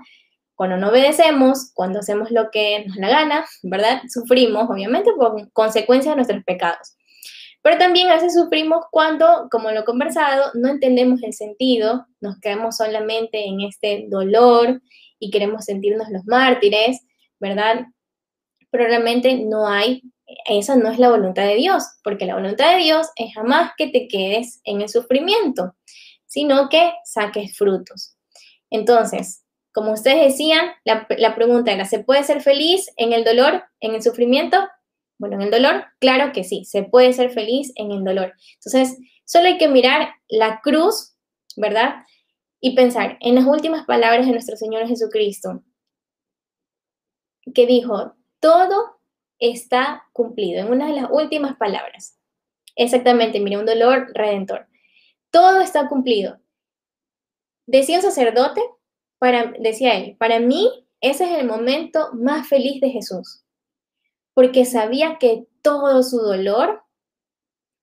Cuando 0.54 0.76
no 0.76 0.90
obedecemos, 0.90 1.72
cuando 1.74 1.98
hacemos 1.98 2.30
lo 2.30 2.50
que 2.52 2.84
nos 2.86 2.96
la 2.96 3.08
gana, 3.08 3.44
¿verdad? 3.64 4.02
Sufrimos, 4.08 4.70
obviamente, 4.70 5.10
por 5.14 5.50
consecuencia 5.52 6.12
de 6.12 6.16
nuestros 6.16 6.44
pecados. 6.44 6.96
Pero 7.62 7.76
también 7.76 8.08
a 8.08 8.14
veces 8.14 8.34
sufrimos 8.34 8.84
cuando, 8.92 9.48
como 9.50 9.72
lo 9.72 9.80
he 9.80 9.84
conversado, 9.84 10.52
no 10.54 10.68
entendemos 10.68 11.24
el 11.24 11.32
sentido, 11.32 12.06
nos 12.20 12.38
quedamos 12.38 12.76
solamente 12.76 13.44
en 13.44 13.62
este 13.62 14.06
dolor 14.08 14.80
y 15.18 15.30
queremos 15.30 15.64
sentirnos 15.64 16.08
los 16.10 16.24
mártires, 16.26 17.00
¿verdad? 17.40 17.86
Pero 18.70 18.84
realmente 18.84 19.34
no 19.36 19.68
hay, 19.68 20.02
esa 20.46 20.76
no 20.76 20.90
es 20.90 20.98
la 20.98 21.10
voluntad 21.10 21.44
de 21.44 21.56
Dios, 21.56 21.84
porque 22.04 22.26
la 22.26 22.34
voluntad 22.34 22.72
de 22.72 22.82
Dios 22.82 23.08
es 23.16 23.34
jamás 23.34 23.72
que 23.76 23.88
te 23.88 24.08
quedes 24.08 24.60
en 24.64 24.80
el 24.82 24.88
sufrimiento, 24.88 25.74
sino 26.26 26.68
que 26.68 26.92
saques 27.04 27.56
frutos. 27.56 28.16
Entonces, 28.70 29.44
como 29.72 29.92
ustedes 29.92 30.32
decían, 30.32 30.70
la, 30.84 31.06
la 31.18 31.34
pregunta 31.34 31.72
era, 31.72 31.84
¿se 31.84 32.00
puede 32.00 32.24
ser 32.24 32.42
feliz 32.42 32.90
en 32.96 33.12
el 33.12 33.24
dolor, 33.24 33.64
en 33.80 33.94
el 33.94 34.02
sufrimiento? 34.02 34.58
Bueno, 35.18 35.36
en 35.36 35.42
el 35.42 35.50
dolor, 35.50 35.84
claro 35.98 36.32
que 36.32 36.44
sí, 36.44 36.64
se 36.64 36.84
puede 36.84 37.12
ser 37.12 37.30
feliz 37.30 37.72
en 37.76 37.90
el 37.90 38.04
dolor. 38.04 38.34
Entonces, 38.54 38.98
solo 39.24 39.48
hay 39.48 39.58
que 39.58 39.68
mirar 39.68 40.14
la 40.28 40.60
cruz, 40.62 41.14
¿verdad? 41.56 41.96
Y 42.60 42.74
pensar 42.74 43.16
en 43.20 43.34
las 43.34 43.46
últimas 43.46 43.86
palabras 43.86 44.26
de 44.26 44.32
nuestro 44.32 44.56
Señor 44.56 44.86
Jesucristo, 44.86 45.62
que 47.54 47.66
dijo, 47.66 48.14
todo 48.40 49.00
está 49.38 50.04
cumplido, 50.12 50.60
en 50.60 50.72
una 50.72 50.86
de 50.86 51.00
las 51.00 51.10
últimas 51.10 51.56
palabras. 51.56 52.18
Exactamente, 52.76 53.40
mire, 53.40 53.58
un 53.58 53.66
dolor 53.66 54.08
redentor. 54.14 54.66
Todo 55.30 55.60
está 55.60 55.88
cumplido. 55.88 56.40
Decía 57.66 57.96
un 57.96 58.02
sacerdote, 58.02 58.60
para, 59.18 59.52
decía 59.58 59.96
él, 59.96 60.16
para 60.16 60.38
mí 60.40 60.86
ese 61.00 61.24
es 61.24 61.38
el 61.38 61.46
momento 61.46 62.10
más 62.14 62.48
feliz 62.48 62.80
de 62.80 62.90
Jesús, 62.90 63.44
porque 64.34 64.64
sabía 64.64 65.18
que 65.18 65.46
todo 65.62 66.02
su 66.02 66.18
dolor, 66.18 66.82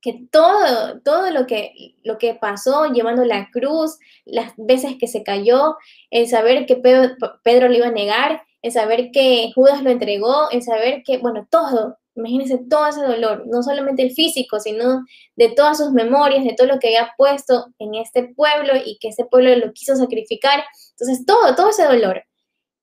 que 0.06 0.22
todo, 0.32 1.01
todo 1.03 1.32
lo 1.32 1.47
que, 1.47 1.95
lo 2.03 2.20
que 2.20 2.36
pasó 2.36 2.86
llevando 2.93 3.26
la 3.26 3.49
cruz, 3.49 3.97
las 4.24 4.53
veces 4.56 4.97
que 4.99 5.08
se 5.08 5.24
cayó, 5.24 5.78
el 6.12 6.28
saber 6.28 6.68
que 6.68 6.76
Pedro, 6.76 7.16
Pedro 7.43 7.70
lo 7.70 7.74
iba 7.74 7.88
a 7.88 7.91
negar, 7.91 8.43
el 8.62 8.72
saber 8.72 9.10
que 9.12 9.51
Judas 9.56 9.82
lo 9.82 9.89
entregó, 9.89 10.51
el 10.51 10.62
saber 10.62 11.01
que, 11.03 11.18
bueno, 11.18 11.47
todo, 11.49 11.97
imagínense 12.14 12.60
todo 12.70 12.86
ese 12.86 13.01
dolor, 13.01 13.47
no 13.47 13.64
solamente 13.64 14.03
el 14.03 14.12
físico, 14.12 14.60
sino 14.60 15.03
de 15.38 15.49
todas 15.49 15.80
sus 15.80 15.91
memorias, 15.91 16.43
de 16.43 16.53
todo 16.53 16.68
lo 16.68 16.78
que 16.78 16.89
había 16.89 17.12
puesto 17.18 17.74
en 17.80 17.95
este 17.95 18.32
pueblo 18.36 18.74
y 18.86 18.99
que 18.99 19.08
ese 19.08 19.26
pueblo 19.26 19.56
lo 19.56 19.74
quiso 19.74 19.95
sacrificar. 19.95 20.64
Entonces, 20.91 21.26
todo, 21.26 21.56
todo 21.56 21.70
ese 21.70 21.86
dolor. 21.86 22.24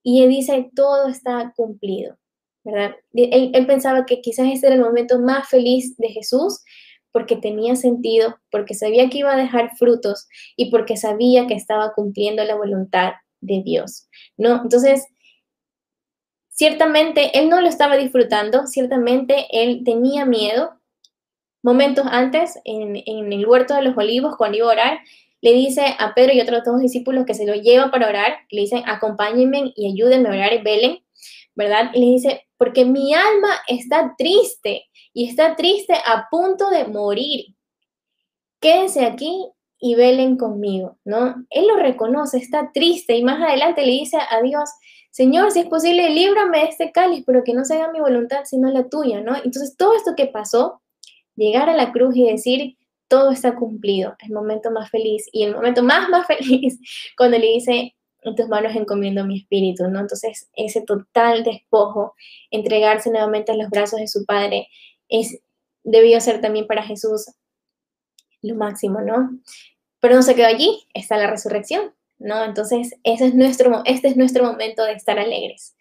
Y 0.02 0.24
él 0.24 0.30
dice, 0.30 0.72
todo 0.74 1.06
está 1.06 1.52
cumplido, 1.54 2.18
¿verdad? 2.64 2.96
Él, 3.12 3.52
él 3.54 3.66
pensaba 3.68 4.06
que 4.06 4.20
quizás 4.20 4.48
ese 4.52 4.66
era 4.66 4.74
el 4.74 4.82
momento 4.82 5.20
más 5.20 5.48
feliz 5.48 5.96
de 5.98 6.08
Jesús 6.08 6.64
porque 7.12 7.36
tenía 7.36 7.76
sentido, 7.76 8.36
porque 8.50 8.74
sabía 8.74 9.08
que 9.08 9.18
iba 9.18 9.32
a 9.32 9.36
dejar 9.36 9.76
frutos 9.76 10.26
y 10.56 10.70
porque 10.70 10.96
sabía 10.96 11.46
que 11.46 11.54
estaba 11.54 11.92
cumpliendo 11.94 12.44
la 12.44 12.56
voluntad 12.56 13.12
de 13.40 13.62
Dios, 13.64 14.08
¿no? 14.36 14.62
Entonces, 14.62 15.06
Ciertamente 16.54 17.36
él 17.38 17.48
no 17.48 17.60
lo 17.60 17.66
estaba 17.66 17.96
disfrutando, 17.96 18.66
ciertamente 18.66 19.46
él 19.50 19.82
tenía 19.84 20.26
miedo. 20.26 20.74
Momentos 21.62 22.06
antes, 22.08 22.58
en, 22.64 23.02
el 23.06 23.46
huerto 23.46 23.74
de 23.74 23.82
los 23.82 23.96
olivos, 23.96 24.36
cuando 24.36 24.58
iba 24.58 24.68
a 24.68 24.72
orar, 24.72 24.98
le 25.40 25.54
dice 25.54 25.96
a 25.98 26.14
Pedro 26.14 26.34
y 26.34 26.40
otros 26.40 26.62
dos 26.64 26.78
discípulos 26.78 27.24
que 27.24 27.34
se 27.34 27.46
lo 27.46 27.54
lleva 27.54 27.90
para 27.90 28.08
orar, 28.08 28.36
le 28.50 28.60
dicen, 28.60 28.82
acompáñenme 28.86 29.72
y 29.74 29.92
ayúdenme 29.92 30.28
a 30.28 30.32
orar 30.32 30.52
y 30.52 30.62
velen, 30.62 31.01
¿verdad? 31.54 31.90
Y 31.94 32.00
le 32.00 32.06
dice, 32.06 32.46
porque 32.56 32.84
mi 32.84 33.14
alma 33.14 33.56
está 33.66 34.14
triste 34.16 34.84
y 35.12 35.28
está 35.28 35.56
triste 35.56 35.94
a 35.94 36.28
punto 36.30 36.70
de 36.70 36.84
morir. 36.84 37.56
Quédense 38.60 39.04
aquí 39.04 39.48
y 39.78 39.94
velen 39.96 40.36
conmigo, 40.36 40.98
¿no? 41.04 41.44
Él 41.50 41.66
lo 41.66 41.76
reconoce, 41.76 42.38
está 42.38 42.70
triste 42.72 43.16
y 43.16 43.24
más 43.24 43.42
adelante 43.42 43.84
le 43.84 43.92
dice 43.92 44.16
a 44.16 44.40
Dios, 44.40 44.70
Señor, 45.10 45.50
si 45.50 45.60
es 45.60 45.66
posible, 45.66 46.08
líbrame 46.08 46.60
de 46.60 46.64
este 46.66 46.92
cáliz, 46.92 47.24
pero 47.26 47.44
que 47.44 47.52
no 47.52 47.64
se 47.64 47.74
haga 47.74 47.92
mi 47.92 48.00
voluntad, 48.00 48.44
sino 48.44 48.70
la 48.70 48.88
tuya, 48.88 49.20
¿no? 49.20 49.34
Entonces, 49.36 49.76
todo 49.76 49.94
esto 49.94 50.14
que 50.16 50.26
pasó, 50.26 50.80
llegar 51.36 51.68
a 51.68 51.76
la 51.76 51.92
cruz 51.92 52.16
y 52.16 52.30
decir, 52.30 52.76
todo 53.08 53.30
está 53.30 53.54
cumplido, 53.54 54.14
el 54.20 54.32
momento 54.32 54.70
más 54.70 54.88
feliz 54.88 55.28
y 55.32 55.42
el 55.42 55.54
momento 55.54 55.82
más, 55.82 56.08
más 56.08 56.26
feliz, 56.28 56.78
cuando 57.16 57.38
le 57.38 57.46
dice, 57.46 57.94
en 58.22 58.34
tus 58.36 58.48
manos 58.48 58.74
encomiendo 58.76 59.24
mi 59.24 59.40
espíritu, 59.40 59.88
¿no? 59.88 60.00
Entonces, 60.00 60.48
ese 60.54 60.82
total 60.82 61.44
despojo, 61.44 62.14
entregarse 62.50 63.10
nuevamente 63.10 63.52
a 63.52 63.56
los 63.56 63.68
brazos 63.70 64.00
de 64.00 64.08
su 64.08 64.24
Padre, 64.24 64.68
es, 65.08 65.40
debió 65.82 66.20
ser 66.20 66.40
también 66.40 66.66
para 66.66 66.82
Jesús 66.82 67.26
lo 68.42 68.54
máximo, 68.54 69.00
¿no? 69.00 69.38
Pero 70.00 70.16
no 70.16 70.22
se 70.22 70.34
quedó 70.34 70.46
allí, 70.46 70.86
está 70.94 71.16
la 71.16 71.28
resurrección, 71.28 71.92
¿no? 72.18 72.44
Entonces, 72.44 72.94
ese 73.04 73.26
es 73.26 73.34
nuestro, 73.34 73.82
este 73.84 74.08
es 74.08 74.16
nuestro 74.16 74.44
momento 74.44 74.84
de 74.84 74.92
estar 74.92 75.18
alegres, 75.18 75.74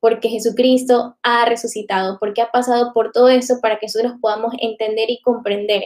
porque 0.00 0.28
Jesucristo 0.28 1.16
ha 1.22 1.44
resucitado, 1.46 2.18
porque 2.20 2.42
ha 2.42 2.50
pasado 2.50 2.92
por 2.92 3.12
todo 3.12 3.28
eso 3.28 3.60
para 3.60 3.78
que 3.78 3.86
nosotros 3.86 4.14
podamos 4.20 4.54
entender 4.60 5.10
y 5.10 5.20
comprender 5.20 5.84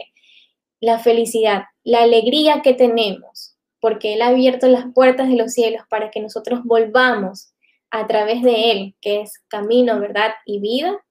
la 0.79 0.99
felicidad, 0.99 1.63
la 1.83 2.03
alegría 2.03 2.61
que 2.61 2.73
tenemos, 2.73 3.52
porque 3.83 4.13
Él 4.13 4.21
ha 4.21 4.27
abierto 4.27 4.67
las 4.67 4.85
puertas 4.93 5.27
de 5.27 5.35
los 5.35 5.51
cielos 5.51 5.81
para 5.89 6.09
que 6.09 6.21
nosotros 6.21 6.61
volvamos 6.63 7.53
a 7.91 8.07
través 8.07 8.41
de 8.41 8.71
Él, 8.71 8.95
que 9.01 9.19
es 9.19 9.43
camino, 9.49 9.99
verdad 9.99 10.31
y 10.45 10.61
vida, 10.61 11.03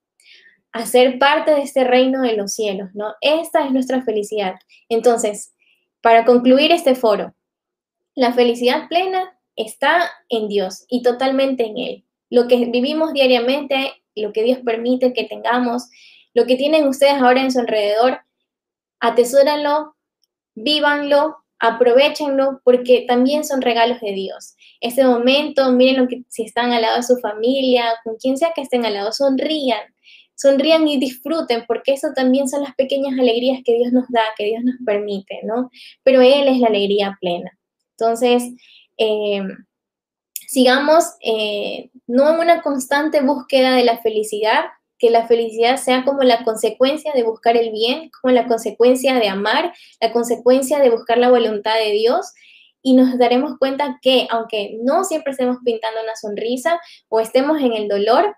a 0.72 0.86
ser 0.86 1.18
parte 1.18 1.50
de 1.50 1.60
este 1.60 1.84
reino 1.84 2.22
de 2.22 2.32
los 2.32 2.54
cielos, 2.54 2.88
¿no? 2.94 3.12
Esta 3.20 3.66
es 3.66 3.72
nuestra 3.72 4.00
felicidad. 4.00 4.54
Entonces, 4.88 5.52
para 6.00 6.24
concluir 6.24 6.72
este 6.72 6.94
foro, 6.94 7.34
la 8.14 8.32
felicidad 8.32 8.88
plena 8.88 9.38
está 9.54 10.10
en 10.30 10.48
Dios 10.48 10.86
y 10.88 11.02
totalmente 11.02 11.66
en 11.66 11.76
Él. 11.76 12.04
Lo 12.30 12.48
que 12.48 12.56
vivimos 12.56 13.12
diariamente, 13.12 14.02
lo 14.14 14.32
que 14.32 14.44
Dios 14.44 14.60
permite 14.64 15.12
que 15.12 15.24
tengamos, 15.24 15.90
lo 16.32 16.46
que 16.46 16.56
tienen 16.56 16.88
ustedes 16.88 17.20
ahora 17.20 17.42
en 17.42 17.52
su 17.52 17.60
alrededor, 17.60 18.20
atesóranlo, 18.98 19.94
vívanlo, 20.54 21.41
aprovechenlo, 21.62 22.60
porque 22.64 23.04
también 23.06 23.44
son 23.44 23.62
regalos 23.62 24.00
de 24.00 24.12
Dios. 24.12 24.56
Este 24.80 25.04
momento, 25.04 25.70
miren 25.70 26.02
lo 26.02 26.08
que 26.08 26.24
si 26.28 26.42
están 26.42 26.72
al 26.72 26.82
lado 26.82 26.96
de 26.96 27.04
su 27.04 27.16
familia, 27.18 27.84
con 28.02 28.16
quien 28.16 28.36
sea 28.36 28.50
que 28.52 28.62
estén 28.62 28.84
al 28.84 28.94
lado, 28.94 29.12
sonrían, 29.12 29.80
sonrían 30.34 30.88
y 30.88 30.98
disfruten, 30.98 31.62
porque 31.68 31.92
eso 31.92 32.08
también 32.16 32.48
son 32.48 32.62
las 32.62 32.74
pequeñas 32.74 33.16
alegrías 33.16 33.60
que 33.64 33.76
Dios 33.76 33.92
nos 33.92 34.08
da, 34.08 34.22
que 34.36 34.46
Dios 34.46 34.64
nos 34.64 34.74
permite, 34.84 35.38
¿no? 35.44 35.70
Pero 36.02 36.20
Él 36.20 36.48
es 36.48 36.58
la 36.58 36.66
alegría 36.66 37.16
plena. 37.20 37.56
Entonces, 37.96 38.42
eh, 38.98 39.42
sigamos 40.48 41.04
eh, 41.20 41.90
no 42.08 42.28
en 42.34 42.40
una 42.40 42.60
constante 42.60 43.20
búsqueda 43.20 43.76
de 43.76 43.84
la 43.84 43.98
felicidad, 43.98 44.64
que 45.02 45.10
la 45.10 45.26
felicidad 45.26 45.78
sea 45.78 46.04
como 46.04 46.22
la 46.22 46.44
consecuencia 46.44 47.12
de 47.12 47.24
buscar 47.24 47.56
el 47.56 47.72
bien, 47.72 48.08
como 48.20 48.32
la 48.32 48.46
consecuencia 48.46 49.16
de 49.16 49.28
amar, 49.28 49.74
la 50.00 50.12
consecuencia 50.12 50.78
de 50.78 50.90
buscar 50.90 51.18
la 51.18 51.28
voluntad 51.28 51.74
de 51.74 51.90
Dios. 51.90 52.32
Y 52.82 52.94
nos 52.94 53.18
daremos 53.18 53.58
cuenta 53.58 53.98
que 54.00 54.28
aunque 54.30 54.78
no 54.84 55.02
siempre 55.02 55.32
estemos 55.32 55.56
pintando 55.64 56.00
una 56.04 56.14
sonrisa 56.14 56.78
o 57.08 57.18
estemos 57.18 57.60
en 57.60 57.72
el 57.72 57.88
dolor, 57.88 58.36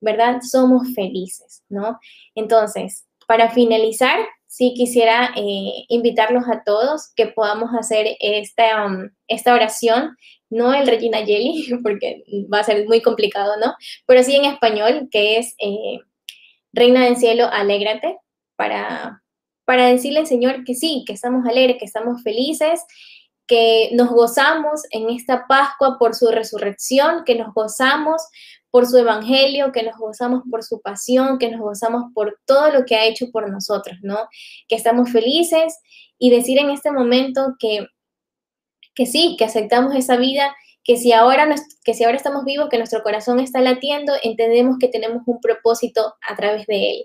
¿verdad? 0.00 0.40
Somos 0.40 0.88
felices, 0.94 1.62
¿no? 1.68 2.00
Entonces, 2.34 3.06
para 3.26 3.50
finalizar, 3.50 4.18
sí 4.46 4.72
quisiera 4.74 5.34
eh, 5.36 5.84
invitarlos 5.88 6.44
a 6.48 6.62
todos 6.64 7.12
que 7.14 7.26
podamos 7.26 7.74
hacer 7.78 8.16
esta, 8.20 8.86
um, 8.86 9.10
esta 9.28 9.52
oración, 9.52 10.16
no 10.50 10.74
el 10.74 10.86
Regina 10.86 11.24
Jelly, 11.24 11.68
porque 11.82 12.24
va 12.52 12.60
a 12.60 12.64
ser 12.64 12.86
muy 12.86 13.02
complicado, 13.02 13.52
¿no? 13.64 13.74
Pero 14.06 14.22
sí 14.22 14.36
en 14.36 14.44
español, 14.44 15.08
que 15.10 15.38
es 15.38 15.54
eh, 15.58 16.00
Reina 16.72 17.04
del 17.04 17.16
Cielo, 17.16 17.48
alégrate, 17.52 18.18
para, 18.56 19.22
para 19.64 19.88
decirle 19.88 20.20
al 20.20 20.26
Señor 20.26 20.64
que 20.64 20.74
sí, 20.74 21.04
que 21.06 21.12
estamos 21.12 21.46
alegres, 21.46 21.76
que 21.78 21.84
estamos 21.84 22.22
felices, 22.22 22.82
que 23.46 23.90
nos 23.92 24.10
gozamos 24.10 24.82
en 24.90 25.08
esta 25.10 25.46
Pascua 25.46 25.98
por 25.98 26.14
su 26.14 26.28
resurrección, 26.28 27.22
que 27.24 27.36
nos 27.36 27.54
gozamos 27.54 28.22
por 28.70 28.86
su 28.86 28.98
evangelio, 28.98 29.72
que 29.72 29.84
nos 29.84 29.96
gozamos 29.96 30.42
por 30.50 30.62
su 30.62 30.80
pasión, 30.80 31.38
que 31.38 31.50
nos 31.50 31.60
gozamos 31.60 32.12
por 32.12 32.38
todo 32.44 32.70
lo 32.72 32.84
que 32.84 32.96
ha 32.96 33.06
hecho 33.06 33.30
por 33.30 33.48
nosotros, 33.50 33.96
¿no? 34.02 34.28
Que 34.68 34.76
estamos 34.76 35.10
felices 35.10 35.78
y 36.18 36.30
decir 36.30 36.58
en 36.58 36.70
este 36.70 36.90
momento 36.90 37.54
que, 37.58 37.86
que 38.96 39.06
sí, 39.06 39.36
que 39.38 39.44
aceptamos 39.44 39.94
esa 39.94 40.16
vida, 40.16 40.56
que 40.82 40.96
si, 40.96 41.12
ahora, 41.12 41.54
que 41.84 41.94
si 41.94 42.02
ahora 42.02 42.16
estamos 42.16 42.44
vivos, 42.44 42.68
que 42.68 42.78
nuestro 42.78 43.02
corazón 43.02 43.38
está 43.38 43.60
latiendo, 43.60 44.14
entendemos 44.22 44.78
que 44.80 44.88
tenemos 44.88 45.22
un 45.26 45.40
propósito 45.40 46.14
a 46.28 46.34
través 46.34 46.66
de 46.66 46.90
él, 46.90 47.04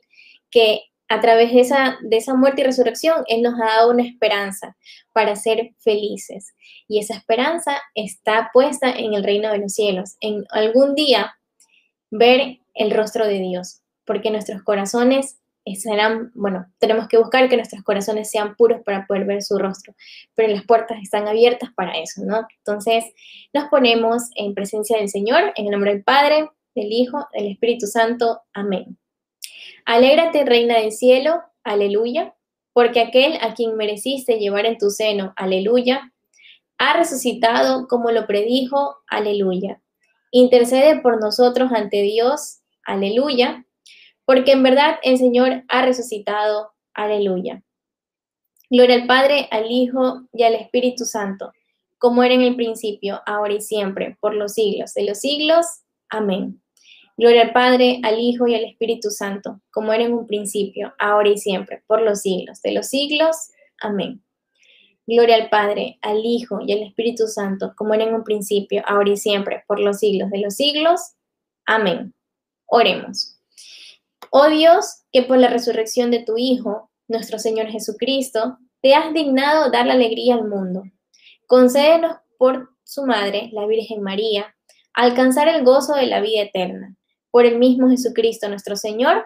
que 0.50 0.86
a 1.10 1.20
través 1.20 1.52
de 1.52 1.60
esa, 1.60 1.98
de 2.02 2.16
esa 2.16 2.34
muerte 2.36 2.62
y 2.62 2.64
resurrección, 2.64 3.26
Él 3.28 3.42
nos 3.42 3.56
ha 3.60 3.66
dado 3.66 3.92
una 3.92 4.08
esperanza 4.08 4.78
para 5.12 5.36
ser 5.36 5.76
felices. 5.80 6.54
Y 6.88 7.00
esa 7.00 7.16
esperanza 7.16 7.82
está 7.96 8.50
puesta 8.54 8.90
en 8.90 9.14
el 9.14 9.22
reino 9.22 9.52
de 9.52 9.58
los 9.58 9.74
cielos. 9.74 10.16
En 10.22 10.46
algún 10.52 10.96
día 10.96 11.36
ver 12.12 12.60
el 12.74 12.92
rostro 12.92 13.28
de 13.28 13.40
Dios, 13.40 13.82
porque 14.06 14.32
nuestros 14.32 14.64
corazones 14.64 15.41
serán, 15.76 16.32
bueno, 16.34 16.66
tenemos 16.80 17.08
que 17.08 17.18
buscar 17.18 17.48
que 17.48 17.56
nuestros 17.56 17.84
corazones 17.84 18.30
sean 18.30 18.56
puros 18.56 18.82
para 18.84 19.06
poder 19.06 19.26
ver 19.26 19.42
su 19.42 19.58
rostro, 19.58 19.94
pero 20.36 20.54
las 20.54 20.66
puertas 20.66 20.98
están 21.02 21.28
abiertas 21.28 21.70
para 21.76 21.94
eso, 22.00 22.24
¿no? 22.26 22.48
Entonces 22.58 23.06
nos 23.54 23.70
ponemos 23.70 24.24
en 24.36 24.54
presencia 24.54 24.98
del 24.98 25.10
Señor, 25.10 25.54
en 25.56 25.66
el 25.66 25.72
nombre 25.72 25.94
del 25.94 26.04
Padre, 26.04 26.50
del 26.76 26.92
Hijo, 26.92 27.28
del 27.34 27.52
Espíritu 27.52 27.88
Santo. 27.88 28.42
Amén. 28.54 28.98
Alégrate, 29.86 30.46
Reina 30.46 30.80
del 30.80 30.92
Cielo, 30.92 31.42
aleluya, 31.64 32.36
porque 32.74 33.02
aquel 33.02 33.38
a 33.42 33.54
quien 33.54 33.76
mereciste 33.76 34.40
llevar 34.40 34.66
en 34.66 34.78
tu 34.78 34.90
seno, 34.90 35.34
aleluya, 35.36 36.12
ha 36.78 36.98
resucitado 36.98 37.88
como 37.88 38.12
lo 38.12 38.26
predijo, 38.26 38.98
aleluya. 39.08 39.82
Intercede 40.32 41.00
por 41.02 41.20
nosotros 41.20 41.72
ante 41.74 42.02
Dios, 42.02 42.62
aleluya, 42.84 43.66
porque 44.26 44.52
en 44.52 44.64
verdad 44.64 44.96
el 45.04 45.18
Señor 45.18 45.64
ha 45.68 45.86
resucitado, 45.86 46.72
aleluya. 46.94 47.64
Gloria 48.70 48.96
al 48.96 49.08
Padre, 49.08 49.48
al 49.52 49.70
Hijo 49.70 50.22
y 50.32 50.44
al 50.44 50.56
Espíritu 50.56 51.06
Santo, 51.06 51.52
como 51.98 52.24
era 52.24 52.34
en 52.34 52.42
el 52.42 52.56
principio, 52.56 53.22
ahora 53.26 53.54
y 53.54 53.62
siempre, 53.62 54.18
por 54.22 54.34
los 54.34 54.54
siglos 54.54 54.94
de 54.94 55.04
los 55.04 55.20
siglos. 55.20 55.66
Amén. 56.10 56.62
Gloria 57.18 57.42
al 57.42 57.54
Padre, 57.54 58.00
al 58.04 58.20
Hijo 58.20 58.48
y 58.48 58.56
al 58.56 58.64
Espíritu 58.64 59.12
Santo, 59.12 59.62
como 59.72 59.92
era 59.94 60.06
en 60.06 60.14
un 60.14 60.26
principio, 60.26 60.94
ahora 60.98 61.30
y 61.30 61.38
siempre, 61.38 61.84
por 61.86 62.02
los 62.02 62.22
siglos 62.22 62.62
de 62.62 62.72
los 62.72 62.88
siglos. 62.88 63.36
Amén. 63.80 64.24
Gloria 65.06 65.36
al 65.36 65.50
Padre, 65.50 65.98
al 66.02 66.26
Hijo 66.26 66.60
y 66.66 66.72
al 66.72 66.84
Espíritu 66.84 67.28
Santo, 67.28 67.74
como 67.76 67.94
era 67.94 68.06
en 68.06 68.16
un 68.16 68.24
principio, 68.24 68.82
ahora 68.88 69.10
y 69.10 69.18
siempre, 69.18 69.64
por 69.68 69.80
los 69.80 70.00
siglos 70.00 70.30
de 70.30 70.40
los 70.40 70.56
siglos. 70.56 71.02
Amén. 71.66 72.14
Oremos. 72.68 73.41
Oh 74.34 74.48
Dios, 74.48 75.04
que 75.12 75.24
por 75.24 75.38
la 75.38 75.50
resurrección 75.50 76.10
de 76.10 76.24
tu 76.24 76.38
Hijo, 76.38 76.90
nuestro 77.10 77.38
Señor 77.38 77.68
Jesucristo, 77.68 78.58
te 78.82 78.96
has 78.96 79.14
dignado 79.14 79.70
dar 79.72 79.86
la 79.86 79.94
alegría 79.94 80.36
al 80.36 80.48
mundo. 80.48 80.84
Concédenos 81.48 82.16
por 82.38 82.70
su 82.86 83.06
Madre, 83.06 83.50
la 83.52 83.66
Virgen 83.66 84.02
María, 84.02 84.56
alcanzar 84.94 85.50
el 85.50 85.66
gozo 85.66 85.96
de 85.96 86.08
la 86.08 86.22
vida 86.22 86.44
eterna. 86.44 86.96
Por 87.30 87.46
el 87.46 87.60
mismo 87.60 87.90
Jesucristo 87.90 88.48
nuestro 88.48 88.78
Señor. 88.78 89.26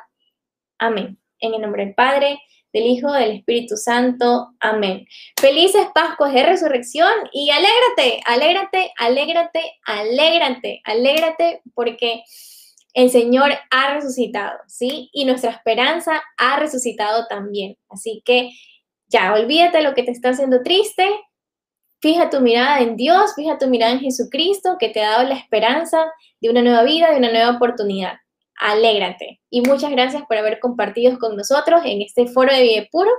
Amén. 0.80 1.20
En 1.40 1.54
el 1.54 1.62
nombre 1.62 1.86
del 1.86 1.94
Padre, 1.94 2.40
del 2.74 2.88
Hijo, 2.88 3.12
del 3.12 3.32
Espíritu 3.32 3.78
Santo. 3.78 4.56
Amén. 4.60 5.06
Felices 5.40 5.86
Pascuas 5.94 6.34
de 6.34 6.48
Resurrección 6.48 7.12
y 7.32 7.52
alégrate, 7.52 8.22
alégrate, 8.26 8.92
alégrate, 8.98 9.72
alégrate, 9.86 10.82
alégrate, 10.84 11.62
porque 11.76 12.24
el 12.96 13.10
Señor 13.10 13.52
ha 13.72 13.94
resucitado, 13.94 14.58
¿sí? 14.68 15.10
Y 15.12 15.26
nuestra 15.26 15.52
esperanza 15.52 16.24
ha 16.38 16.58
resucitado 16.58 17.28
también. 17.28 17.78
Así 17.90 18.24
que 18.26 18.52
ya, 19.08 19.34
olvídate 19.34 19.84
lo 19.84 19.94
que 19.94 20.04
te 20.04 20.12
está 20.12 20.30
haciendo 20.30 20.64
triste. 20.64 21.06
Fija 22.02 22.30
tu 22.30 22.40
mirada 22.40 22.80
en 22.80 22.96
Dios, 22.96 23.34
fija 23.36 23.58
tu 23.58 23.68
mirada 23.68 23.92
en 23.92 24.00
Jesucristo, 24.00 24.78
que 24.80 24.90
te 24.90 25.04
ha 25.04 25.12
dado 25.12 25.28
la 25.28 25.36
esperanza 25.36 26.06
de 26.40 26.50
una 26.50 26.62
nueva 26.62 26.84
vida, 26.84 27.12
de 27.12 27.18
una 27.18 27.32
nueva 27.32 27.58
oportunidad. 27.58 28.14
Alégrate. 28.62 29.42
Y 29.50 29.60
muchas 29.60 29.92
gracias 29.92 30.24
por 30.26 30.38
haber 30.38 30.62
compartido 30.62 31.20
con 31.20 31.36
nosotros 31.36 31.82
en 31.84 32.02
este 32.02 32.28
foro 32.28 32.54
de 32.54 32.62
Vive 32.62 32.88
Puro. 32.90 33.12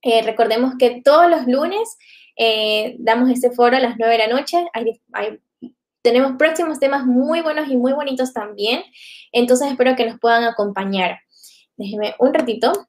Eh, 0.00 0.22
recordemos 0.22 0.74
que 0.78 1.02
todos 1.04 1.28
los 1.28 1.46
lunes 1.46 1.98
eh, 2.36 2.96
damos 2.98 3.28
este 3.28 3.50
foro 3.50 3.76
a 3.76 3.80
las 3.80 3.96
9 3.98 4.12
de 4.12 4.26
la 4.26 4.34
noche. 4.34 4.66
Tenemos 6.04 6.36
próximos 6.36 6.78
temas 6.78 7.06
muy 7.06 7.40
buenos 7.40 7.66
y 7.68 7.76
muy 7.78 7.94
bonitos 7.94 8.34
también. 8.34 8.84
Entonces 9.32 9.70
espero 9.70 9.96
que 9.96 10.04
nos 10.04 10.20
puedan 10.20 10.44
acompañar. 10.44 11.18
Déjenme 11.78 12.14
un 12.18 12.34
ratito. 12.34 12.86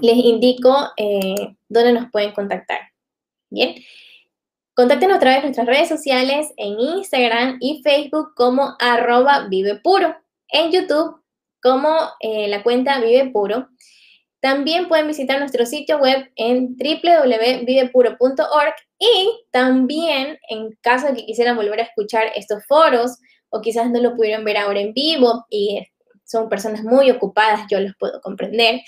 Les 0.00 0.16
indico 0.16 0.76
eh, 0.96 1.54
dónde 1.68 1.92
nos 1.92 2.10
pueden 2.10 2.32
contactar. 2.32 2.80
Bien. 3.50 3.76
Contáctenos 4.74 5.16
a 5.16 5.20
través 5.20 5.38
de 5.38 5.42
nuestras 5.44 5.66
redes 5.66 5.88
sociales 5.88 6.52
en 6.56 6.80
Instagram 6.80 7.58
y 7.60 7.82
Facebook 7.84 8.34
como 8.34 8.74
arroba 8.80 9.46
Vive. 9.48 9.80
En 10.48 10.72
YouTube 10.72 11.22
como 11.62 11.96
eh, 12.18 12.48
la 12.48 12.64
cuenta 12.64 12.98
Vive 12.98 13.30
Puro. 13.30 13.68
También 14.40 14.88
pueden 14.88 15.06
visitar 15.06 15.38
nuestro 15.38 15.66
sitio 15.66 15.98
web 15.98 16.32
en 16.34 16.76
www.videpuro.org 16.76 18.74
y 19.02 19.44
también 19.50 20.38
en 20.48 20.78
caso 20.80 21.08
de 21.08 21.14
que 21.14 21.26
quisieran 21.26 21.56
volver 21.56 21.80
a 21.80 21.82
escuchar 21.82 22.30
estos 22.36 22.64
foros 22.68 23.18
o 23.50 23.60
quizás 23.60 23.90
no 23.90 24.00
lo 24.00 24.14
pudieron 24.14 24.44
ver 24.44 24.56
ahora 24.56 24.78
en 24.78 24.94
vivo 24.94 25.44
y 25.50 25.84
son 26.24 26.48
personas 26.48 26.84
muy 26.84 27.10
ocupadas, 27.10 27.66
yo 27.68 27.80
los 27.80 27.94
puedo 27.98 28.20
comprender, 28.20 28.80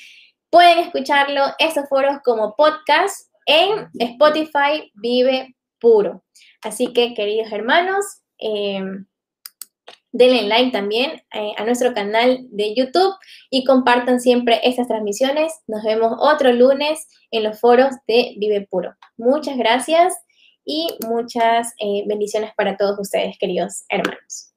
pueden 0.51 0.79
escucharlo, 0.79 1.43
estos 1.59 1.89
foros 1.89 2.19
como 2.25 2.55
podcast 2.55 3.29
en 3.47 3.89
Spotify 3.99 4.89
Vive 4.95 5.57
Puro. 5.81 6.23
Así 6.63 6.93
que, 6.93 7.13
queridos 7.15 7.51
hermanos, 7.51 8.05
eh, 8.39 8.85
denle 10.15 10.45
like 10.45 10.71
también 10.71 11.23
eh, 11.35 11.53
a 11.57 11.65
nuestro 11.65 11.93
canal 11.93 12.47
de 12.51 12.75
YouTube 12.75 13.15
y 13.51 13.65
compartan 13.65 14.21
siempre 14.21 14.61
estas 14.63 14.87
transmisiones. 14.87 15.53
Nos 15.67 15.83
vemos 15.83 16.15
otro 16.19 16.53
lunes 16.53 17.09
en 17.33 17.43
los 17.43 17.61
foros 17.61 17.95
de 18.07 18.35
Vive 18.39 18.67
Puro. 18.71 18.95
Muchas 19.17 19.59
gracias 19.59 20.15
y 20.65 20.87
muchas 21.07 21.75
eh, 21.79 22.05
bendiciones 22.07 22.53
para 22.57 22.77
todos 22.77 22.99
ustedes, 22.99 23.37
queridos 23.39 23.85
hermanos. 23.89 24.55